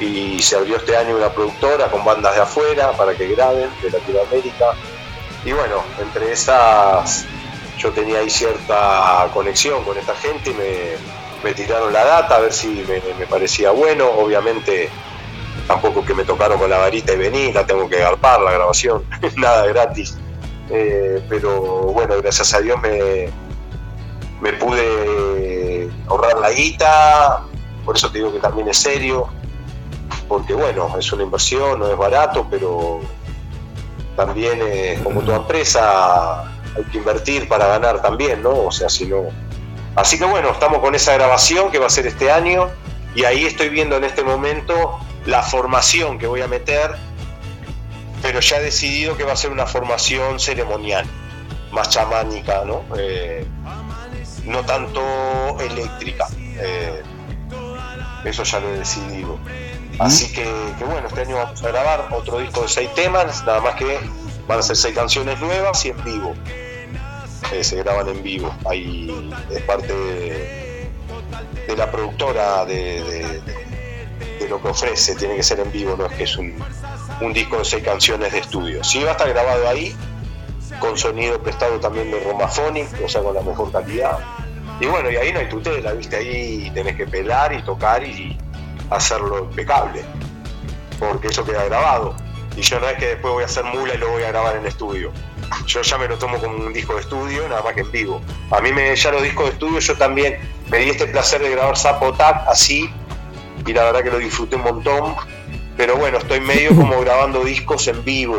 y 0.00 0.42
se 0.42 0.56
abrió 0.56 0.76
este 0.76 0.96
año 0.96 1.16
una 1.16 1.30
productora 1.30 1.90
con 1.90 2.04
bandas 2.04 2.34
de 2.34 2.42
afuera 2.42 2.92
para 2.92 3.14
que 3.14 3.28
graben 3.28 3.68
de 3.82 3.90
Latinoamérica 3.90 4.74
y 5.44 5.52
bueno, 5.52 5.84
entre 6.00 6.32
esas 6.32 7.26
yo 7.78 7.90
tenía 7.92 8.18
ahí 8.18 8.30
cierta 8.30 9.28
conexión 9.32 9.84
con 9.84 9.96
esta 9.98 10.14
gente 10.14 10.50
y 10.50 10.54
me, 11.44 11.54
tiraron 11.54 11.92
la 11.92 12.04
data 12.04 12.36
a 12.36 12.40
ver 12.40 12.52
si 12.52 12.84
me, 12.88 13.26
parecía 13.26 13.70
bueno, 13.70 14.08
obviamente 14.08 14.90
tampoco 15.66 16.04
que 16.04 16.14
me 16.14 16.24
tocaron 16.24 16.58
con 16.58 16.70
la 16.70 16.78
varita 16.78 17.12
y 17.12 17.16
vení, 17.16 17.52
la 17.52 17.66
tengo 17.66 17.88
que 17.88 17.98
garpar 17.98 18.40
la 18.40 18.52
grabación, 18.52 19.04
nada 19.36 19.66
gratis. 19.66 20.18
Eh, 20.70 21.24
pero 21.28 21.60
bueno, 21.92 22.16
gracias 22.20 22.52
a 22.54 22.60
Dios 22.60 22.80
me, 22.80 23.28
me 24.40 24.52
pude 24.54 25.88
ahorrar 26.08 26.38
la 26.38 26.50
guita, 26.50 27.44
por 27.84 27.96
eso 27.96 28.10
te 28.10 28.18
digo 28.18 28.32
que 28.32 28.40
también 28.40 28.68
es 28.68 28.78
serio, 28.78 29.28
porque 30.28 30.54
bueno, 30.54 30.96
es 30.98 31.12
una 31.12 31.22
inversión, 31.22 31.78
no 31.78 31.88
es 31.88 31.96
barato, 31.96 32.46
pero 32.50 33.00
también 34.16 34.60
es 34.62 35.00
como 35.00 35.20
toda 35.20 35.36
empresa 35.38 36.42
hay 36.76 36.84
que 36.90 36.98
invertir 36.98 37.48
para 37.48 37.66
ganar 37.66 38.02
también, 38.02 38.42
¿no? 38.42 38.66
O 38.66 38.70
sea, 38.70 38.88
si 38.88 39.06
no... 39.06 39.24
Así 39.94 40.18
que 40.18 40.26
bueno, 40.26 40.50
estamos 40.50 40.80
con 40.80 40.94
esa 40.94 41.14
grabación 41.14 41.70
que 41.70 41.78
va 41.78 41.86
a 41.86 41.90
ser 41.90 42.06
este 42.06 42.30
año 42.30 42.68
y 43.14 43.24
ahí 43.24 43.46
estoy 43.46 43.70
viendo 43.70 43.96
en 43.96 44.04
este 44.04 44.22
momento 44.22 44.98
la 45.26 45.42
formación 45.42 46.18
que 46.18 46.26
voy 46.26 46.40
a 46.40 46.48
meter, 46.48 46.94
pero 48.22 48.40
ya 48.40 48.58
he 48.58 48.62
decidido 48.62 49.16
que 49.16 49.24
va 49.24 49.32
a 49.32 49.36
ser 49.36 49.50
una 49.50 49.66
formación 49.66 50.40
ceremonial, 50.40 51.04
más 51.72 51.90
chamánica, 51.90 52.64
¿no? 52.64 52.84
Eh, 52.96 53.46
no 54.44 54.64
tanto 54.64 55.00
eléctrica. 55.60 56.26
Eh, 56.58 57.02
eso 58.24 58.42
ya 58.44 58.60
lo 58.60 58.68
he 58.68 58.78
decidido. 58.78 59.38
Así 59.98 60.32
que, 60.32 60.44
bueno, 60.84 61.08
este 61.08 61.22
año 61.22 61.36
vamos 61.36 61.62
a 61.62 61.68
grabar 61.68 62.08
otro 62.10 62.38
disco 62.38 62.62
de 62.62 62.68
seis 62.68 62.92
temas, 62.94 63.44
nada 63.44 63.60
más 63.60 63.76
que 63.76 63.98
van 64.46 64.58
a 64.58 64.62
ser 64.62 64.76
seis 64.76 64.94
canciones 64.94 65.40
nuevas 65.40 65.84
y 65.84 65.90
en 65.90 66.04
vivo. 66.04 66.34
Eh, 67.52 67.64
se 67.64 67.76
graban 67.76 68.08
en 68.08 68.22
vivo. 68.22 68.54
Ahí 68.68 69.30
es 69.50 69.62
parte 69.62 69.92
de, 69.94 71.76
la 71.76 71.90
productora 71.90 72.64
de, 72.64 73.40
lo 74.48 74.60
que 74.60 74.68
ofrece, 74.68 75.14
tiene 75.16 75.36
que 75.36 75.42
ser 75.42 75.60
en 75.60 75.72
vivo, 75.72 75.96
no 75.96 76.06
es 76.06 76.12
que 76.12 76.24
es 76.24 76.36
un, 76.36 76.54
un 77.20 77.32
disco 77.32 77.58
de 77.58 77.64
seis 77.64 77.84
canciones 77.84 78.32
de 78.32 78.38
estudio. 78.38 78.84
Sí 78.84 79.02
va 79.02 79.10
a 79.10 79.12
estar 79.12 79.28
grabado 79.28 79.68
ahí, 79.68 79.94
con 80.80 80.96
sonido 80.96 81.40
prestado 81.40 81.80
también 81.80 82.10
de 82.10 82.20
Romaphonic, 82.20 82.88
o 83.04 83.08
sea, 83.08 83.22
con 83.22 83.34
la 83.34 83.42
mejor 83.42 83.72
calidad. 83.72 84.18
Y 84.80 84.86
bueno, 84.86 85.10
y 85.10 85.16
ahí 85.16 85.32
no 85.32 85.38
hay 85.38 85.48
tutela, 85.48 85.92
¿viste? 85.92 86.16
Ahí 86.16 86.70
tenés 86.74 86.96
que 86.96 87.06
pelar 87.06 87.52
y 87.52 87.62
tocar 87.62 88.02
y 88.04 88.36
hacerlo 88.90 89.38
impecable, 89.38 90.04
porque 90.98 91.28
eso 91.28 91.44
queda 91.44 91.64
grabado. 91.64 92.14
Y 92.56 92.62
yo 92.62 92.80
no 92.80 92.88
es 92.88 92.96
que 92.98 93.06
después 93.06 93.34
voy 93.34 93.42
a 93.42 93.46
hacer 93.46 93.64
mula 93.64 93.94
y 93.94 93.98
lo 93.98 94.10
voy 94.10 94.22
a 94.22 94.28
grabar 94.28 94.56
en 94.56 94.66
estudio. 94.66 95.12
yo 95.66 95.82
ya 95.82 95.98
me 95.98 96.08
lo 96.08 96.16
tomo 96.18 96.38
como 96.38 96.56
un 96.56 96.72
disco 96.72 96.94
de 96.94 97.00
estudio, 97.00 97.48
nada 97.48 97.62
más 97.62 97.74
que 97.74 97.80
en 97.80 97.92
vivo. 97.92 98.22
A 98.50 98.60
mí 98.60 98.72
me 98.72 98.94
ya 98.96 99.12
los 99.12 99.22
discos 99.22 99.46
de 99.46 99.52
estudio, 99.52 99.78
yo 99.78 99.96
también 99.96 100.38
me 100.70 100.78
di 100.78 100.90
este 100.90 101.06
placer 101.06 101.42
de 101.42 101.50
grabar 101.50 101.76
Zapotac 101.76 102.46
así, 102.48 102.90
y 103.66 103.72
la 103.72 103.84
verdad 103.84 104.02
que 104.02 104.10
lo 104.10 104.18
disfruté 104.18 104.56
un 104.56 104.62
montón. 104.62 105.14
Pero 105.76 105.96
bueno, 105.96 106.18
estoy 106.18 106.40
medio 106.40 106.74
como 106.74 107.00
grabando 107.02 107.44
discos 107.44 107.86
en 107.88 108.04
vivo. 108.04 108.38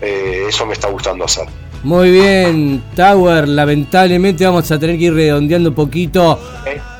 Eh, 0.00 0.46
eso 0.48 0.66
me 0.66 0.72
está 0.72 0.88
gustando 0.88 1.24
hacer. 1.24 1.46
Muy 1.82 2.10
bien, 2.10 2.82
Tower, 2.96 3.46
lamentablemente 3.46 4.44
vamos 4.44 4.70
a 4.70 4.78
tener 4.78 4.98
que 4.98 5.04
ir 5.04 5.14
redondeando 5.14 5.68
un 5.68 5.74
poquito. 5.74 6.40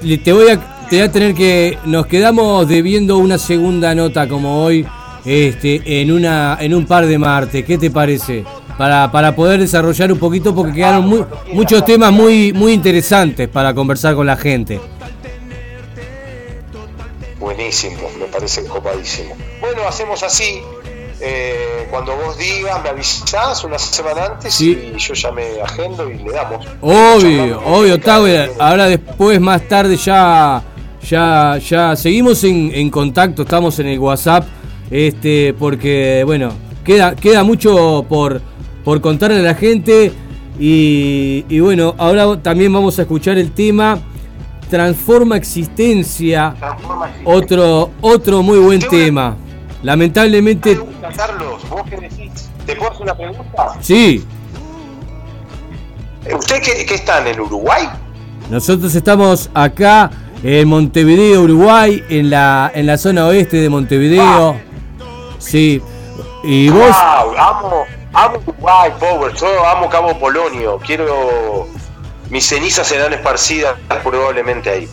Le- 0.02 0.18
Te 0.18 0.32
voy 0.32 0.50
a, 0.50 0.56
te 0.88 0.96
voy 0.96 1.00
a 1.00 1.10
tener 1.12 1.34
que. 1.34 1.78
Nos 1.86 2.06
quedamos 2.06 2.68
debiendo 2.68 3.16
una 3.16 3.38
segunda 3.38 3.94
nota 3.94 4.28
como 4.28 4.62
hoy, 4.62 4.86
este, 5.24 6.00
en 6.00 6.12
una, 6.12 6.58
en 6.60 6.72
un 6.74 6.86
par 6.86 7.06
de 7.06 7.18
martes. 7.18 7.64
¿Qué 7.64 7.76
te 7.78 7.90
parece? 7.90 8.44
Para, 8.78 9.10
para 9.10 9.34
poder 9.34 9.58
desarrollar 9.58 10.12
un 10.12 10.18
poquito, 10.18 10.54
porque 10.54 10.74
quedaron 10.74 11.06
muy- 11.08 11.24
muchos 11.52 11.84
temas 11.84 12.12
muy, 12.12 12.52
muy 12.52 12.72
interesantes 12.72 13.48
para 13.48 13.74
conversar 13.74 14.14
con 14.14 14.26
la 14.26 14.36
gente. 14.36 14.78
Buenísimo, 17.56 17.96
me 18.18 18.26
parece 18.26 18.64
copadísimo. 18.66 19.34
Bueno, 19.60 19.82
hacemos 19.88 20.22
así. 20.22 20.60
eh, 21.18 21.86
cuando 21.90 22.14
vos 22.14 22.36
digas, 22.36 22.82
me 22.82 22.90
avisás 22.90 23.64
una 23.64 23.78
semana 23.78 24.26
antes 24.26 24.52
Sí. 24.52 24.92
y 24.94 24.98
yo 24.98 25.14
ya 25.14 25.32
me 25.32 25.62
agendo 25.64 26.10
y 26.10 26.18
le 26.18 26.30
damos. 26.30 26.66
Obvio, 26.82 27.58
obvio, 27.64 27.98
Tower. 27.98 28.52
Ahora 28.58 28.86
después, 28.86 29.40
más 29.40 29.66
tarde, 29.66 29.96
ya, 29.96 30.62
ya, 31.08 31.56
ya 31.56 31.96
seguimos 31.96 32.44
en, 32.44 32.70
en 32.74 32.90
contacto, 32.90 33.42
estamos 33.44 33.78
en 33.78 33.86
el 33.86 33.98
WhatsApp, 33.98 34.46
este, 34.90 35.54
porque 35.58 36.22
bueno, 36.26 36.50
queda, 36.84 37.16
queda 37.16 37.42
mucho 37.42 38.04
por, 38.06 38.42
por 38.84 39.00
contarle 39.00 39.38
a 39.38 39.42
la 39.42 39.54
gente. 39.54 40.12
Y, 40.60 41.46
y 41.48 41.60
bueno, 41.60 41.94
ahora 41.96 42.42
también 42.42 42.70
vamos 42.74 42.98
a 42.98 43.02
escuchar 43.02 43.38
el 43.38 43.52
tema 43.52 43.98
Transforma 44.68 45.36
Existencia, 45.36 46.54
otro, 47.24 47.90
otro 48.00 48.42
muy 48.42 48.58
buen 48.58 48.80
tema. 48.80 49.36
Lamentablemente, 49.82 50.74
Pregunta, 50.74 51.08
Carlos, 51.16 51.68
vos 51.68 51.82
qué 51.88 51.96
decís. 51.96 52.48
¿Te 52.64 52.74
puedo 52.74 52.90
hacer 52.90 53.02
una 53.02 53.14
pregunta? 53.16 53.72
sí, 53.80 54.24
¿Usted 56.34 56.60
qué, 56.60 56.84
qué 56.86 56.94
están 56.94 57.26
en 57.28 57.38
Uruguay? 57.40 57.88
Nosotros 58.50 58.92
estamos 58.96 59.48
acá 59.54 60.10
en 60.42 60.66
Montevideo, 60.68 61.42
Uruguay, 61.42 62.02
en 62.08 62.30
la, 62.30 62.70
en 62.74 62.86
la 62.86 62.98
zona 62.98 63.26
oeste 63.26 63.58
de 63.58 63.68
Montevideo. 63.68 64.56
Sí. 65.38 65.80
Y 66.42 66.68
vos, 66.68 66.80
Wow, 66.80 67.34
amo, 67.38 67.84
amo 68.12 68.38
Uruguay, 68.44 68.90
Power, 68.98 69.32
yo 69.34 69.46
amo 69.68 69.88
Cabo 69.88 70.18
Polonio. 70.18 70.78
Quiero. 70.84 71.68
Mis 72.30 72.44
cenizas 72.44 72.86
serán 72.86 73.12
esparcidas 73.12 73.74
probablemente 74.02 74.70
ahí. 74.70 74.88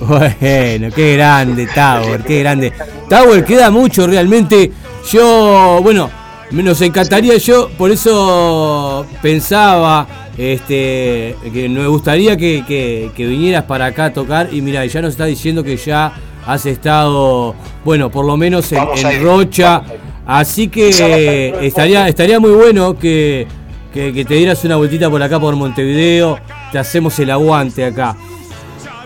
bueno, 0.00 0.88
qué 0.94 1.16
grande, 1.16 1.66
Tower, 1.74 2.22
qué 2.22 2.40
grande. 2.40 2.72
Tower, 3.08 3.44
queda 3.44 3.70
mucho 3.70 4.06
realmente. 4.06 4.72
Yo, 5.10 5.80
bueno, 5.82 6.10
me- 6.50 6.62
nos 6.62 6.80
encantaría, 6.80 7.36
yo 7.36 7.68
por 7.76 7.90
eso 7.90 9.06
pensaba 9.20 10.06
este, 10.36 11.36
que 11.52 11.68
me 11.68 11.86
gustaría 11.86 12.36
que, 12.36 12.64
que- 12.66 13.10
que 13.16 13.26
vinieras 13.26 13.64
para 13.64 13.86
acá 13.86 14.06
a 14.06 14.12
tocar. 14.12 14.48
Y 14.52 14.62
mira, 14.62 14.84
ya 14.86 15.02
nos 15.02 15.10
está 15.12 15.24
diciendo 15.26 15.62
que 15.62 15.76
ya 15.76 16.12
has 16.46 16.66
estado, 16.66 17.54
bueno, 17.84 18.10
por 18.10 18.24
lo 18.24 18.36
menos 18.36 18.70
en, 18.72 18.78
en 18.96 19.22
Rocha. 19.22 19.82
Así 20.26 20.68
que 20.68 21.54
estaría, 21.60 22.08
estaría 22.08 22.40
muy 22.40 22.52
bueno 22.52 22.98
que, 22.98 23.46
que- 23.94 24.12
que 24.12 24.24
te 24.24 24.34
dieras 24.34 24.62
una 24.64 24.76
vueltita 24.76 25.08
por 25.08 25.22
acá 25.22 25.38
por 25.40 25.54
Montevideo. 25.56 26.38
Te 26.72 26.78
hacemos 26.78 27.16
el 27.20 27.30
aguante 27.30 27.84
acá. 27.84 28.16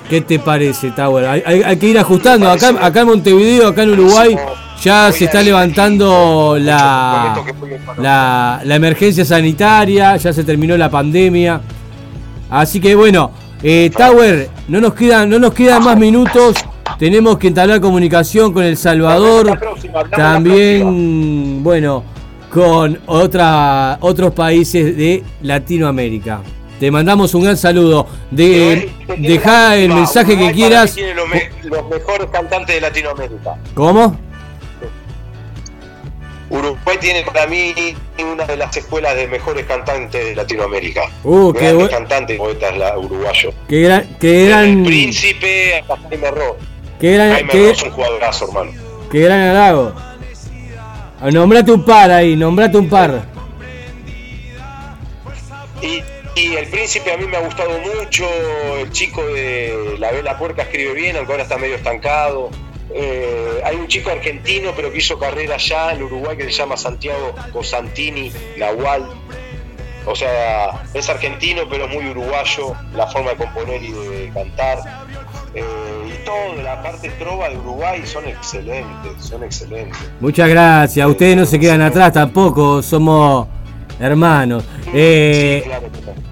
¿Qué 0.09 0.23
te 0.23 0.39
parece, 0.39 0.91
Tower? 0.93 1.27
Hay, 1.27 1.43
hay- 1.45 1.63
hay 1.63 1.77
que 1.77 1.87
ir 1.89 1.99
ajustando. 1.99 2.51
Acá, 2.51 2.75
acá 2.81 3.01
en 3.03 3.07
Montevideo, 3.09 3.69
acá 3.69 3.83
en 3.83 3.91
Uruguay, 3.91 4.35
ya 4.83 5.13
se 5.13 5.27
está 5.27 5.43
levantando 5.43 6.57
la, 6.59 7.35
la, 7.99 8.61
la 8.65 8.75
emergencia 8.75 9.25
sanitaria, 9.27 10.17
ya 10.17 10.33
se 10.33 10.43
terminó 10.45 10.77
la 10.79 10.89
pandemia. 10.91 11.61
Así 12.49 12.81
que 12.81 12.95
bueno, 12.95 13.31
eh, 13.63 13.91
Tower, 13.95 14.49
no 14.69 14.81
nos 14.81 14.95
quedan, 14.95 15.29
no 15.29 15.39
nos 15.39 15.53
quedan 15.53 15.85
más 15.85 15.99
minutos. 15.99 16.55
Tenemos 16.99 17.37
que 17.37 17.49
entablar 17.49 17.81
comunicación 17.83 18.53
con 18.55 18.65
El 18.65 18.79
Salvador. 18.79 19.59
También, 20.17 21.63
bueno, 21.63 22.03
con 22.53 22.99
otra, 23.07 23.99
otros 24.01 24.33
países 24.33 24.97
de 24.97 25.23
Latinoamérica. 25.43 26.41
Te 26.81 26.91
mandamos 26.91 27.35
un 27.35 27.43
gran 27.45 27.57
saludo. 27.57 28.07
De, 28.31 28.91
deja 29.19 29.77
el 29.77 29.89
mensaje 29.93 30.39
que 30.39 30.53
quieras. 30.53 30.95
Tiene 30.95 31.15
los, 31.15 31.29
me- 31.29 31.51
los 31.65 31.89
mejores 31.89 32.29
cantantes 32.31 32.75
de 32.77 32.81
Latinoamérica. 32.81 33.57
¿Cómo? 33.75 34.17
Uruguay 36.51 36.97
tiene 36.99 37.23
para 37.25 37.47
mí 37.47 37.75
una 38.33 38.45
de 38.47 38.57
las 38.57 38.75
escuelas 38.75 39.15
de 39.17 39.27
mejores 39.27 39.67
cantantes 39.67 40.25
de 40.25 40.35
Latinoamérica. 40.35 41.03
Uh, 41.23 41.53
qué 41.53 41.61
Grandes 41.73 41.87
bu- 41.87 41.91
cantantes 41.91 42.37
y 42.37 42.39
poetas 42.39 42.75
uruguayos. 42.97 43.55
Qué 43.69 43.81
gran, 43.83 44.17
qué 44.19 44.47
gran, 44.47 44.83
Príncipe 44.85 45.79
hasta 45.81 45.97
Jaime 46.09 46.31
Ross. 46.31 46.57
qué 46.99 47.13
gran, 47.13 47.33
Jaime 47.33 47.51
qué, 47.53 47.69
Ross 47.69 47.77
es 47.79 47.83
un 47.83 47.91
jugadorazo, 47.91 48.49
hermano. 48.49 48.71
qué 49.11 49.21
gran 49.21 49.41
halago. 49.41 49.93
Ah, 51.21 51.31
Nombrate 51.33 51.73
un 51.73 51.85
par 51.85 52.13
ahí, 52.13 52.37
nombrate 52.37 52.79
un 52.79 52.89
par. 52.89 53.25
Y, 55.83 56.55
El 56.55 56.69
Príncipe 56.69 57.13
a 57.13 57.17
mí 57.17 57.27
me 57.27 57.37
ha 57.37 57.41
gustado 57.41 57.71
mucho. 57.81 58.25
El 58.77 58.93
chico 58.93 59.27
de 59.27 59.97
La 59.99 60.13
Vela 60.13 60.39
Puerca 60.39 60.63
escribe 60.63 60.95
bien, 60.95 61.17
aunque 61.17 61.33
ahora 61.33 61.43
está 61.43 61.59
medio 61.59 61.75
estancado. 61.75 62.51
Eh, 62.95 63.61
hay 63.65 63.75
un 63.75 63.89
chico 63.89 64.11
argentino, 64.11 64.73
pero 64.77 64.93
que 64.93 64.99
hizo 64.99 65.19
carrera 65.19 65.57
allá 65.57 65.93
en 65.93 66.05
Uruguay 66.05 66.37
que 66.37 66.45
se 66.45 66.53
llama 66.53 66.77
Santiago 66.77 67.35
Cosantini 67.53 68.31
Nahual. 68.57 69.09
O 70.07 70.15
sea, 70.15 70.85
es 70.95 71.09
argentino, 71.09 71.63
pero 71.69 71.87
es 71.87 71.91
muy 71.91 72.09
uruguayo, 72.09 72.75
la 72.95 73.09
forma 73.09 73.31
de 73.31 73.37
componer 73.37 73.83
y 73.83 73.93
de 73.93 74.31
cantar. 74.33 74.79
Eh, 75.55 75.63
y 76.07 76.25
todo, 76.25 76.63
la 76.63 76.83
parte 76.83 77.11
trova 77.19 77.49
de 77.49 77.57
Uruguay 77.57 78.03
son 78.05 78.27
excelentes, 78.27 79.13
son 79.19 79.43
excelentes. 79.43 79.99
Muchas 80.21 80.49
gracias. 80.49 81.09
Ustedes 81.09 81.37
no 81.37 81.47
se 81.47 81.59
quedan 81.59 81.83
atrás 81.83 82.13
tampoco, 82.13 82.83
somos 82.83 83.47
hermanos. 84.01 84.65
Eh, 84.93 85.61
Sí, 85.63 85.69
claro. 85.69 85.87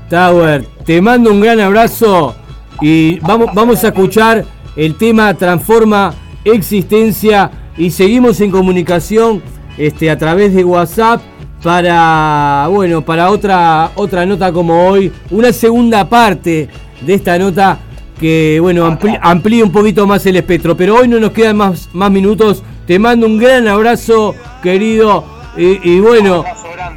Tower, 0.09 0.65
te 0.85 1.01
mando 1.01 1.33
un 1.33 1.41
gran 1.41 1.59
abrazo 1.61 2.35
y 2.81 3.19
vamos, 3.21 3.51
vamos 3.55 3.83
a 3.83 3.89
escuchar 3.89 4.45
el 4.77 4.97
tema 4.97 5.35
Transforma 5.35 6.15
Existencia 6.45 7.51
y 7.77 7.91
seguimos 7.91 8.41
en 8.41 8.51
comunicación 8.51 9.43
este, 9.77 10.11
a 10.11 10.17
través 10.17 10.55
de 10.55 10.65
WhatsApp 10.65 11.21
para, 11.63 12.69
bueno, 12.71 13.05
para 13.05 13.31
otra, 13.31 13.91
otra 13.97 14.25
nota 14.25 14.53
como 14.53 14.89
hoy, 14.89 15.13
una 15.31 15.53
segunda 15.53 16.09
parte 16.09 16.69
de 17.01 17.15
esta 17.15 17.37
nota 17.39 17.79
que, 18.19 18.59
bueno, 18.61 18.87
ampli- 18.87 19.19
amplía 19.21 19.65
un 19.65 19.73
poquito 19.73 20.07
más 20.07 20.25
el 20.27 20.37
espectro, 20.37 20.77
pero 20.77 20.97
hoy 20.97 21.09
no 21.09 21.19
nos 21.21 21.33
quedan 21.33 21.57
más, 21.57 21.89
más 21.93 22.11
minutos. 22.11 22.63
Te 22.87 22.99
mando 22.99 23.27
un 23.27 23.39
gran 23.39 23.67
abrazo, 23.69 24.35
querido, 24.63 25.25
y, 25.57 25.81
y 25.97 26.01
bueno, 26.01 26.45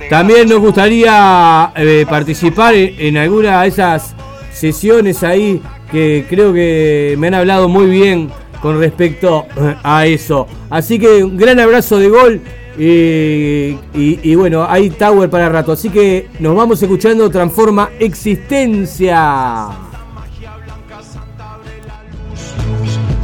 también 0.09 0.47
nos 0.49 0.59
gustaría 0.59 1.71
eh, 1.75 2.05
participar 2.09 2.75
en, 2.75 2.93
en 2.99 3.17
alguna 3.17 3.61
de 3.63 3.67
esas 3.69 4.13
sesiones 4.53 5.23
ahí 5.23 5.61
que 5.91 6.25
creo 6.29 6.53
que 6.53 7.15
me 7.17 7.27
han 7.27 7.33
hablado 7.33 7.67
muy 7.67 7.87
bien 7.87 8.29
con 8.61 8.77
respecto 8.79 9.45
eh, 9.57 9.75
a 9.83 10.05
eso. 10.05 10.45
Así 10.69 10.99
que 10.99 11.23
un 11.23 11.37
gran 11.37 11.59
abrazo 11.59 11.97
de 11.97 12.09
gol 12.09 12.41
y, 12.77 13.77
y- 13.97 14.19
y 14.21 14.35
bueno, 14.35 14.65
hay 14.69 14.89
Tower 14.91 15.29
para 15.29 15.49
rato. 15.49 15.71
Así 15.71 15.89
que 15.89 16.27
nos 16.39 16.55
vamos 16.55 16.81
escuchando 16.83 17.29
Transforma 17.31 17.89
Existencia. 17.99 19.67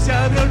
Se 0.06 0.11
abrió 0.11 0.45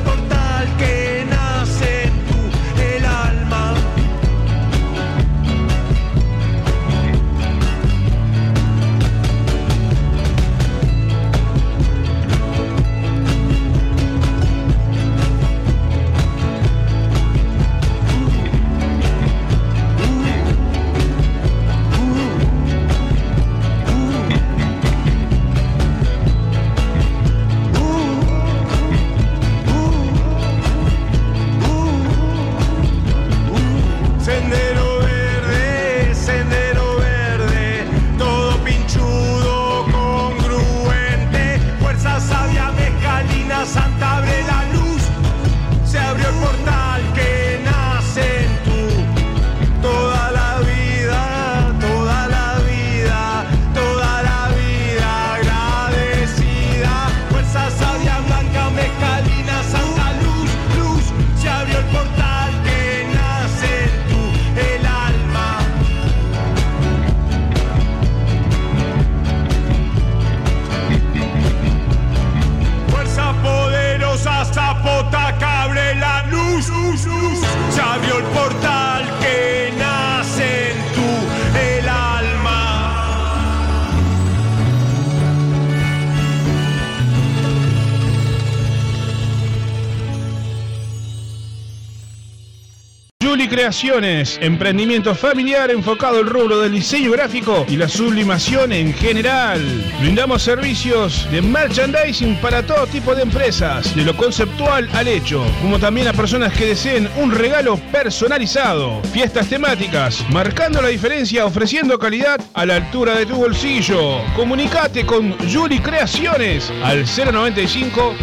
Creaciones, 93.49 94.39
emprendimiento 94.41 95.15
familiar 95.15 95.71
enfocado 95.71 96.19
al 96.19 96.27
rubro 96.27 96.61
del 96.61 96.73
diseño 96.73 97.12
gráfico 97.12 97.66
y 97.69 97.77
la 97.77 97.89
sublimación 97.89 98.73
en 98.73 98.95
general. 98.95 99.61
Brindamos 100.01 100.43
servicios 100.43 101.29
de 101.31 101.43
merchandising 101.43 102.37
para 102.37 102.65
todo 102.65 102.87
tipo 102.87 103.15
de 103.15 103.23
empresas, 103.23 103.95
de 103.95 104.03
lo 104.03 104.16
conceptual 104.16 104.89
al 104.95 105.09
hecho, 105.09 105.45
como 105.61 105.79
también 105.79 106.09
a 106.09 106.12
personas 106.12 106.53
que 106.55 106.66
deseen 106.66 107.09
un 107.16 107.33
regalo 107.33 107.77
personalizado. 107.93 109.03
Fiestas 109.12 109.49
temáticas, 109.49 110.25
marcando 110.31 110.81
la 110.81 110.89
diferencia 110.89 111.45
ofreciendo 111.45 111.99
calidad 111.99 112.41
a 112.55 112.65
la 112.65 112.77
altura 112.77 113.15
de 113.16 113.27
tu 113.27 113.37
bolsillo. 113.37 114.23
Comunicate 114.37 115.05
con 115.05 115.37
Juli 115.53 115.79
Creaciones 115.81 116.73
al 116.83 117.05
095 117.05 118.15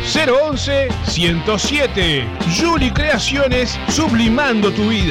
011 0.51 0.87
107. 1.05 2.25
Juli 2.59 2.89
Creaciones, 2.91 3.79
sublimando 3.89 4.71
tu 4.71 4.89
vida. 4.89 5.10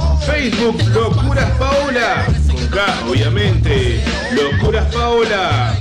Facebook 0.25 0.81
Locuras 0.93 1.51
Paola. 1.57 2.25
Con 2.47 2.67
K, 2.67 2.85
obviamente. 3.09 4.01
Locuras 4.33 4.85
Paola. 4.93 5.75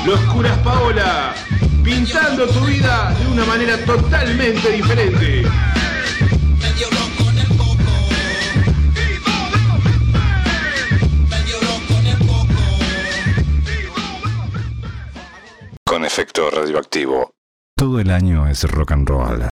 Locuras 0.06 0.58
Paola. 0.58 1.34
Pintando 1.82 2.46
tu 2.46 2.60
vida 2.66 3.12
de 3.18 3.26
una 3.32 3.44
manera 3.46 3.76
totalmente 3.84 4.70
diferente. 4.70 5.42
Con 15.84 16.04
efecto 16.04 16.50
radioactivo. 16.50 17.39
Todo 17.80 17.98
el 17.98 18.10
año 18.10 18.46
es 18.46 18.70
rock 18.70 18.92
and 18.92 19.08
roll. 19.08 19.48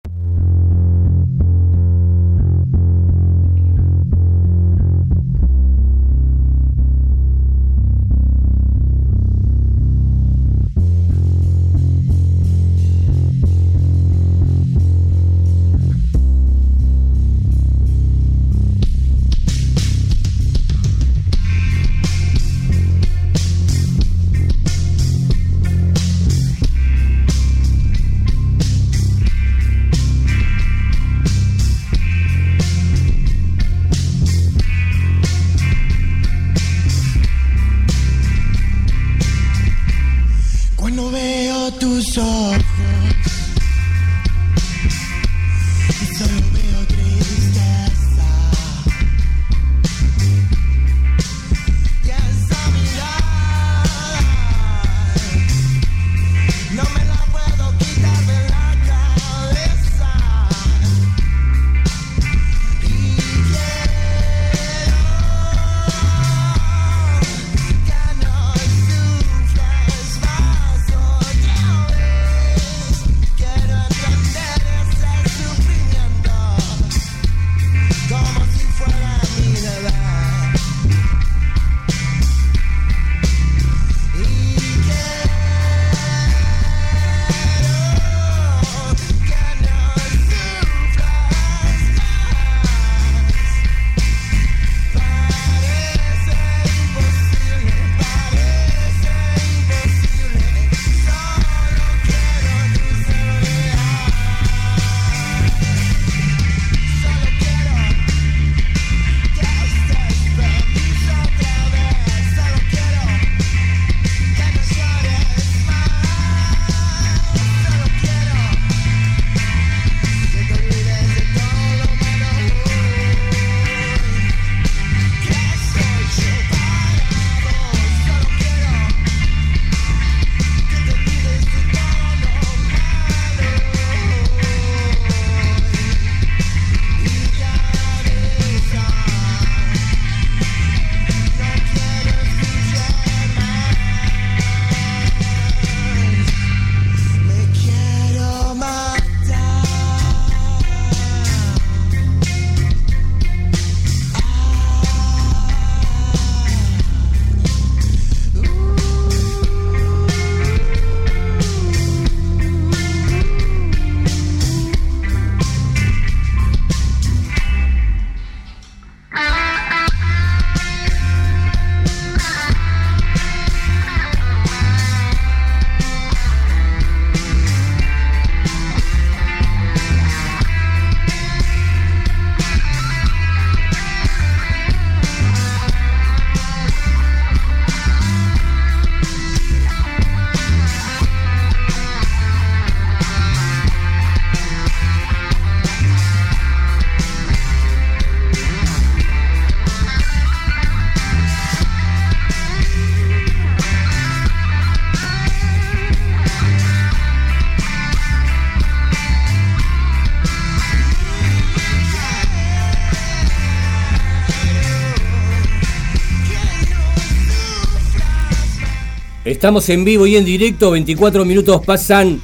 Estamos 219.44 219.68
en 219.68 219.84
vivo 219.84 220.06
y 220.06 220.16
en 220.16 220.24
directo, 220.24 220.70
24 220.70 221.22
minutos 221.26 221.62
pasan 221.66 222.18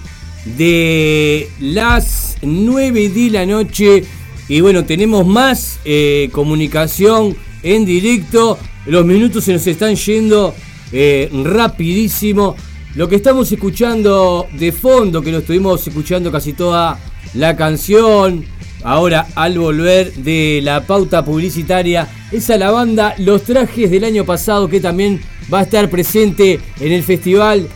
de 0.57 1.51
las 1.61 2.39
9 2.41 3.11
de 3.11 3.29
la 3.29 3.45
noche 3.45 4.05
y 4.49 4.63
bueno, 4.63 4.87
tenemos 4.87 5.27
más 5.27 5.81
eh, 5.85 6.31
comunicación 6.33 7.37
en 7.63 7.85
directo, 7.85 8.59
los 8.87 9.05
minutos 9.05 9.45
se 9.45 9.53
nos 9.53 9.67
están 9.67 9.97
yendo 9.97 10.55
eh, 10.93 11.29
rapidísimo. 11.45 12.57
Lo 12.95 13.07
que 13.07 13.17
estamos 13.17 13.53
escuchando 13.53 14.47
de 14.55 14.73
fondo, 14.73 15.21
que 15.21 15.31
lo 15.31 15.41
estuvimos 15.41 15.87
escuchando 15.87 16.33
casi 16.33 16.55
toda 16.55 16.99
la 17.35 17.55
canción, 17.55 18.47
ahora 18.83 19.27
al 19.35 19.59
volver 19.59 20.15
de 20.15 20.61
la 20.63 20.87
pauta 20.87 21.23
publicitaria, 21.23 22.09
es 22.33 22.49
a 22.49 22.57
la 22.57 22.71
banda 22.71 23.15
Los 23.19 23.43
Trajes 23.43 23.91
del 23.91 24.05
año 24.05 24.25
pasado 24.25 24.69
que 24.69 24.81
también 24.81 25.21
va 25.53 25.61
a 25.61 25.63
estar 25.63 25.89
presente 25.91 26.61
en 26.81 26.93
el 26.93 27.03
festival 27.03 27.69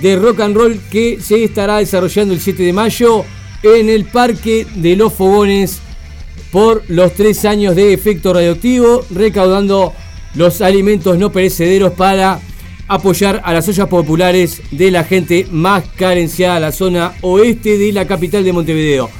de 0.00 0.16
rock 0.16 0.40
and 0.40 0.56
roll 0.56 0.80
que 0.90 1.20
se 1.20 1.44
estará 1.44 1.78
desarrollando 1.78 2.34
el 2.34 2.40
7 2.40 2.62
de 2.62 2.72
mayo 2.72 3.24
en 3.62 3.88
el 3.88 4.04
Parque 4.04 4.66
de 4.74 4.96
los 4.96 5.12
Fogones 5.12 5.80
por 6.50 6.82
los 6.88 7.12
tres 7.14 7.44
años 7.44 7.76
de 7.76 7.92
efecto 7.92 8.32
radioactivo, 8.32 9.04
recaudando 9.10 9.92
los 10.34 10.60
alimentos 10.60 11.18
no 11.18 11.30
perecederos 11.30 11.92
para 11.92 12.40
apoyar 12.88 13.40
a 13.44 13.52
las 13.52 13.68
ollas 13.68 13.86
populares 13.86 14.62
de 14.72 14.90
la 14.90 15.04
gente 15.04 15.46
más 15.50 15.84
carenciada 15.96 16.54
de 16.54 16.60
la 16.60 16.72
zona 16.72 17.12
oeste 17.20 17.78
de 17.78 17.92
la 17.92 18.06
capital 18.06 18.42
de 18.42 18.52
Montevideo. 18.52 19.10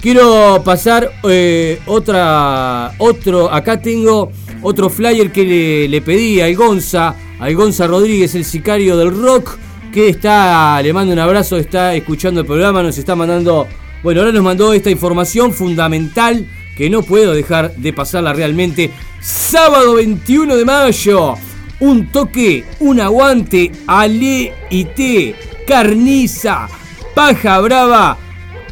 Quiero 0.00 0.62
pasar 0.64 1.10
eh, 1.24 1.80
otra, 1.86 2.92
otro, 2.98 3.52
acá 3.52 3.80
tengo 3.80 4.30
otro 4.62 4.88
flyer 4.88 5.32
que 5.32 5.44
le, 5.44 5.88
le 5.88 6.00
pedí 6.02 6.40
al 6.40 6.54
Gonza, 6.54 7.16
al 7.38 7.54
Gonza 7.54 7.86
Rodríguez, 7.86 8.34
el 8.34 8.44
sicario 8.44 8.96
del 8.96 9.16
rock, 9.16 9.56
que 9.92 10.08
está, 10.08 10.80
le 10.82 10.92
mando 10.92 11.12
un 11.12 11.18
abrazo, 11.18 11.56
está 11.56 11.94
escuchando 11.94 12.40
el 12.40 12.46
programa, 12.46 12.82
nos 12.82 12.98
está 12.98 13.14
mandando, 13.14 13.66
bueno, 14.02 14.20
ahora 14.20 14.32
nos 14.32 14.42
mandó 14.42 14.72
esta 14.72 14.90
información 14.90 15.52
fundamental 15.52 16.46
que 16.76 16.90
no 16.90 17.02
puedo 17.02 17.32
dejar 17.32 17.74
de 17.76 17.92
pasarla 17.92 18.32
realmente. 18.32 18.90
Sábado 19.20 19.94
21 19.94 20.56
de 20.56 20.64
mayo, 20.64 21.34
un 21.80 22.08
toque, 22.12 22.64
un 22.80 23.00
aguante, 23.00 23.72
Ale 23.86 24.52
y 24.70 24.84
T, 24.84 25.34
carniza, 25.66 26.68
paja 27.14 27.58
brava, 27.60 28.18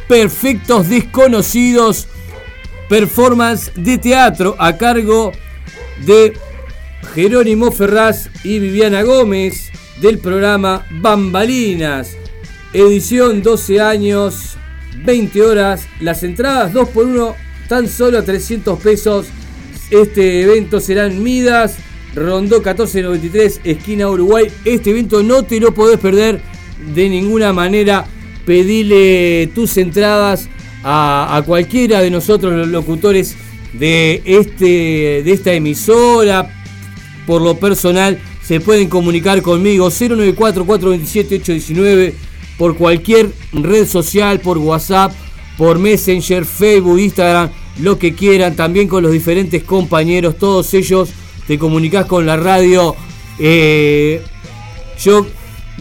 perfectos 0.07 0.89
desconocidos, 0.89 2.07
performance 2.87 3.71
de 3.75 3.97
teatro 3.97 4.55
a 4.59 4.77
cargo 4.77 5.31
de 6.05 6.33
Jerónimo 7.13 7.71
Ferraz 7.71 8.29
y 8.43 8.59
Viviana 8.59 9.03
Gómez 9.03 9.71
del 10.01 10.19
programa 10.19 10.85
Bambalinas, 10.89 12.17
edición 12.73 13.41
12 13.41 13.79
años, 13.81 14.57
20 15.03 15.41
horas, 15.41 15.87
las 15.99 16.23
entradas 16.23 16.73
2 16.73 16.89
por 16.89 17.05
1 17.05 17.35
tan 17.67 17.87
solo 17.87 18.19
a 18.19 18.23
300 18.23 18.79
pesos. 18.79 19.27
Este 19.91 20.41
evento 20.41 20.79
será 20.79 21.05
en 21.05 21.21
Midas, 21.23 21.77
Rondó 22.15 22.57
1493, 22.57 23.61
esquina 23.65 24.09
Uruguay. 24.09 24.47
Este 24.63 24.91
evento 24.91 25.21
no 25.21 25.43
te 25.43 25.59
lo 25.59 25.73
podés 25.73 25.99
perder 25.99 26.39
de 26.93 27.09
ninguna 27.09 27.51
manera. 27.51 28.05
Pedile 28.45 29.49
tus 29.53 29.75
entradas 29.77 30.47
a, 30.83 31.35
a 31.35 31.41
cualquiera 31.41 32.01
de 32.01 32.09
nosotros, 32.09 32.53
los 32.53 32.67
locutores 32.69 33.35
de, 33.73 34.21
este, 34.25 35.23
de 35.23 35.31
esta 35.31 35.51
emisora. 35.53 36.54
Por 37.25 37.41
lo 37.41 37.57
personal, 37.57 38.19
se 38.43 38.59
pueden 38.59 38.89
comunicar 38.89 39.41
conmigo 39.41 39.89
094-427-819 39.89 42.13
por 42.57 42.77
cualquier 42.77 43.31
red 43.51 43.87
social, 43.87 44.39
por 44.39 44.57
WhatsApp, 44.57 45.11
por 45.57 45.79
Messenger, 45.79 46.45
Facebook, 46.45 46.99
Instagram, 46.99 47.49
lo 47.79 47.97
que 47.97 48.13
quieran, 48.13 48.55
también 48.55 48.87
con 48.87 49.03
los 49.03 49.11
diferentes 49.11 49.63
compañeros, 49.63 50.37
todos 50.37 50.73
ellos 50.73 51.09
te 51.47 51.59
comunicas 51.59 52.05
con 52.05 52.25
la 52.25 52.37
radio. 52.37 52.95
Eh, 53.39 54.21
yo 54.99 55.25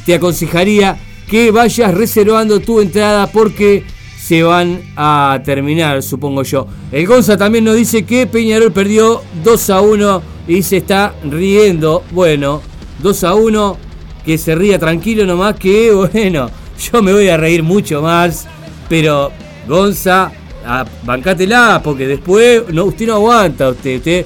te 0.05 0.15
aconsejaría 0.15 0.99
que 1.29 1.51
vayas 1.51 1.95
reservando 1.95 2.61
tu 2.61 2.81
entrada 2.81 3.31
porque 3.31 3.85
se 4.21 4.43
van 4.43 4.81
a 4.97 5.41
terminar, 5.45 6.03
supongo 6.03 6.43
yo. 6.43 6.67
El 6.91 7.07
Gonza 7.07 7.37
también 7.37 7.65
nos 7.65 7.77
dice 7.77 8.05
que 8.05 8.27
Peñarol 8.27 8.73
perdió 8.73 9.23
2 9.45 9.71
a 9.71 9.81
1 9.81 10.34
y 10.47 10.63
se 10.63 10.79
está 10.79 11.15
riendo. 11.25 12.05
Bueno, 12.11 12.61
2 13.03 13.25
a 13.25 13.35
1, 13.35 13.77
que 14.25 14.39
se 14.39 14.55
ría 14.55 14.79
tranquilo 14.79 15.27
nomás 15.27 15.57
que, 15.57 15.93
bueno, 16.13 16.51
yo 16.81 17.03
me 17.03 17.13
voy 17.13 17.29
a 17.29 17.37
reír 17.37 17.63
mucho 17.63 18.03
más. 18.03 18.47
Pero, 18.89 19.31
Gonza, 19.67 20.31
ah, 20.65 20.85
bancátela, 21.05 21.81
porque 21.83 22.07
después 22.07 22.65
no, 22.73 22.85
usted 22.85 23.07
no 23.07 23.15
aguanta, 23.15 23.71
usted. 23.71 24.25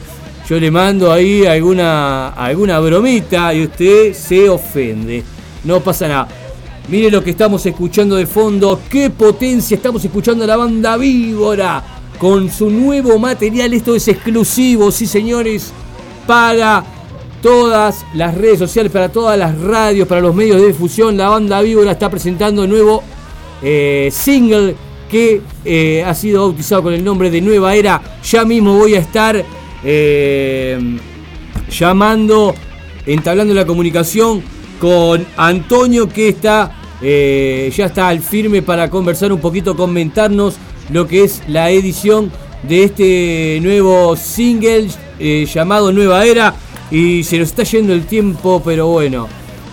Yo 0.48 0.58
le 0.58 0.70
mando 0.70 1.12
ahí 1.12 1.44
alguna, 1.44 2.30
alguna 2.30 2.80
bromita 2.80 3.52
y 3.52 3.64
usted 3.64 4.14
se 4.14 4.48
ofende. 4.48 5.22
No 5.64 5.80
pasa 5.80 6.08
nada. 6.08 6.28
Mire 6.88 7.10
lo 7.10 7.22
que 7.22 7.32
estamos 7.32 7.66
escuchando 7.66 8.16
de 8.16 8.26
fondo. 8.26 8.80
¡Qué 8.88 9.10
potencia! 9.10 9.74
Estamos 9.74 10.02
escuchando 10.02 10.44
a 10.44 10.46
la 10.46 10.56
banda 10.56 10.96
Víbora 10.96 11.84
con 12.18 12.50
su 12.50 12.70
nuevo 12.70 13.18
material. 13.18 13.74
Esto 13.74 13.94
es 13.94 14.08
exclusivo, 14.08 14.90
sí 14.90 15.06
señores, 15.06 15.70
para 16.28 16.84
todas 17.40 18.04
las 18.12 18.34
redes 18.36 18.58
sociales, 18.58 18.92
para 18.92 19.08
todas 19.08 19.38
las 19.38 19.58
radios, 19.58 20.06
para 20.06 20.20
los 20.20 20.34
medios 20.34 20.60
de 20.60 20.66
difusión. 20.66 21.16
La 21.16 21.30
banda 21.30 21.62
Víbora 21.62 21.92
está 21.92 22.10
presentando 22.10 22.64
un 22.64 22.68
nuevo 22.68 23.02
eh, 23.62 24.10
single 24.12 24.76
que 25.10 25.40
eh, 25.64 26.04
ha 26.06 26.14
sido 26.14 26.42
bautizado 26.42 26.82
con 26.82 26.92
el 26.92 27.02
nombre 27.02 27.30
de 27.30 27.40
Nueva 27.40 27.74
Era. 27.74 28.02
Ya 28.22 28.44
mismo 28.44 28.76
voy 28.76 28.94
a 28.94 28.98
estar 28.98 29.42
eh, 29.82 30.98
llamando, 31.70 32.54
entablando 33.06 33.54
la 33.54 33.64
comunicación 33.64 34.42
con 34.78 35.26
Antonio 35.38 36.10
que 36.10 36.28
está 36.28 36.74
ya 37.00 37.86
está 37.86 38.08
al 38.08 38.18
firme 38.18 38.60
para 38.60 38.90
conversar 38.90 39.32
un 39.32 39.40
poquito, 39.40 39.76
comentarnos 39.76 40.56
lo 40.90 41.06
que 41.06 41.22
es 41.22 41.42
la 41.46 41.70
edición 41.70 42.30
de 42.62 42.84
este 42.84 43.58
nuevo 43.62 44.16
single 44.16 44.88
eh, 45.18 45.46
llamado 45.52 45.92
Nueva 45.92 46.24
Era 46.24 46.54
y 46.90 47.22
se 47.24 47.38
nos 47.38 47.48
está 47.48 47.64
yendo 47.64 47.92
el 47.92 48.06
tiempo, 48.06 48.62
pero 48.64 48.86
bueno, 48.86 49.28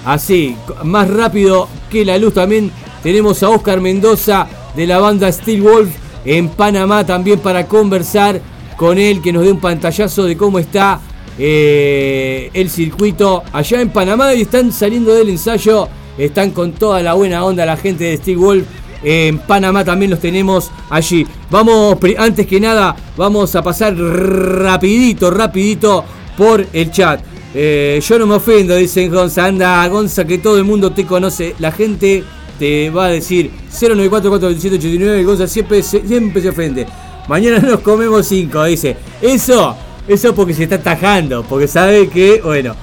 así, 0.05 0.55
más 0.83 1.09
rápido 1.09 1.67
que 1.89 2.05
la 2.05 2.17
luz 2.17 2.33
también 2.33 2.71
tenemos 3.01 3.41
a 3.43 3.49
Oscar 3.49 3.81
Mendoza 3.81 4.47
de 4.75 4.87
la 4.87 4.99
banda 4.99 5.31
Steel 5.31 5.61
Wolf 5.61 5.89
en 6.25 6.49
Panamá 6.49 7.05
también 7.05 7.39
para 7.39 7.67
conversar 7.67 8.41
con 8.75 8.97
él, 8.97 9.21
que 9.21 9.31
nos 9.31 9.43
dé 9.43 9.51
un 9.51 9.59
pantallazo 9.59 10.23
de 10.23 10.35
cómo 10.35 10.59
está 10.59 10.99
eh, 11.37 12.49
el 12.53 12.69
circuito 12.69 13.43
allá 13.51 13.81
en 13.81 13.89
Panamá 13.89 14.33
y 14.33 14.41
están 14.41 14.71
saliendo 14.71 15.13
del 15.13 15.29
ensayo, 15.29 15.87
están 16.17 16.51
con 16.51 16.73
toda 16.73 17.01
la 17.01 17.13
buena 17.13 17.43
onda 17.43 17.65
la 17.65 17.77
gente 17.77 18.05
de 18.05 18.17
Steel 18.17 18.37
Wolf. 18.37 18.65
En 19.03 19.39
Panamá 19.39 19.83
también 19.83 20.11
los 20.11 20.19
tenemos 20.19 20.71
allí. 20.89 21.25
Vamos, 21.49 21.97
antes 22.17 22.47
que 22.47 22.59
nada, 22.59 22.95
vamos 23.15 23.55
a 23.55 23.63
pasar 23.63 23.95
rapidito, 23.95 25.31
rapidito 25.31 26.03
por 26.37 26.65
el 26.73 26.91
chat. 26.91 27.21
Eh, 27.53 28.01
yo 28.05 28.19
no 28.19 28.27
me 28.27 28.35
ofendo, 28.35 28.75
dicen 28.75 29.09
Gonza. 29.09 29.45
Anda, 29.45 29.87
Gonza, 29.87 30.25
que 30.25 30.39
todo 30.39 30.57
el 30.57 30.65
mundo 30.65 30.91
te 30.91 31.05
conoce. 31.05 31.55
La 31.59 31.71
gente 31.71 32.23
te 32.59 32.89
va 32.89 33.05
a 33.05 33.09
decir 33.09 33.51
094-427-89. 33.71 35.23
Gonza 35.23 35.47
siempre 35.47 35.81
siempre 35.81 36.41
se 36.41 36.49
ofende. 36.49 36.85
Mañana 37.27 37.59
nos 37.67 37.79
comemos 37.79 38.27
5, 38.27 38.63
dice. 38.65 38.97
Eso, 39.21 39.75
eso 40.07 40.35
porque 40.35 40.53
se 40.53 40.63
está 40.63 40.75
atajando. 40.75 41.43
Porque 41.43 41.67
sabe 41.67 42.09
que, 42.09 42.41
bueno, 42.43 42.75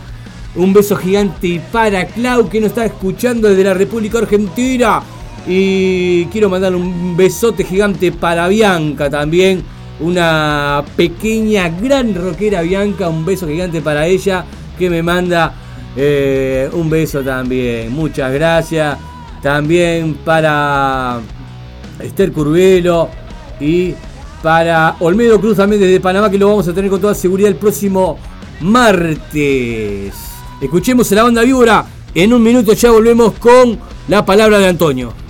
un 0.56 0.72
beso 0.72 0.96
gigante 0.96 1.60
para 1.70 2.06
Clau 2.06 2.48
que 2.48 2.60
nos 2.60 2.70
está 2.70 2.86
escuchando 2.86 3.48
desde 3.48 3.64
la 3.64 3.74
República 3.74 4.18
Argentina. 4.18 5.02
Y 5.46 6.26
quiero 6.26 6.48
mandarle 6.48 6.78
un 6.78 7.16
besote 7.16 7.64
gigante 7.64 8.12
para 8.12 8.48
Bianca 8.48 9.10
también. 9.10 9.62
Una 10.00 10.84
pequeña, 10.96 11.68
gran 11.68 12.14
rockera 12.14 12.62
Bianca. 12.62 13.08
Un 13.08 13.24
beso 13.24 13.46
gigante 13.46 13.80
para 13.80 14.06
ella 14.06 14.44
que 14.78 14.88
me 14.88 15.02
manda 15.02 15.54
eh, 15.96 16.70
un 16.72 16.88
beso 16.88 17.22
también. 17.22 17.92
Muchas 17.92 18.32
gracias. 18.32 18.98
También 19.42 20.14
para 20.24 21.20
Esther 22.00 22.32
Curvelo 22.32 23.08
y 23.60 23.94
para 24.42 24.96
Olmedo 25.00 25.40
Cruz 25.40 25.56
también 25.56 25.80
desde 25.80 26.00
Panamá 26.00 26.30
que 26.30 26.38
lo 26.38 26.48
vamos 26.48 26.66
a 26.68 26.72
tener 26.72 26.90
con 26.90 27.00
toda 27.00 27.14
seguridad 27.14 27.50
el 27.50 27.56
próximo 27.56 28.18
martes. 28.60 30.14
Escuchemos 30.60 31.10
a 31.10 31.14
la 31.16 31.22
banda 31.24 31.42
víbora. 31.42 31.84
En 32.14 32.32
un 32.32 32.42
minuto 32.42 32.72
ya 32.74 32.90
volvemos 32.90 33.32
con 33.34 33.78
la 34.08 34.24
palabra 34.24 34.58
de 34.58 34.68
Antonio. 34.68 35.21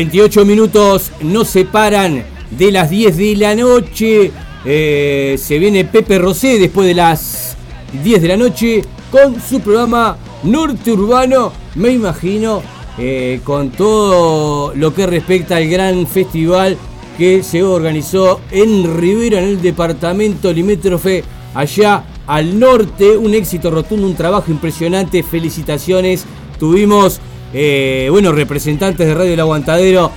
28 0.00 0.46
minutos 0.46 1.12
nos 1.20 1.48
separan 1.48 2.24
de 2.50 2.72
las 2.72 2.88
10 2.88 3.18
de 3.18 3.36
la 3.36 3.54
noche. 3.54 4.32
Eh, 4.64 5.36
se 5.38 5.58
viene 5.58 5.84
Pepe 5.84 6.16
Rosé 6.18 6.58
después 6.58 6.86
de 6.86 6.94
las 6.94 7.54
10 8.02 8.22
de 8.22 8.28
la 8.28 8.38
noche 8.38 8.82
con 9.10 9.38
su 9.42 9.60
programa 9.60 10.16
Norte 10.42 10.92
Urbano, 10.92 11.52
me 11.74 11.90
imagino, 11.90 12.62
eh, 12.96 13.42
con 13.44 13.72
todo 13.72 14.72
lo 14.74 14.94
que 14.94 15.06
respecta 15.06 15.56
al 15.56 15.68
gran 15.68 16.06
festival 16.06 16.78
que 17.18 17.42
se 17.42 17.62
organizó 17.62 18.40
en 18.50 18.98
Rivera, 18.98 19.38
en 19.40 19.50
el 19.50 19.60
departamento 19.60 20.50
limítrofe, 20.50 21.24
allá 21.54 22.04
al 22.26 22.58
norte. 22.58 23.18
Un 23.18 23.34
éxito 23.34 23.70
rotundo, 23.70 24.06
un 24.06 24.14
trabajo 24.14 24.50
impresionante. 24.50 25.22
Felicitaciones. 25.22 26.24
Tuvimos, 26.58 27.20
eh, 27.52 28.08
bueno, 28.10 28.32
representantes 28.32 29.06
de 29.06 29.14
Radio 29.14 29.34
El 29.34 29.40
Aguantadero 29.40 30.10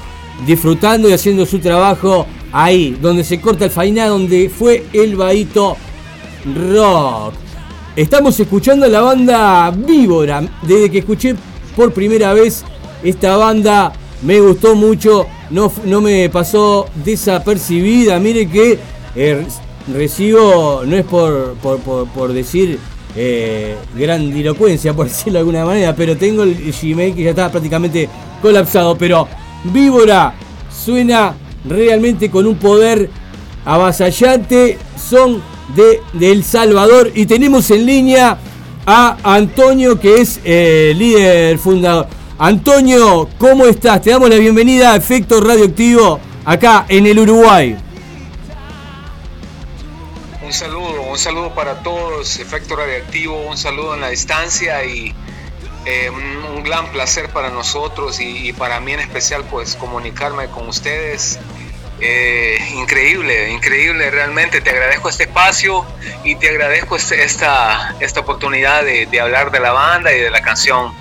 disfrutando 0.46 1.10
y 1.10 1.14
haciendo 1.14 1.46
su 1.46 1.60
trabajo 1.60 2.26
ahí, 2.52 2.98
donde 3.02 3.24
se 3.24 3.40
corta 3.42 3.66
el 3.66 3.72
fainá, 3.72 4.08
donde 4.08 4.50
fue 4.50 4.86
el 4.94 5.16
Bahito 5.16 5.78
Rock. 6.72 7.34
Estamos 7.96 8.40
escuchando 8.40 8.86
a 8.86 8.90
la 8.90 9.02
banda 9.02 9.72
Víbora. 9.72 10.44
Desde 10.64 10.90
que 10.90 11.00
escuché 11.00 11.36
por 11.76 11.94
primera 11.94 12.34
vez 12.34 12.64
esta 13.04 13.38
banda, 13.38 13.94
me 14.24 14.40
gustó 14.40 14.76
mucho. 14.76 15.28
No, 15.52 15.72
no 15.86 16.02
me 16.02 16.30
pasó 16.30 16.88
desapercibida. 17.06 18.20
Mire 18.20 18.48
que 18.50 18.80
eh, 19.16 19.46
recibo, 19.94 20.82
no 20.86 20.96
es 20.96 21.06
por, 21.06 21.54
por- 21.62 21.80
por 22.08 22.34
decir 22.34 22.80
eh, 23.16 23.76
grandilocuencia, 23.96 24.94
por 24.94 25.08
decirlo 25.10 25.34
de 25.34 25.40
alguna 25.40 25.66
manera, 25.66 25.96
pero 25.96 26.18
tengo 26.18 26.44
el 26.44 26.56
Gmail 26.56 27.16
que 27.16 27.24
ya 27.24 27.30
está 27.32 27.52
prácticamente 27.52 28.10
colapsado. 28.42 28.98
Pero 28.98 29.28
Víbora 29.66 30.34
suena 30.72 31.36
realmente 31.66 32.30
con 32.30 32.46
un 32.48 32.56
poder 32.56 33.10
avasallante. 33.66 34.78
Son 34.98 35.42
de, 35.76 36.02
de 36.14 36.32
El 36.32 36.44
Salvador 36.44 37.12
y 37.14 37.26
tenemos 37.26 37.70
en 37.72 37.86
línea 37.86 38.38
a 38.86 39.18
Antonio, 39.24 40.00
que 40.00 40.22
es 40.22 40.40
eh, 40.44 40.94
líder 40.96 41.58
fundador. 41.58 42.08
Antonio, 42.38 43.30
¿cómo 43.38 43.66
estás? 43.66 44.02
Te 44.02 44.10
damos 44.10 44.30
la 44.30 44.36
bienvenida 44.36 44.94
a 44.94 44.96
Efecto 44.98 45.40
Radioactivo 45.40 46.20
acá 46.44 46.86
en 46.90 47.06
el 47.08 47.20
Uruguay. 47.20 47.78
Un 50.46 50.52
saludo, 50.52 50.93
un 51.14 51.20
saludo 51.20 51.54
para 51.54 51.84
todos, 51.84 52.40
Efecto 52.40 52.76
Radioactivo, 52.76 53.40
un 53.48 53.56
saludo 53.56 53.94
en 53.94 54.02
la 54.02 54.10
distancia 54.10 54.84
y 54.84 55.14
eh, 55.86 56.10
un, 56.10 56.64
gran 56.64 56.92
placer 56.92 57.30
para 57.30 57.52
nosotros 57.52 58.20
y, 58.20 58.52
para 58.54 58.80
mí 58.80 58.94
en 58.94 59.02
especial 59.02 59.44
pues 59.52 59.76
comunicarme 59.76 60.48
con 60.48 60.68
ustedes. 60.68 61.38
Eh, 62.00 62.58
increíble, 62.76 63.52
increíble 63.52 64.10
realmente, 64.10 64.60
te 64.60 64.72
agradezco 64.72 65.10
este 65.10 65.26
espacio 65.26 65.86
y 66.24 66.34
te 66.36 66.50
agradezco 66.50 66.96
este- 66.96 67.24
esta, 67.24 67.96
esta 68.00 68.22
oportunidad 68.22 68.84
de 68.84 69.22
hablar 69.22 69.52
de 69.52 69.60
la 69.60 69.72
banda 69.72 70.12
y 70.12 70.20
de 70.20 70.32
la 70.32 70.42
canción. 70.42 70.94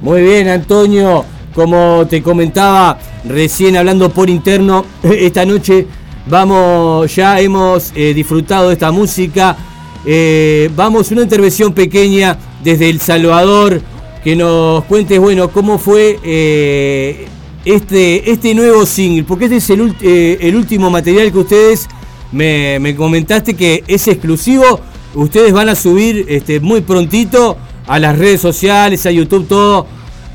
Muy 0.00 0.22
bien, 0.22 0.48
Antonio. 0.48 1.24
Como 1.54 2.08
te 2.10 2.24
comentaba 2.24 2.98
recién 3.22 3.76
hablando 3.76 4.10
por 4.10 4.28
interno, 4.28 4.84
esta 5.04 5.44
noche 5.46 5.86
vamos, 6.26 7.14
ya 7.14 7.40
hemos 7.40 7.92
eh, 7.94 8.14
disfrutado 8.14 8.68
de 8.68 8.74
esta 8.74 8.90
música. 8.90 9.56
Eh, 10.04 10.70
vamos, 10.76 11.10
una 11.10 11.22
intervención 11.22 11.72
pequeña 11.72 12.38
desde 12.62 12.90
El 12.90 13.00
Salvador, 13.00 13.80
que 14.22 14.36
nos 14.36 14.84
cuentes, 14.84 15.18
bueno, 15.18 15.50
cómo 15.50 15.78
fue 15.78 16.18
eh, 16.22 17.26
este, 17.64 18.30
este 18.30 18.54
nuevo 18.54 18.86
single, 18.86 19.24
porque 19.24 19.46
este 19.46 19.56
es 19.56 19.70
el, 19.70 20.56
último 20.56 20.90
material 20.90 21.32
que 21.32 21.38
ustedes 21.38 21.88
me, 22.32 22.78
me 22.80 22.94
comentaste 22.94 23.54
que 23.54 23.84
es 23.86 24.08
exclusivo. 24.08 24.80
Ustedes 25.14 25.52
van 25.52 25.68
a 25.68 25.74
subir 25.74 26.26
este, 26.28 26.58
muy 26.60 26.80
prontito 26.80 27.56
a 27.86 27.98
las 27.98 28.18
redes 28.18 28.40
sociales, 28.40 29.06
a 29.06 29.10
YouTube, 29.10 29.46
todo. 29.46 29.86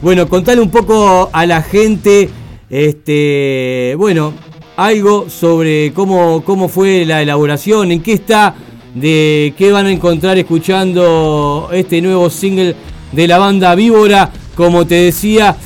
Bueno, 0.01 0.29
contale 0.29 0.61
un 0.61 0.69
poco 0.71 1.29
a 1.33 1.45
la 1.45 1.61
gente, 1.61 2.29
este, 2.69 3.95
bueno, 3.97 4.33
algo 4.79 5.29
sobre 5.29 5.91
cómo, 5.93 6.41
cómo 6.45 6.69
fue 6.69 7.05
la 7.05 7.21
elaboración, 7.21 7.91
en 7.91 8.01
qué 8.01 8.13
está, 8.13 8.55
de 8.95 9.53
qué 9.57 9.71
van 9.71 9.87
a 9.87 9.91
encontrar 9.91 10.37
escuchando 10.37 11.69
este 11.73 12.01
nuevo 12.01 12.29
single 12.29 12.75
de 13.11 13.27
la 13.27 13.37
banda 13.37 13.75
Víbora. 13.75 14.31
Como 14.55 14.87
te 14.87 14.95
decía, 14.95 15.57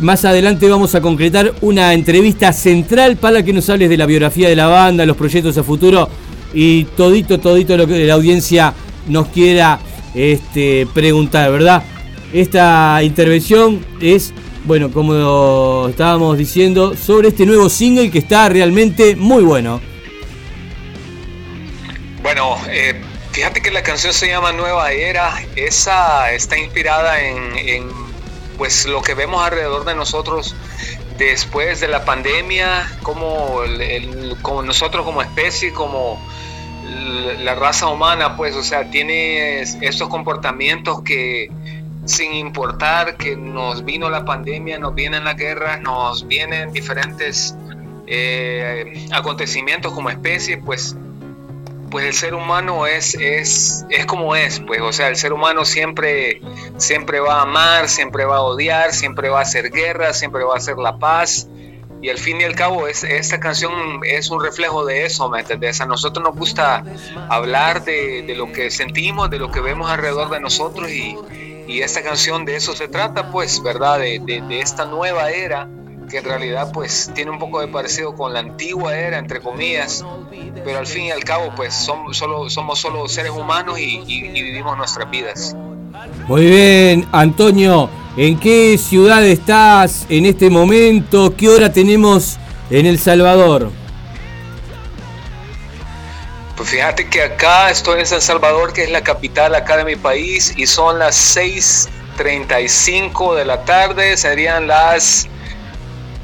más 0.00 0.24
adelante 0.24 0.68
vamos 0.70 0.94
a 0.94 1.02
concretar 1.02 1.52
una 1.60 1.92
entrevista 1.92 2.50
central 2.54 3.16
para 3.16 3.42
que 3.42 3.52
nos 3.52 3.68
hables 3.68 3.90
de 3.90 3.98
la 3.98 4.06
biografía 4.06 4.48
de 4.48 4.56
la 4.56 4.68
banda, 4.68 5.04
los 5.04 5.18
proyectos 5.18 5.58
a 5.58 5.62
futuro 5.62 6.08
y 6.54 6.84
todito, 6.84 7.38
todito 7.38 7.76
lo 7.76 7.86
que 7.86 8.06
la 8.06 8.14
audiencia 8.14 8.72
nos 9.06 9.28
quiera 9.28 9.80
este, 10.14 10.86
preguntar, 10.94 11.52
¿verdad? 11.52 11.82
Esta 12.32 13.02
intervención 13.02 13.80
es, 14.00 14.32
bueno, 14.64 14.90
como 14.90 15.88
estábamos 15.88 16.38
diciendo, 16.38 16.96
sobre 16.96 17.28
este 17.28 17.46
nuevo 17.46 17.68
single 17.68 18.10
que 18.10 18.18
está 18.18 18.48
realmente 18.48 19.16
muy 19.16 19.42
bueno. 19.42 19.80
Bueno, 22.22 22.56
eh, 22.68 23.00
fíjate 23.32 23.60
que 23.60 23.70
la 23.70 23.82
canción 23.82 24.12
se 24.12 24.28
llama 24.28 24.52
Nueva 24.52 24.92
Era. 24.92 25.34
Esa 25.56 26.32
está 26.32 26.56
inspirada 26.58 27.20
en, 27.20 27.88
pues 28.58 28.86
lo 28.86 29.02
que 29.02 29.14
vemos 29.14 29.42
alrededor 29.44 29.84
de 29.84 29.94
nosotros 29.94 30.54
después 31.18 31.80
de 31.80 31.88
la 31.88 32.04
pandemia, 32.04 32.88
como, 33.02 33.60
como 34.42 34.62
nosotros 34.62 35.04
como 35.04 35.20
especie, 35.22 35.72
como 35.72 36.24
la 37.40 37.54
raza 37.54 37.88
humana, 37.88 38.36
pues, 38.36 38.54
o 38.54 38.62
sea, 38.62 38.88
tiene 38.90 39.60
es- 39.62 39.76
estos 39.80 40.08
comportamientos 40.08 41.02
que 41.02 41.50
sin 42.04 42.32
importar 42.34 43.16
que 43.16 43.36
nos 43.36 43.84
vino 43.84 44.10
la 44.10 44.24
pandemia, 44.24 44.78
nos 44.78 44.94
vienen 44.94 45.24
las 45.24 45.36
guerras, 45.36 45.80
nos 45.82 46.26
vienen 46.26 46.72
diferentes 46.72 47.54
eh, 48.06 49.06
acontecimientos 49.12 49.92
como 49.92 50.10
especie, 50.10 50.58
pues 50.58 50.96
pues 51.92 52.06
el 52.06 52.14
ser 52.14 52.34
humano 52.34 52.86
es, 52.86 53.14
es, 53.14 53.84
es 53.90 54.06
como 54.06 54.34
es, 54.34 54.60
pues, 54.60 54.80
o 54.80 54.92
sea, 54.92 55.08
el 55.08 55.16
ser 55.16 55.34
humano 55.34 55.66
siempre, 55.66 56.40
siempre 56.78 57.20
va 57.20 57.40
a 57.40 57.42
amar, 57.42 57.86
siempre 57.86 58.24
va 58.24 58.36
a 58.36 58.40
odiar, 58.40 58.94
siempre 58.94 59.28
va 59.28 59.40
a 59.40 59.42
hacer 59.42 59.70
guerra, 59.70 60.14
siempre 60.14 60.42
va 60.42 60.54
a 60.54 60.56
hacer 60.56 60.78
la 60.78 60.96
paz. 60.96 61.48
Y 62.00 62.08
al 62.08 62.16
fin 62.16 62.40
y 62.40 62.44
al 62.44 62.54
cabo, 62.54 62.88
es, 62.88 63.04
esta 63.04 63.38
canción 63.40 64.00
es 64.04 64.30
un 64.30 64.42
reflejo 64.42 64.86
de 64.86 65.04
eso, 65.04 65.28
¿me 65.28 65.40
entendés? 65.40 65.82
A 65.82 65.86
nosotros 65.86 66.24
nos 66.24 66.34
gusta 66.34 66.82
hablar 67.28 67.84
de, 67.84 68.22
de 68.22 68.34
lo 68.36 68.50
que 68.50 68.70
sentimos, 68.70 69.28
de 69.28 69.38
lo 69.38 69.52
que 69.52 69.60
vemos 69.60 69.90
alrededor 69.90 70.30
de 70.30 70.40
nosotros 70.40 70.90
y, 70.90 71.14
y 71.66 71.80
esta 71.80 72.02
canción 72.02 72.44
de 72.44 72.56
eso 72.56 72.74
se 72.74 72.88
trata, 72.88 73.30
pues, 73.30 73.62
¿verdad? 73.62 73.98
De, 74.00 74.20
de- 74.20 74.60
esta 74.60 74.84
nueva 74.86 75.30
era 75.30 75.68
que 76.10 76.18
en 76.18 76.24
realidad 76.24 76.70
pues 76.72 77.10
tiene 77.14 77.30
un 77.30 77.38
poco 77.38 77.60
de 77.60 77.68
parecido 77.68 78.14
con 78.14 78.32
la 78.34 78.40
antigua 78.40 78.94
era, 78.96 79.18
entre 79.18 79.40
comillas, 79.40 80.04
pero 80.64 80.78
al 80.80 80.86
fin 80.86 81.04
y 81.04 81.10
al 81.10 81.24
cabo 81.24 81.52
pues 81.56 81.72
somos 81.74 82.16
solo, 82.18 82.50
somos 82.50 82.78
solo 82.78 83.08
seres 83.08 83.30
humanos 83.32 83.78
y- 83.78 84.02
y 84.06 84.20
vivimos 84.42 84.76
nuestras 84.76 85.10
vidas. 85.10 85.56
Muy 86.28 86.46
bien, 86.46 87.06
Antonio, 87.12 87.88
¿en 88.16 88.38
qué 88.38 88.76
ciudad 88.78 89.24
estás 89.24 90.04
en 90.10 90.26
este 90.26 90.50
momento? 90.50 91.34
¿Qué 91.34 91.48
hora 91.48 91.72
tenemos 91.72 92.36
en 92.70 92.86
El 92.86 92.98
Salvador? 92.98 93.70
Pues 96.62 96.70
fíjate 96.70 97.08
que 97.08 97.20
acá 97.24 97.70
estoy 97.70 97.98
en 97.98 98.06
San 98.06 98.20
Salvador, 98.20 98.72
que 98.72 98.84
es 98.84 98.90
la 98.92 99.00
capital 99.02 99.52
acá 99.56 99.76
de 99.78 99.84
mi 99.84 99.96
país, 99.96 100.54
y 100.56 100.64
son 100.68 101.00
las 101.00 101.36
6.35 101.36 103.34
de 103.34 103.44
la 103.44 103.64
tarde, 103.64 104.16
serían 104.16 104.68
las... 104.68 105.26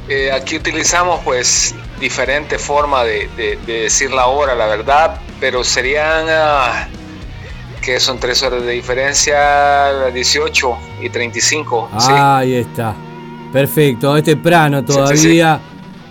eh, 0.09 0.31
aquí 0.31 0.55
utilizamos 0.55 1.21
pues 1.25 1.75
diferente 1.99 2.57
forma 2.57 3.03
de, 3.03 3.29
de- 3.37 3.59
de 3.67 3.81
decir 3.83 4.13
la 4.13 4.27
hora, 4.27 4.55
la 4.55 4.67
verdad, 4.67 5.21
pero 5.41 5.65
serían... 5.65 6.27
ah, 6.29 6.87
que 7.83 7.99
son 7.99 8.21
tres 8.21 8.41
horas 8.45 8.63
de 8.63 8.71
diferencia, 8.71 9.91
las 9.91 10.15
18 10.15 10.79
y 11.01 11.11
35. 11.11 11.91
sí. 11.99 12.13
Ahí 12.15 12.55
está. 12.55 12.95
Perfecto, 13.53 14.17
es 14.17 14.23
temprano 14.23 14.85
Sí, 14.87 15.17
sí, 15.17 15.29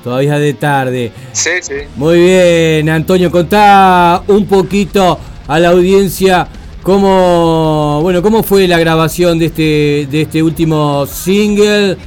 todavía, 0.07 0.39
de 0.39 0.53
tarde. 0.53 1.11
Sí, 1.33 1.49
sí. 1.61 1.73
Muy 1.97 2.19
bien, 2.19 2.89
Antonio, 2.89 3.29
contá 3.29 4.23
un 4.27 4.45
poquito 4.45 5.19
a 5.47 5.59
la 5.59 5.69
audiencia 5.69 6.47
cómo, 6.81 7.99
bueno, 8.01 8.21
cómo 8.21 8.41
fue 8.41 8.69
la 8.69 8.79
grabación 8.79 9.37
de 9.37 9.47
este, 9.47 10.07
de 10.09 10.21
este 10.21 10.41
último 10.41 11.05
single, 11.05 11.97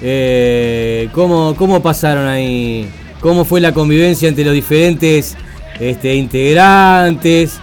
eh, 0.00 1.08
cómo, 1.12 1.56
cómo 1.56 1.82
pasaron 1.82 2.28
ahí, 2.28 2.88
cómo 3.20 3.44
fue 3.44 3.60
la 3.60 3.74
convivencia 3.74 4.28
entre 4.28 4.44
los 4.44 4.54
diferentes 4.54 5.36
este, 5.80 6.14
integrantes, 6.14 7.58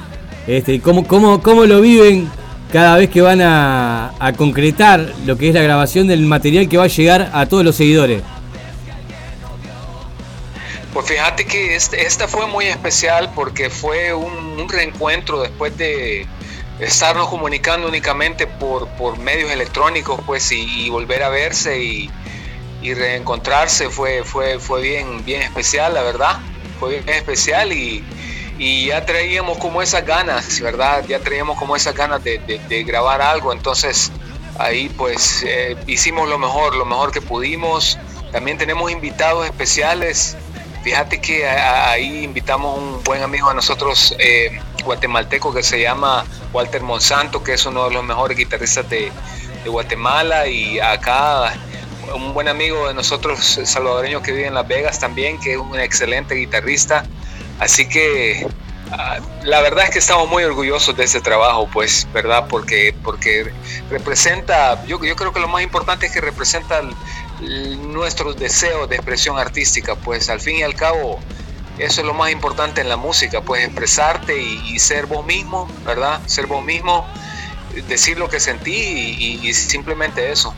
este, 0.45 0.81
cómo, 0.81 1.07
cómo, 1.07 1.41
cómo 1.41 1.63
lo 1.63 1.79
viven 1.79 2.27
cada 2.73 2.97
vez 2.97 3.09
que 3.09 3.21
van 3.21 3.39
a, 3.39 4.11
a 4.19 4.33
concretar 4.33 5.13
lo 5.25 5.37
que 5.37 5.47
es 5.47 5.55
la 5.55 5.61
grabación 5.61 6.07
del 6.07 6.25
material 6.25 6.67
que 6.67 6.75
va 6.75 6.83
a 6.83 6.87
llegar 6.87 7.29
a 7.33 7.45
todos 7.45 7.63
los 7.63 7.77
seguidores. 7.77 8.21
Pues 10.95 11.07
fíjate 11.07 11.43
que 11.43 11.75
esta 11.75 12.25
fue 12.25 12.47
muy 12.47 12.67
especial 12.67 13.29
porque 13.35 13.69
fue 13.69 14.13
un, 14.13 14.69
reencuentro 14.69 15.41
después 15.41 15.77
de 15.77 16.25
estarnos 16.79 17.27
comunicando 17.27 17.89
únicamente 17.89 18.47
por, 18.47 19.17
medios 19.17 19.51
electrónicos, 19.51 20.21
pues, 20.25 20.49
y, 20.53 20.85
y 20.85 20.89
volver 20.89 21.23
a 21.23 21.27
verse 21.27 21.83
y, 21.83 22.09
reencontrarse 22.81 23.89
fue, 23.89 24.23
fue, 24.23 24.57
fue 24.57 24.81
bien, 24.81 25.25
bien 25.25 25.41
especial, 25.41 25.95
la 25.95 26.01
verdad. 26.01 26.39
Fue 26.79 26.91
bien 26.91 27.09
especial 27.09 27.73
y, 27.73 28.01
ya 28.87 29.05
traíamos 29.05 29.57
como 29.57 29.81
esas 29.81 30.05
ganas, 30.05 30.61
¿verdad? 30.61 31.03
Ya 31.05 31.19
traíamos 31.19 31.59
como 31.59 31.75
esas 31.75 31.93
ganas 31.93 32.23
de 32.23 32.85
grabar 32.87 33.21
algo, 33.21 33.51
entonces 33.51 34.13
ahí 34.57 34.89
pues 34.89 35.43
eh, 35.45 35.75
hicimos 35.87 36.29
lo 36.29 36.37
mejor, 36.37 36.75
lo 36.75 36.85
mejor 36.85 37.11
que 37.11 37.21
pudimos. 37.21 37.97
También 38.31 38.57
tenemos 38.57 38.91
invitados 38.91 39.45
especiales. 39.45 40.37
Fíjate 40.85 41.19
que 41.19 41.47
ahí 41.47 42.23
invitamos 42.23 42.77
a 42.77 42.79
un 42.79 43.03
buen 43.03 43.23
amigo 43.23 43.49
de 43.49 43.55
nosotros, 43.55 44.15
eh, 44.19 44.61
guatemalteco, 44.83 45.51
que 45.51 45.63
se 45.63 45.81
llama 45.81 46.23
Walter 46.53 46.83
Monsanto, 46.83 47.43
que 47.43 47.53
es 47.53 47.65
uno 47.65 47.85
de 47.85 47.95
los 47.95 48.03
mejores 48.03 48.37
guitarristas 48.37 48.87
de, 48.87 49.11
Guatemala. 49.65 50.45
Y 50.45 50.79
acá 50.79 51.53
un 52.13 52.35
buen 52.35 52.47
amigo 52.47 52.87
de 52.87 52.93
nosotros, 52.93 53.59
salvadoreño, 53.63 54.21
que 54.21 54.31
vive 54.31 54.45
en 54.45 54.53
Las 54.53 54.67
Vegas 54.67 54.99
también, 54.99 55.39
que 55.39 55.53
es 55.53 55.57
un 55.57 55.79
excelente 55.79 56.35
guitarrista. 56.35 57.03
Así 57.57 57.89
que 57.89 58.45
ah, 58.91 59.17
la 59.41 59.61
verdad 59.61 59.85
es 59.85 59.89
que 59.89 59.97
estamos 59.97 60.29
muy 60.29 60.43
orgullosos 60.43 60.95
de 60.95 61.05
ese 61.05 61.19
trabajo, 61.19 61.67
pues, 61.73 62.07
¿verdad? 62.13 62.45
Porque, 62.47 62.93
porque 63.03 63.51
representa, 63.89 64.85
yo, 64.85 65.03
yo 65.03 65.15
creo 65.15 65.33
que 65.33 65.39
lo 65.39 65.47
más 65.47 65.63
importante 65.63 66.05
es 66.05 66.11
que 66.11 66.21
representa 66.21 66.79
nuestros 67.91 68.37
deseos 68.37 68.87
de 68.89 68.95
expresión 68.95 69.37
artística, 69.37 69.95
pues 69.95 70.29
al 70.29 70.39
fin 70.39 70.57
y 70.57 70.63
al 70.63 70.73
cabo 70.75 71.19
eso 71.77 72.01
es 72.01 72.07
lo 72.07 72.13
más 72.13 72.31
importante 72.31 72.79
en 72.81 72.87
la 72.89 72.95
música, 72.97 73.41
pues 73.41 73.65
expresarte 73.65 74.41
y, 74.41 74.79
ser 74.79 75.07
vos 75.07 75.25
mismo, 75.25 75.67
¿verdad? 75.85 76.21
Ser 76.25 76.47
vos 76.47 76.63
mismo, 76.63 77.05
decir 77.89 78.17
lo 78.17 78.29
que 78.29 78.39
sentí 78.39 78.71
y- 78.71 79.39
y- 79.43 79.49
y 79.49 79.53
simplemente 79.53 80.31
eso. 80.31 80.53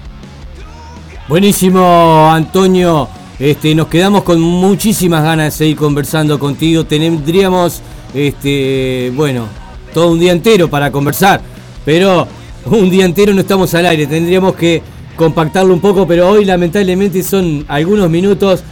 Buenísimo, 1.27 2.29
Antonio. 2.31 3.09
Este, 3.39 3.75
nos 3.75 3.87
quedamos 3.87 4.23
con 4.23 4.39
muchísimas 4.39 5.23
ganas 5.23 5.45
de 5.53 5.57
seguir 5.57 5.75
conversando 5.77 6.39
contigo. 6.39 6.85
Tendríamos, 6.85 7.81
este, 8.13 9.11
bueno, 9.15 9.47
todo 9.93 10.11
un 10.11 10.19
día 10.19 10.31
entero 10.31 10.69
para 10.69 10.91
conversar, 10.91 11.41
pero 11.83 12.27
un 12.65 12.89
día 12.89 13.05
entero 13.05 13.33
no 13.33 13.41
estamos 13.41 13.73
al 13.73 13.87
aire. 13.87 14.07
Tendríamos 14.07 14.55
que 14.55 14.81
compactarlo 15.17 15.73
un 15.73 15.81
poco, 15.81 16.07
pero 16.07 16.29
hoy 16.29 16.45
lamentablemente 16.45 17.21
son 17.23 17.65
algunos 17.67 18.09
minutos. 18.09 18.63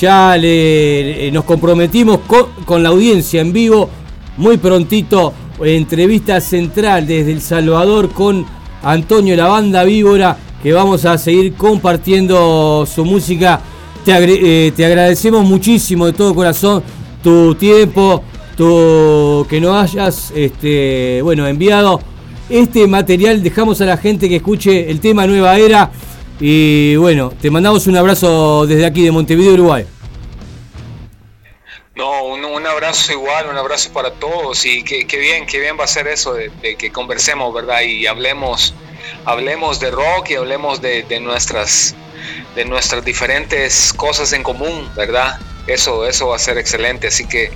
Ya 0.00 0.36
le, 0.36 1.26
eh, 1.26 1.32
nos 1.32 1.44
comprometimos 1.44 2.20
con, 2.64 2.82
la 2.82 2.88
audiencia 2.88 3.42
en 3.42 3.52
vivo. 3.52 3.90
Muy 4.38 4.56
prontito, 4.56 5.34
entrevista 5.60 6.40
central 6.40 7.06
desde 7.06 7.32
El 7.32 7.42
Salvador 7.42 8.10
con 8.10 8.46
Antonio 8.82 9.34
La 9.36 9.48
Banda 9.48 9.82
Víbora, 9.82 10.38
que 10.62 10.72
vamos 10.72 11.04
a 11.04 11.18
seguir 11.18 11.54
compartiendo 11.54 12.86
su 12.86 13.04
música. 13.04 13.60
Te, 14.04 14.68
eh, 14.68 14.72
agradecemos 14.78 15.44
muchísimo 15.44 16.06
de 16.06 16.12
todo 16.12 16.34
corazón 16.34 16.82
tu 17.22 17.56
tiempo, 17.56 18.22
tu, 18.56 19.44
que 19.50 19.60
nos 19.60 19.74
hayas 19.74 20.32
este, 20.36 21.20
bueno, 21.22 21.46
enviado 21.48 22.00
este 22.48 22.86
material. 22.86 23.42
Dejamos 23.42 23.80
a 23.80 23.84
la 23.84 23.96
gente 23.96 24.28
que 24.28 24.36
escuche 24.36 24.90
el 24.90 25.00
tema 25.00 25.26
Nueva 25.26 25.56
Era. 25.58 25.90
Y 26.40 26.96
bueno, 26.96 27.32
te 27.40 27.50
mandamos 27.50 27.86
un 27.86 27.96
abrazo 27.96 28.66
desde 28.66 28.86
aquí 28.86 29.02
de 29.02 29.10
Montevideo, 29.10 29.54
Uruguay. 29.54 29.86
No, 31.96 32.22
un, 32.26 32.64
abrazo 32.64 33.10
igual, 33.12 33.48
un 33.50 33.56
abrazo 33.56 33.92
para 33.92 34.12
todos 34.12 34.64
y 34.64 34.84
qué 34.84 35.18
bien, 35.18 35.46
qué 35.46 35.58
bien 35.58 35.76
va 35.78 35.82
a 35.82 35.88
ser 35.88 36.06
eso 36.06 36.32
de, 36.34 36.76
que 36.76 36.92
conversemos, 36.92 37.52
¿verdad? 37.52 37.80
Y 37.80 38.06
hablemos, 38.06 38.72
hablemos 39.24 39.80
de 39.80 39.90
rock 39.90 40.30
y 40.30 40.34
hablemos 40.36 40.80
de, 40.80 41.04
nuestras, 41.20 41.96
de 42.54 42.64
nuestras 42.66 43.04
diferentes 43.04 43.92
cosas 43.92 44.32
en 44.32 44.44
común, 44.44 44.88
¿verdad? 44.94 45.40
Eso, 45.66 46.06
eso 46.06 46.28
va 46.28 46.36
a 46.36 46.38
ser 46.38 46.56
excelente, 46.56 47.08
así 47.08 47.26
que 47.26 47.50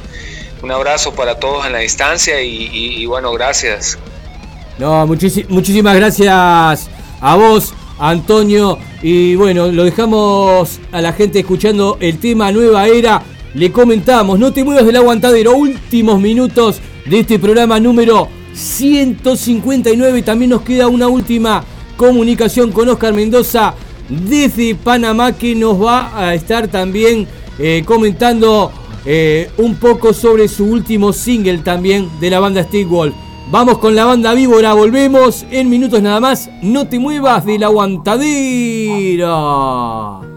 un 0.61 0.73
abrazo 0.73 1.15
para 1.15 1.39
todos 1.39 1.65
en 1.65 1.73
la 1.73 1.79
distancia 1.79 2.41
y 2.43 3.07
bueno, 3.07 3.31
gracias. 3.33 3.97
No, 4.83 5.07
muchísi- 5.07 5.47
muchísimas 5.49 5.95
gracias 5.95 6.29
a 7.21 7.37
vos, 7.37 7.73
Antonio. 8.01 8.79
Y 9.01 9.37
bueno, 9.37 9.69
lo 9.69 9.85
dejamos 9.85 10.81
a 10.91 11.01
la 11.01 11.13
gente 11.13 11.39
escuchando 11.39 11.99
el 12.01 12.19
tema 12.19 12.51
Nueva 12.51 12.89
Era. 12.89 13.23
Le 13.55 13.71
comentamos, 13.71 14.41
no 14.41 14.53
te 14.53 14.65
muevas 14.65 14.85
del 14.85 14.97
aguantadero. 14.97 15.55
Últimos 15.55 16.21
minutos 16.21 16.81
de 17.07 17.21
este 17.21 17.39
programa 17.39 17.79
número 17.79 18.27
159. 18.55 20.23
También 20.23 20.51
nos 20.51 20.63
queda 20.63 20.89
una 20.89 21.07
última 21.07 21.63
comunicación 21.97 22.73
con 22.73 22.89
Oscar 22.89 23.15
Mendoza 23.15 23.75
desde 24.09 24.75
Panamá 24.75 25.31
que 25.31 25.55
nos 25.55 25.81
va 25.81 26.11
a 26.19 26.35
estar 26.35 26.67
también 26.67 27.29
eh, 27.61 27.85
comentando 27.87 28.73
eh, 29.07 29.49
un 29.59 29.77
poco 29.77 30.13
sobre 30.13 30.49
su 30.49 30.65
último 30.65 31.13
single 31.13 31.59
también 31.59 32.09
de 32.21 32.31
la 32.31 32.41
banda 32.41 32.65
Stigwall. 32.65 33.15
Vamos 33.51 33.79
con 33.79 33.95
la 33.95 34.05
banda 34.07 34.35
víbora, 34.35 34.75
volvemos 34.75 35.47
en 35.51 35.69
minutos 35.69 36.03
nada 36.03 36.19
más. 36.21 36.49
No 36.63 36.89
te 36.89 36.99
muevas 36.99 37.45
del 37.45 37.63
aguantadero. 37.65 40.32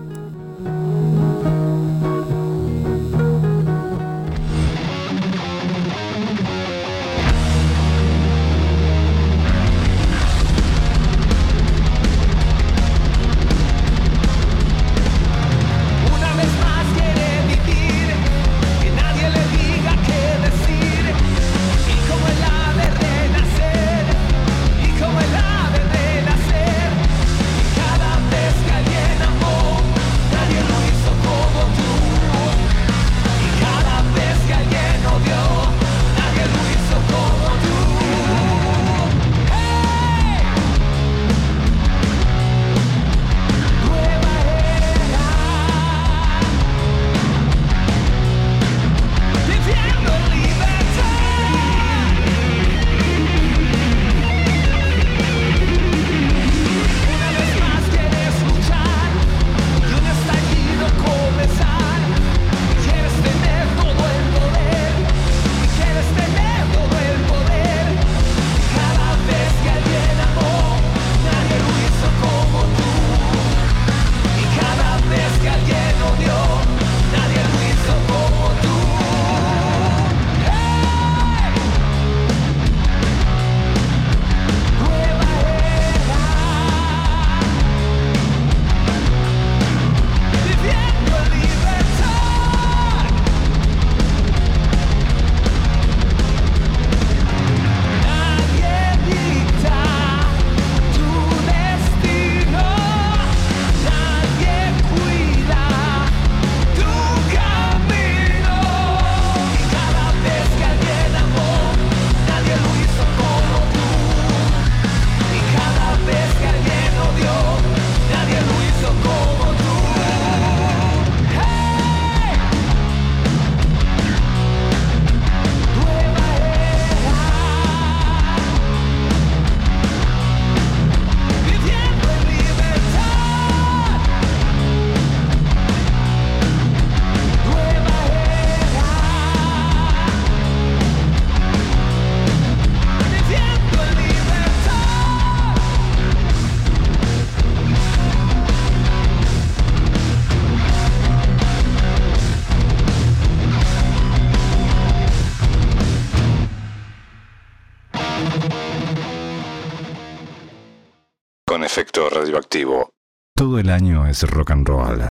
Año 163.76 164.08
es 164.08 164.24
rock 164.24 164.52
and 164.52 164.68
roll. 164.68 165.15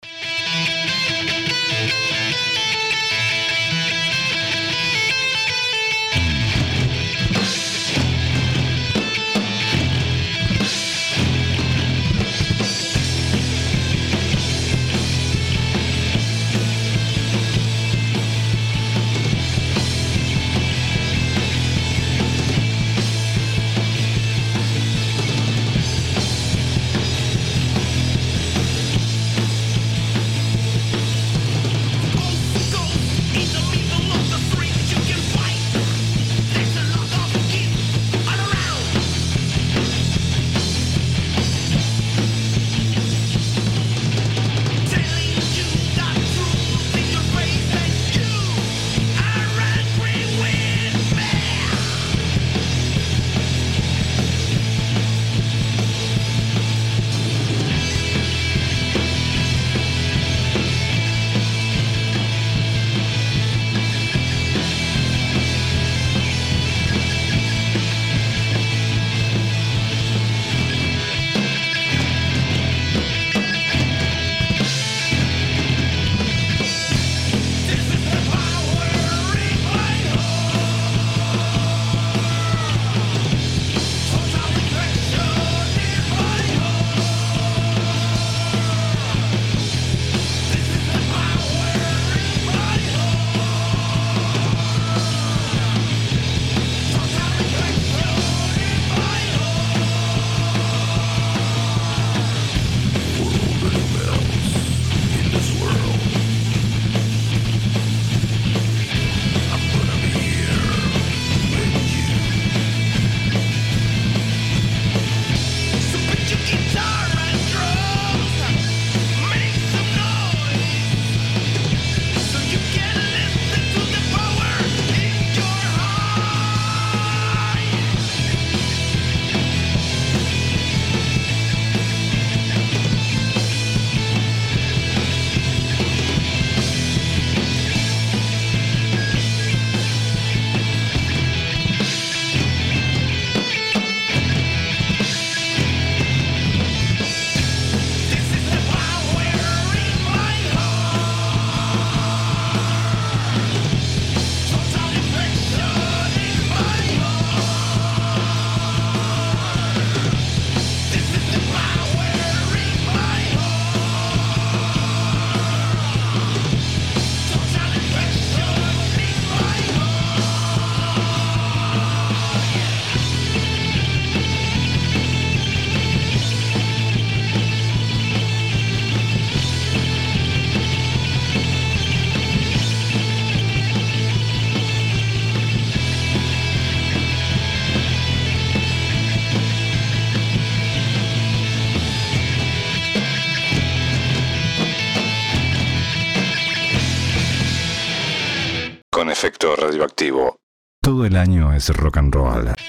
El 201.06 201.14
año 201.14 201.52
es 201.52 201.68
rock 201.68 201.98
and 201.98 202.12
roll. 202.12 202.65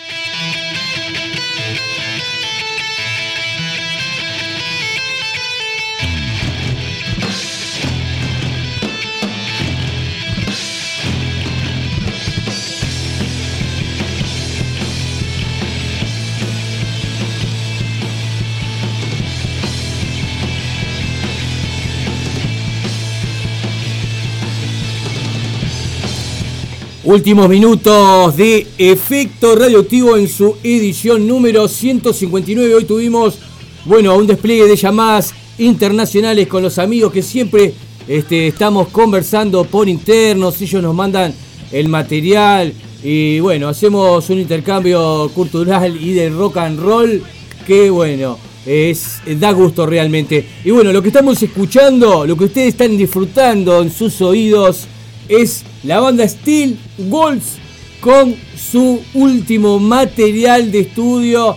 Últimos 27.07 27.47
minutos 27.47 28.35
de 28.35 28.67
Efecto 28.77 29.55
Radioactivo 29.55 30.17
en 30.17 30.27
su 30.27 30.57
edición 30.61 31.25
número 31.25 31.69
159. 31.69 32.75
Hoy 32.75 32.83
tuvimos, 32.83 33.39
bueno, 33.85 34.13
un 34.17 34.27
despliegue 34.27 34.65
de 34.65 34.75
llamadas 34.75 35.33
internacionales 35.57 36.49
con 36.49 36.63
los 36.63 36.77
amigos 36.77 37.13
que 37.13 37.21
siempre 37.21 37.73
este, 38.09 38.47
estamos 38.47 38.89
conversando 38.89 39.63
por 39.63 39.87
internos. 39.87 40.61
Ellos 40.61 40.83
nos 40.83 40.93
mandan 40.93 41.33
el 41.71 41.87
material 41.87 42.73
y 43.01 43.39
bueno, 43.39 43.69
hacemos 43.69 44.29
un 44.29 44.39
intercambio 44.39 45.31
cultural 45.33 45.95
y 45.95 46.11
de 46.11 46.29
rock 46.29 46.57
and 46.57 46.77
roll 46.77 47.23
que 47.65 47.89
bueno, 47.89 48.37
es, 48.65 49.21
da 49.39 49.53
gusto 49.53 49.85
realmente. 49.85 50.45
Y 50.65 50.71
bueno, 50.71 50.91
lo 50.91 51.01
que 51.01 51.07
estamos 51.07 51.41
escuchando, 51.41 52.27
lo 52.27 52.35
que 52.35 52.43
ustedes 52.43 52.67
están 52.67 52.97
disfrutando 52.97 53.81
en 53.81 53.93
sus 53.93 54.21
oídos 54.21 54.87
es 55.29 55.63
la 55.87 56.01
banda 56.01 56.27
Steel 56.27 56.77
Wolves 56.97 57.53
con 58.01 58.35
su 58.55 59.01
último 59.13 59.79
material 59.79 60.69
de 60.69 60.81
estudio, 60.81 61.55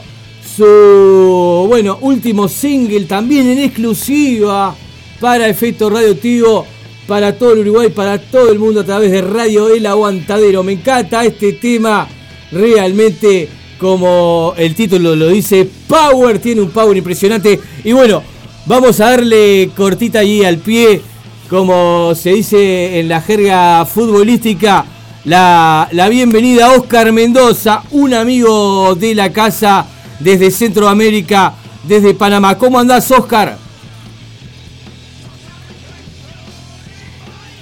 su 0.57 1.67
bueno, 1.69 1.99
último 2.01 2.49
single 2.49 3.07
también 3.07 3.49
en 3.49 3.59
exclusiva 3.59 4.75
para 5.21 5.49
efecto 5.49 5.91
radioactivo 5.91 6.65
para 7.09 7.37
todo 7.37 7.55
el 7.55 7.59
Uruguay, 7.61 7.89
para 7.89 8.19
todo 8.19 8.53
el 8.53 8.61
mundo 8.61 8.83
a 8.83 8.85
través 8.85 9.11
de 9.11 9.21
Radio 9.21 9.69
El 9.69 9.85
Aguantadero. 9.85 10.63
Me 10.63 10.73
encanta 10.73 11.25
este 11.25 11.55
tema 11.55 12.07
realmente 12.53 13.49
como 13.79 14.55
el 14.57 14.77
título 14.77 15.17
lo 15.17 15.27
dice, 15.27 15.69
Power, 15.89 16.39
tiene 16.39 16.61
un 16.61 16.71
power 16.71 16.97
impresionante. 16.97 17.59
Y 17.83 17.91
bueno, 17.91 18.23
vamos 18.67 19.01
a 19.01 19.11
darle 19.11 19.71
cortita 19.75 20.21
allí 20.21 20.45
al 20.45 20.59
pie 20.59 21.03
como 21.51 22.15
se 22.15 22.31
dice 22.31 23.01
en 23.01 23.09
la 23.09 23.21
jerga 23.21 23.85
futbolística, 23.85 24.87
la, 25.25 25.89
la 25.91 26.09
bienvenida 26.09 26.67
a 26.67 26.75
Oscar 26.75 27.11
Mendoza, 27.11 27.83
un 27.91 28.15
amigo 28.15 28.95
de 28.95 29.17
la 29.17 29.33
casa 29.33 29.85
desde 30.21 30.53
Centroamérica, 30.53 31.55
desde 31.83 32.15
Panamá. 32.15 32.57
¿Cómo 32.57 32.79
andás, 32.79 33.11
Oscar? 33.11 33.59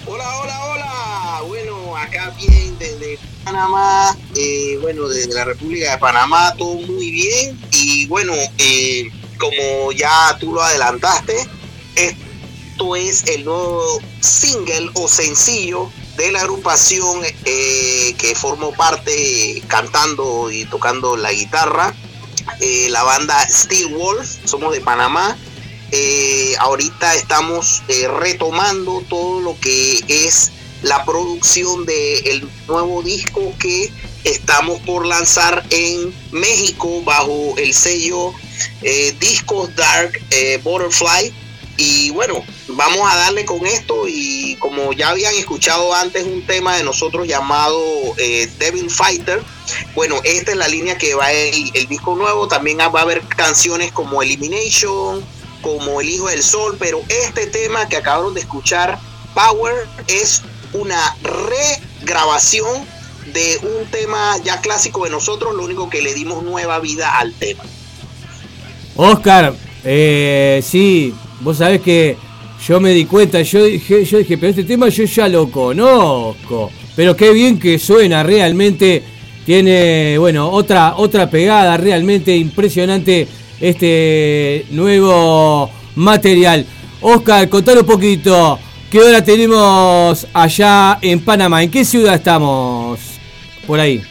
Hola, 0.06 0.38
hola, 0.42 0.64
hola. 0.66 1.42
Bueno, 1.48 1.96
acá 1.96 2.30
bien 2.36 2.78
desde 2.78 3.18
Panamá, 3.42 4.14
eh, 4.36 4.78
bueno, 4.82 5.08
desde 5.08 5.32
la 5.32 5.46
República 5.46 5.92
de 5.92 5.98
Panamá, 5.98 6.52
todo 6.58 6.74
muy 6.74 7.10
bien. 7.10 7.58
Y 7.70 8.06
bueno, 8.06 8.34
eh, 8.58 9.10
como 9.38 9.92
ya 9.92 10.36
tú 10.38 10.52
lo 10.52 10.62
adelantaste, 10.62 11.32
esto 12.78 12.94
es 12.94 13.24
el 13.26 13.44
nuevo 13.44 14.00
single 14.20 14.90
o 14.94 15.08
sencillo 15.08 15.90
de 16.16 16.30
la 16.30 16.42
agrupación 16.42 17.22
eh, 17.44 18.14
que 18.16 18.36
formo 18.36 18.72
parte 18.72 19.60
cantando 19.66 20.48
y 20.48 20.64
tocando 20.66 21.16
la 21.16 21.32
guitarra. 21.32 21.92
eh, 22.60 22.86
la 22.90 23.02
banda 23.02 23.36
Steel 23.48 23.88
Wolf, 23.96 24.28
somos 24.44 24.72
de 24.72 24.80
Panamá. 24.80 25.36
Eh, 25.90 26.54
ahorita 26.60 27.16
estamos 27.16 27.82
retomando 28.20 29.02
todo 29.08 29.40
lo 29.40 29.58
que 29.58 30.04
es 30.06 30.52
la 30.82 31.04
producción 31.04 31.84
del 31.84 32.48
nuevo 32.68 33.02
disco 33.02 33.52
que 33.58 33.90
estamos 34.22 34.78
por 34.82 35.04
lanzar 35.04 35.66
en 35.70 36.14
México 36.30 37.02
bajo 37.02 37.54
el 37.58 37.74
sello 37.74 38.32
Discos 39.18 39.74
Dark 39.74 40.12
Butterfly. 40.62 41.34
Y 41.76 42.10
bueno, 42.10 42.44
vamos 42.68 43.10
a 43.10 43.16
darle 43.16 43.44
con 43.44 43.66
esto 43.66 44.04
y 44.06 44.56
como 44.56 44.92
ya 44.92 45.10
habían 45.10 45.34
escuchado 45.34 45.94
antes 45.94 46.24
un 46.24 46.46
tema 46.46 46.76
de 46.76 46.84
nosotros 46.84 47.26
llamado 47.26 47.80
eh, 48.18 48.48
Devil 48.58 48.90
Fighter, 48.90 49.42
bueno, 49.94 50.16
esta 50.24 50.52
es 50.52 50.56
la 50.56 50.68
línea 50.68 50.98
que 50.98 51.14
va 51.14 51.32
el, 51.32 51.70
el 51.74 51.86
disco 51.86 52.14
nuevo, 52.14 52.48
también 52.48 52.78
va 52.78 53.00
a 53.00 53.02
haber 53.02 53.22
canciones 53.22 53.92
como 53.92 54.22
Elimination, 54.22 55.24
como 55.62 56.00
El 56.00 56.08
Hijo 56.08 56.28
del 56.28 56.42
Sol, 56.42 56.76
pero 56.78 57.02
este 57.08 57.46
tema 57.46 57.88
que 57.88 57.96
acabaron 57.96 58.34
de 58.34 58.40
escuchar, 58.40 58.98
Power, 59.34 59.86
es 60.06 60.42
una 60.72 61.16
regrabación 61.22 62.84
de 63.32 63.58
un 63.62 63.90
tema 63.90 64.36
ya 64.42 64.60
clásico 64.60 65.04
de 65.04 65.10
nosotros, 65.10 65.54
lo 65.54 65.64
único 65.64 65.90
que 65.90 66.02
le 66.02 66.14
dimos 66.14 66.42
nueva 66.42 66.78
vida 66.78 67.18
al 67.18 67.32
tema. 67.34 67.64
Oscar, 68.96 69.54
eh, 69.84 70.62
sí, 70.64 71.14
vos 71.40 71.58
sabés 71.58 71.80
que 71.80 72.16
yo 72.68 72.80
me 72.80 72.90
di 72.92 73.06
cuenta, 73.06 73.40
yo 73.40 73.64
dije, 73.64 74.04
yo 74.04 74.18
dije, 74.18 74.36
pero 74.36 74.50
este 74.50 74.64
tema 74.64 74.90
yo 74.90 75.04
ya 75.04 75.26
lo 75.26 75.50
conozco. 75.50 76.70
Pero 76.94 77.16
qué 77.16 77.32
bien 77.32 77.58
que 77.58 77.78
suena, 77.78 78.22
realmente 78.22 79.02
tiene, 79.46 80.18
bueno, 80.18 80.50
otra, 80.50 80.96
otra 80.96 81.30
pegada, 81.30 81.78
realmente 81.78 82.36
impresionante 82.36 83.26
este 83.58 84.66
nuevo 84.70 85.70
material. 85.94 86.66
Oscar, 87.00 87.48
contale 87.48 87.80
un 87.80 87.86
poquito, 87.86 88.58
¿qué 88.90 88.98
hora 88.98 89.24
tenemos 89.24 90.26
allá 90.34 90.98
en 91.00 91.20
Panamá? 91.24 91.62
¿En 91.62 91.70
qué 91.70 91.86
ciudad 91.86 92.16
estamos 92.16 92.98
por 93.66 93.80
ahí? 93.80 94.02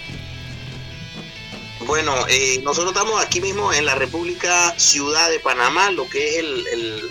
Bueno, 1.86 2.12
eh, 2.28 2.60
nosotros 2.64 2.92
estamos 2.94 3.24
aquí 3.24 3.40
mismo 3.40 3.72
en 3.72 3.86
la 3.86 3.94
República 3.94 4.74
Ciudad 4.78 5.30
de 5.30 5.40
Panamá, 5.40 5.92
lo 5.92 6.10
que 6.10 6.28
es 6.30 6.38
el- 6.38 7.04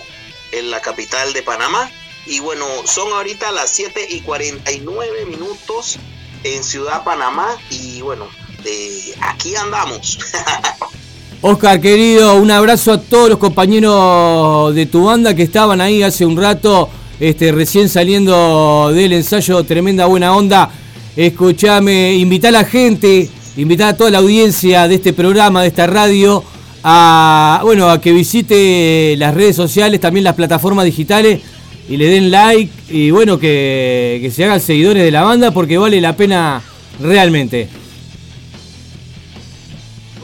el- 0.53 0.71
la 0.71 0.81
capital 0.81 1.33
de 1.33 1.43
Panamá. 1.43 1.91
Y 2.27 2.41
bueno, 2.41 2.65
son 2.87 3.13
ahorita 3.13 3.53
las 3.53 3.71
7 3.71 4.07
y 4.11 4.21
49 4.21 5.25
minutos 5.27 5.99
en 6.43 6.65
Ciudad 6.65 7.05
Panamá. 7.05 7.47
Y 7.71 8.01
bueno, 8.03 8.27
eh, 8.65 9.15
aquí 9.21 9.55
andamos. 9.57 10.19
Oscar, 11.43 11.81
querido, 11.81 12.35
un 12.37 12.51
abrazo 12.51 12.93
a 12.93 13.01
todos 13.01 13.29
los 13.29 13.39
compañeros 13.39 14.75
de 14.75 14.87
tu 14.87 15.05
banda 15.05 15.35
que 15.35 15.43
estaban 15.43 15.81
ahí 15.81 16.03
hace 16.03 16.25
un 16.25 16.37
rato, 16.37 16.89
este, 17.21 17.53
recién 17.53 17.89
saliendo 17.89 18.91
del 18.93 19.13
ensayo, 19.13 19.63
tremenda 19.65 20.07
buena 20.07 20.35
onda. 20.35 20.71
Escuchame, 21.15 22.15
invita 22.15 22.49
a 22.49 22.53
la 22.53 22.65
gente, 22.65 23.31
invita 23.57 23.89
a 23.89 23.97
toda 23.97 24.11
la 24.11 24.19
audiencia 24.19 24.89
de 24.89 24.97
este 24.97 25.13
programa, 25.13 25.63
de 25.63 25.69
esta 25.69 25.87
radio, 25.87 26.43
a, 26.89 27.63
bueno, 27.65 27.91
a 27.91 28.01
que 28.01 28.13
visite 28.13 29.17
las 29.19 29.35
redes 29.35 29.57
sociales, 29.57 30.01
también 30.01 30.23
las 30.23 30.37
plataformas 30.37 30.85
digitales 30.85 31.41
y 31.89 31.97
le 31.97 32.07
den 32.07 32.31
like 32.31 32.73
y 32.89 33.11
bueno, 33.11 33.41
que, 33.41 34.31
se 34.33 34.45
hagan 34.45 34.61
seguidores 34.61 35.03
de 35.03 35.11
la 35.11 35.25
banda 35.25 35.51
porque 35.51 35.79
vale 35.79 36.01
la 36.01 36.17
pena 36.17 36.63
realmente. 37.01 37.69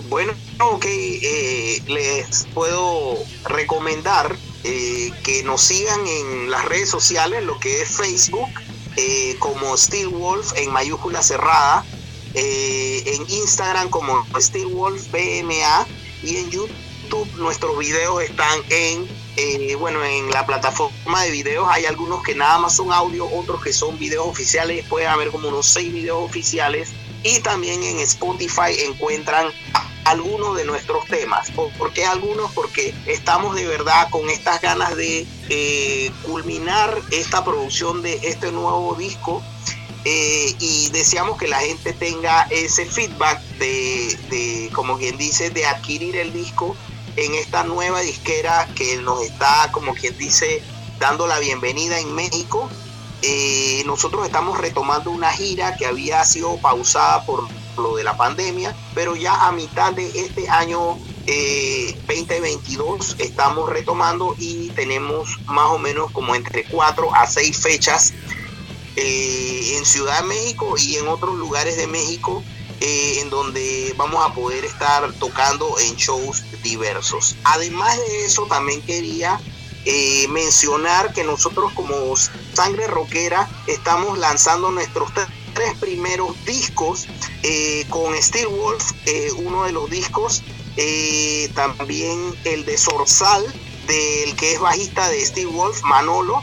Bueno, 0.09 0.35
ok, 0.61 0.85
eh, 0.87 1.83
les 1.89 2.47
puedo 2.55 3.19
recomendar 3.45 4.37
eh, 4.63 5.11
que 5.25 5.43
nos 5.43 5.63
sigan 5.63 6.07
en 6.07 6.49
las 6.49 6.65
redes 6.67 6.89
sociales, 6.89 7.43
lo 7.43 7.59
que 7.59 7.83
es 7.83 7.89
Facebook, 7.89 8.51
eh, 8.97 9.35
como 9.41 9.77
Steel 9.77 10.11
Wolf 10.11 10.53
en 10.55 10.71
mayúscula 10.71 11.25
cerrada, 11.25 11.85
eh, 12.35 13.03
en 13.05 13.23
Instagram 13.29 13.91
como 13.91 14.25
Steel 14.39 14.69
Wolf 14.69 15.11
BMA 15.11 15.89
y 16.23 16.37
en 16.37 16.51
YouTube 16.51 16.71
nuestros 17.37 17.77
videos 17.79 18.23
están 18.23 18.61
en, 18.71 19.07
eh, 19.37 19.75
bueno, 19.77 20.03
en 20.05 20.31
la 20.31 20.47
plataforma 20.47 21.23
de 21.23 21.31
videos 21.31 21.67
hay 21.71 21.85
algunos 21.85 22.23
que 22.23 22.35
nada 22.35 22.59
más 22.59 22.77
son 22.77 22.93
audio, 22.93 23.27
otros 23.27 23.63
que 23.63 23.73
son 23.73 23.99
videos 23.99 24.27
oficiales, 24.27 24.87
pueden 24.87 25.09
haber 25.09 25.31
como 25.31 25.49
unos 25.49 25.67
seis 25.67 25.93
videos 25.93 26.25
oficiales 26.25 26.91
y 27.23 27.41
también 27.41 27.83
en 27.83 27.99
Spotify 28.01 28.73
encuentran 28.87 29.49
algunos 30.05 30.57
de 30.57 30.65
nuestros 30.65 31.05
temas. 31.07 31.51
¿Por 31.51 31.71
por 31.75 31.93
qué 31.93 32.05
algunos? 32.05 32.51
Porque 32.53 32.95
estamos 33.07 33.55
de 33.55 33.67
verdad 33.67 34.09
con 34.11 34.29
estas 34.31 34.61
ganas 34.61 34.97
de 34.97 35.27
eh, 35.49 36.11
culminar 36.23 37.01
esta 37.11 37.45
producción 37.45 38.03
de 38.03 38.15
este 38.23 38.51
nuevo 38.51 38.95
disco 38.95 39.43
eh, 40.05 40.55
y 40.59 40.91
deseamos 40.91 41.39
que 41.39 41.47
la 41.49 41.61
gente 41.61 41.93
tenga 41.93 42.43
ese 42.51 42.87
feedback 42.87 43.41
de, 43.59 44.19
de, 44.31 44.71
como 44.73 44.99
quien 44.99 45.17
dice, 45.17 45.51
de 45.51 45.65
adquirir 45.65 46.17
el 46.17 46.33
disco 46.33 46.77
en 47.17 47.35
esta 47.35 47.63
nueva 47.65 48.01
disquera 48.01 48.69
que 48.75 48.97
nos 48.97 49.23
está, 49.23 49.71
como 49.71 49.95
quien 49.95 50.17
dice, 50.19 50.63
dando 50.99 51.27
la 51.27 51.39
bienvenida 51.39 52.01
en 52.01 52.15
México. 52.15 52.69
Eh, 53.23 53.85
nosotros 53.87 54.27
estamos 54.27 54.59
retomando 54.59 55.11
una 55.11 55.31
gira 55.31 55.77
que 55.77 55.87
había 55.87 56.25
sido 56.25 56.57
pausada 56.57 57.25
por 57.25 57.47
lo 57.77 57.97
de 57.97 58.03
la 58.03 58.17
pandemia, 58.17 58.75
pero 58.95 59.15
ya 59.15 59.47
a 59.47 59.53
mitad 59.53 59.93
de 59.93 60.09
este 60.09 60.49
año 60.49 60.99
eh, 61.27 61.97
2022 62.09 63.17
estamos 63.19 63.69
retomando 63.69 64.35
y 64.39 64.71
tenemos 64.71 65.39
más 65.47 65.71
o 65.71 65.79
menos 65.79 66.11
como 66.11 66.35
entre 66.35 66.65
4 66.65 67.15
a 67.15 67.27
6 67.27 67.59
fechas 67.59 68.13
eh, 68.97 69.77
en 69.77 69.85
Ciudad 69.87 70.23
México 70.25 70.75
y 70.79 70.97
en 70.97 71.09
otros 71.09 71.37
lugares 71.37 71.77
de 71.77 71.87
México 71.87 72.43
eh, 72.81 73.21
en 73.21 73.31
donde 73.31 73.95
vamos 73.97 74.25
a 74.29 74.35
poder 74.35 74.65
estar 74.65 75.13
tocando 75.15 75.79
en 75.79 75.95
shows 75.97 76.43
diversos. 76.63 77.37
Además 77.45 77.97
de 77.97 78.25
eso, 78.25 78.47
también 78.47 78.83
quería 78.83 79.41
eh, 79.85 80.27
mencionar 80.29 81.13
que 81.13 81.25
nosotros 81.25 81.73
como 81.75 82.15
Sangre 82.55 82.87
Rockera 82.87 83.49
estamos 83.67 84.19
lanzando 84.19 84.71
nuestros 84.71 85.11
tre- 85.11 85.29
tres 85.55 85.77
primeros 85.79 86.35
discos 86.45 87.07
eh, 87.43 87.85
con 87.89 88.21
Steel 88.21 88.49
Wolf, 88.49 88.93
uno 89.37 89.65
de 89.65 89.73
los 89.73 89.89
discos, 89.91 90.43
también 91.55 92.35
el 92.45 92.65
de 92.65 92.79
Sorsal, 92.79 93.45
del 93.87 94.35
que 94.37 94.55
es 94.55 94.61
bajista 94.61 95.09
de 95.09 95.25
Steel 95.27 95.49
Wolf, 95.49 95.83
Manolo, 95.83 96.43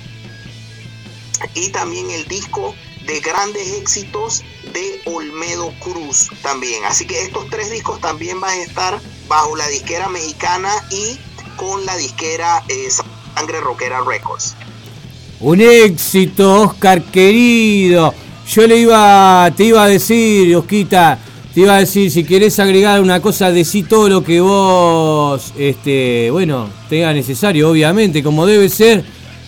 y 1.56 1.70
también 1.70 2.10
el 2.12 2.28
disco 2.28 2.76
de 3.06 3.20
grandes 3.20 3.74
éxitos 3.74 4.44
de 4.74 5.02
Olmedo 5.06 5.74
Cruz 5.80 6.30
también. 6.42 6.84
Así 6.86 7.06
que 7.06 7.22
estos 7.24 7.50
tres 7.50 7.72
discos 7.72 8.00
también 8.00 8.40
van 8.40 8.52
a 8.52 8.64
estar 8.64 9.00
bajo 9.28 9.56
la 9.56 9.68
disquera 9.68 10.10
mexicana 10.10 10.70
y 10.92 11.18
con 11.56 11.86
la 11.86 11.96
disquera 11.98 12.64
eh, 12.68 12.90
Sangre 13.36 13.60
Rockera 13.62 14.02
Records. 14.08 14.56
Un 15.40 15.62
éxito, 15.62 16.64
Oscar 16.64 17.02
querido. 17.04 18.14
Yo 18.48 18.68
le 18.68 18.78
iba, 18.78 19.52
te 19.56 19.66
iba 19.66 19.84
a 19.84 19.88
decir, 19.88 20.56
Osquita, 20.56 21.20
te 21.54 21.62
iba 21.62 21.76
a 21.76 21.80
decir, 21.80 22.12
si 22.12 22.24
querés 22.24 22.60
agregar 22.60 23.02
una 23.02 23.22
cosa, 23.22 23.52
decí 23.52 23.84
todo 23.84 24.10
lo 24.10 24.24
que 24.24 24.42
vos, 24.42 25.54
este, 25.58 26.30
bueno, 26.32 26.68
tenga 26.90 27.14
necesario, 27.14 27.70
obviamente, 27.70 28.24
como 28.24 28.46
debe 28.46 28.70
ser, 28.70 29.04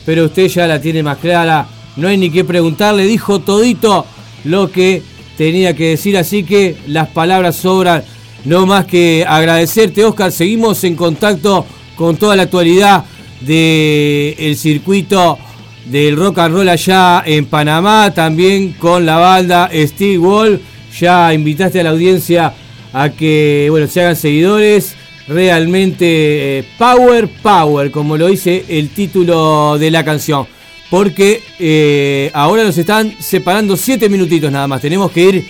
pero 0.05 0.26
usted 0.26 0.47
ya 0.47 0.68
la 0.68 0.80
tiene 0.80 1.03
más 1.03 1.18
clara, 1.18 1.68
no 2.02 2.07
hay 2.07 2.18
ni 2.18 2.30
que 2.30 2.44
preguntarle, 2.44 3.06
dijo 3.06 3.40
todito 3.40 4.06
lo 4.44 4.72
que 4.72 5.02
tenía 5.38 5.76
que 5.76 5.90
decir, 5.90 6.18
así 6.18 6.44
que 6.44 6.76
las 6.88 7.07
palabras 7.10 7.56
sobran, 7.56 8.03
no 8.45 8.65
más 8.65 8.86
que 8.86 9.23
agradecerte, 9.28 10.03
Oscar, 10.03 10.32
seguimos 10.32 10.84
en 10.84 10.95
contacto 10.95 11.65
con 11.95 12.18
toda 12.18 12.36
la 12.36 12.44
actualidad 12.44 13.06
del 13.41 14.56
circuito 14.56 15.38
del 15.86 16.15
rock 16.15 16.40
and 16.40 16.56
roll 16.56 16.69
allá 16.69 17.23
en 17.26 17.45
Panamá, 17.45 18.11
también 18.14 18.73
con 18.73 19.06
la 19.06 19.18
banda 19.18 19.69
Steve 19.73 20.18
Wall. 20.18 20.61
Ya 20.99 21.34
invitaste 21.34 21.80
a 21.80 21.84
la 21.84 21.91
audiencia 21.91 22.53
a 22.94 23.10
que 23.10 23.68
bueno, 23.69 23.88
se 23.88 24.02
hagan 24.02 24.15
seguidores. 24.15 24.95
Realmente 25.28 26.60
eh, 26.60 26.65
Power, 26.78 27.30
Power, 27.41 27.91
como 27.91 28.18
lo 28.18 28.28
dice 28.28 28.65
el 28.68 28.90
título 28.90 29.78
de 29.78 29.91
la 29.91 30.03
canción. 30.03 30.45
Porque 30.91 31.41
eh, 31.57 32.30
ahora 32.34 32.63
nos 32.63 32.77
están 32.77 33.15
separando 33.19 33.76
7 33.76 34.07
minutitos 34.09 34.51
nada 34.51 34.68
más. 34.68 34.81
Tenemos 34.81 35.11
que 35.11 35.22
ir 35.23 35.47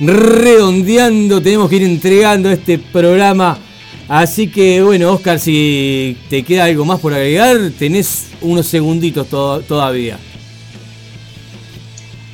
redondeando, 0.00 1.40
tenemos 1.40 1.68
que 1.70 1.76
ir 1.76 1.82
entregando 1.84 2.50
este 2.50 2.78
programa. 2.78 3.58
Así 4.08 4.48
que 4.50 4.82
bueno, 4.82 5.12
Oscar, 5.12 5.38
si 5.38 6.16
te 6.28 6.42
queda 6.42 6.64
algo 6.64 6.84
más 6.84 6.98
por 7.00 7.14
agregar, 7.14 7.70
tenés 7.78 8.28
unos 8.40 8.66
segunditos 8.66 9.28
to- 9.28 9.60
todavía. 9.60 10.18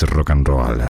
Rock 0.04 0.30
and 0.30 0.48
roll. 0.48 0.95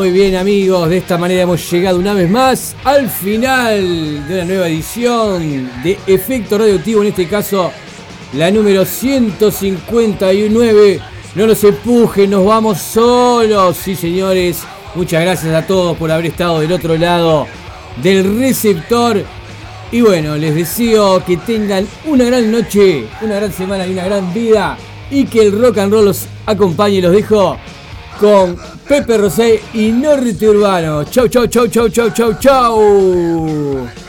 Muy 0.00 0.12
bien 0.12 0.34
amigos, 0.34 0.88
de 0.88 0.96
esta 0.96 1.18
manera 1.18 1.42
hemos 1.42 1.70
llegado 1.70 1.98
una 1.98 2.14
vez 2.14 2.30
más 2.30 2.74
al 2.84 3.10
final 3.10 4.26
de 4.26 4.34
una 4.34 4.44
nueva 4.46 4.66
edición 4.66 5.70
de 5.84 5.98
Efecto 6.06 6.56
Radioactivo, 6.56 7.02
en 7.02 7.08
este 7.08 7.28
caso 7.28 7.70
la 8.32 8.50
número 8.50 8.86
159. 8.86 11.00
No 11.34 11.46
nos 11.46 11.62
empujen, 11.64 12.30
nos 12.30 12.46
vamos 12.46 12.78
solos, 12.78 13.76
sí 13.76 13.94
señores. 13.94 14.62
Muchas 14.94 15.20
gracias 15.20 15.54
a 15.54 15.66
todos 15.66 15.94
por 15.98 16.10
haber 16.10 16.24
estado 16.24 16.60
del 16.60 16.72
otro 16.72 16.96
lado 16.96 17.46
del 18.02 18.38
receptor. 18.38 19.22
Y 19.92 20.00
bueno, 20.00 20.34
les 20.38 20.54
deseo 20.54 21.22
que 21.22 21.36
tengan 21.36 21.86
una 22.06 22.24
gran 22.24 22.50
noche, 22.50 23.04
una 23.20 23.34
gran 23.34 23.52
semana 23.52 23.86
y 23.86 23.92
una 23.92 24.06
gran 24.06 24.32
vida. 24.32 24.78
Y 25.10 25.26
que 25.26 25.42
el 25.42 25.60
rock 25.60 25.76
and 25.76 25.92
roll 25.92 26.06
los 26.06 26.24
acompañe. 26.46 27.02
Los 27.02 27.12
dejo 27.12 27.58
con 28.18 28.56
Pepe 28.90 29.18
Rosé 29.18 29.62
y 29.74 29.92
Norte 29.92 30.48
Urbano. 30.48 31.04
Chau, 31.04 31.28
chau, 31.28 31.46
chau, 31.46 31.68
chau, 31.68 31.88
chau, 31.90 32.10
chau, 32.10 32.34
chau. 32.40 33.99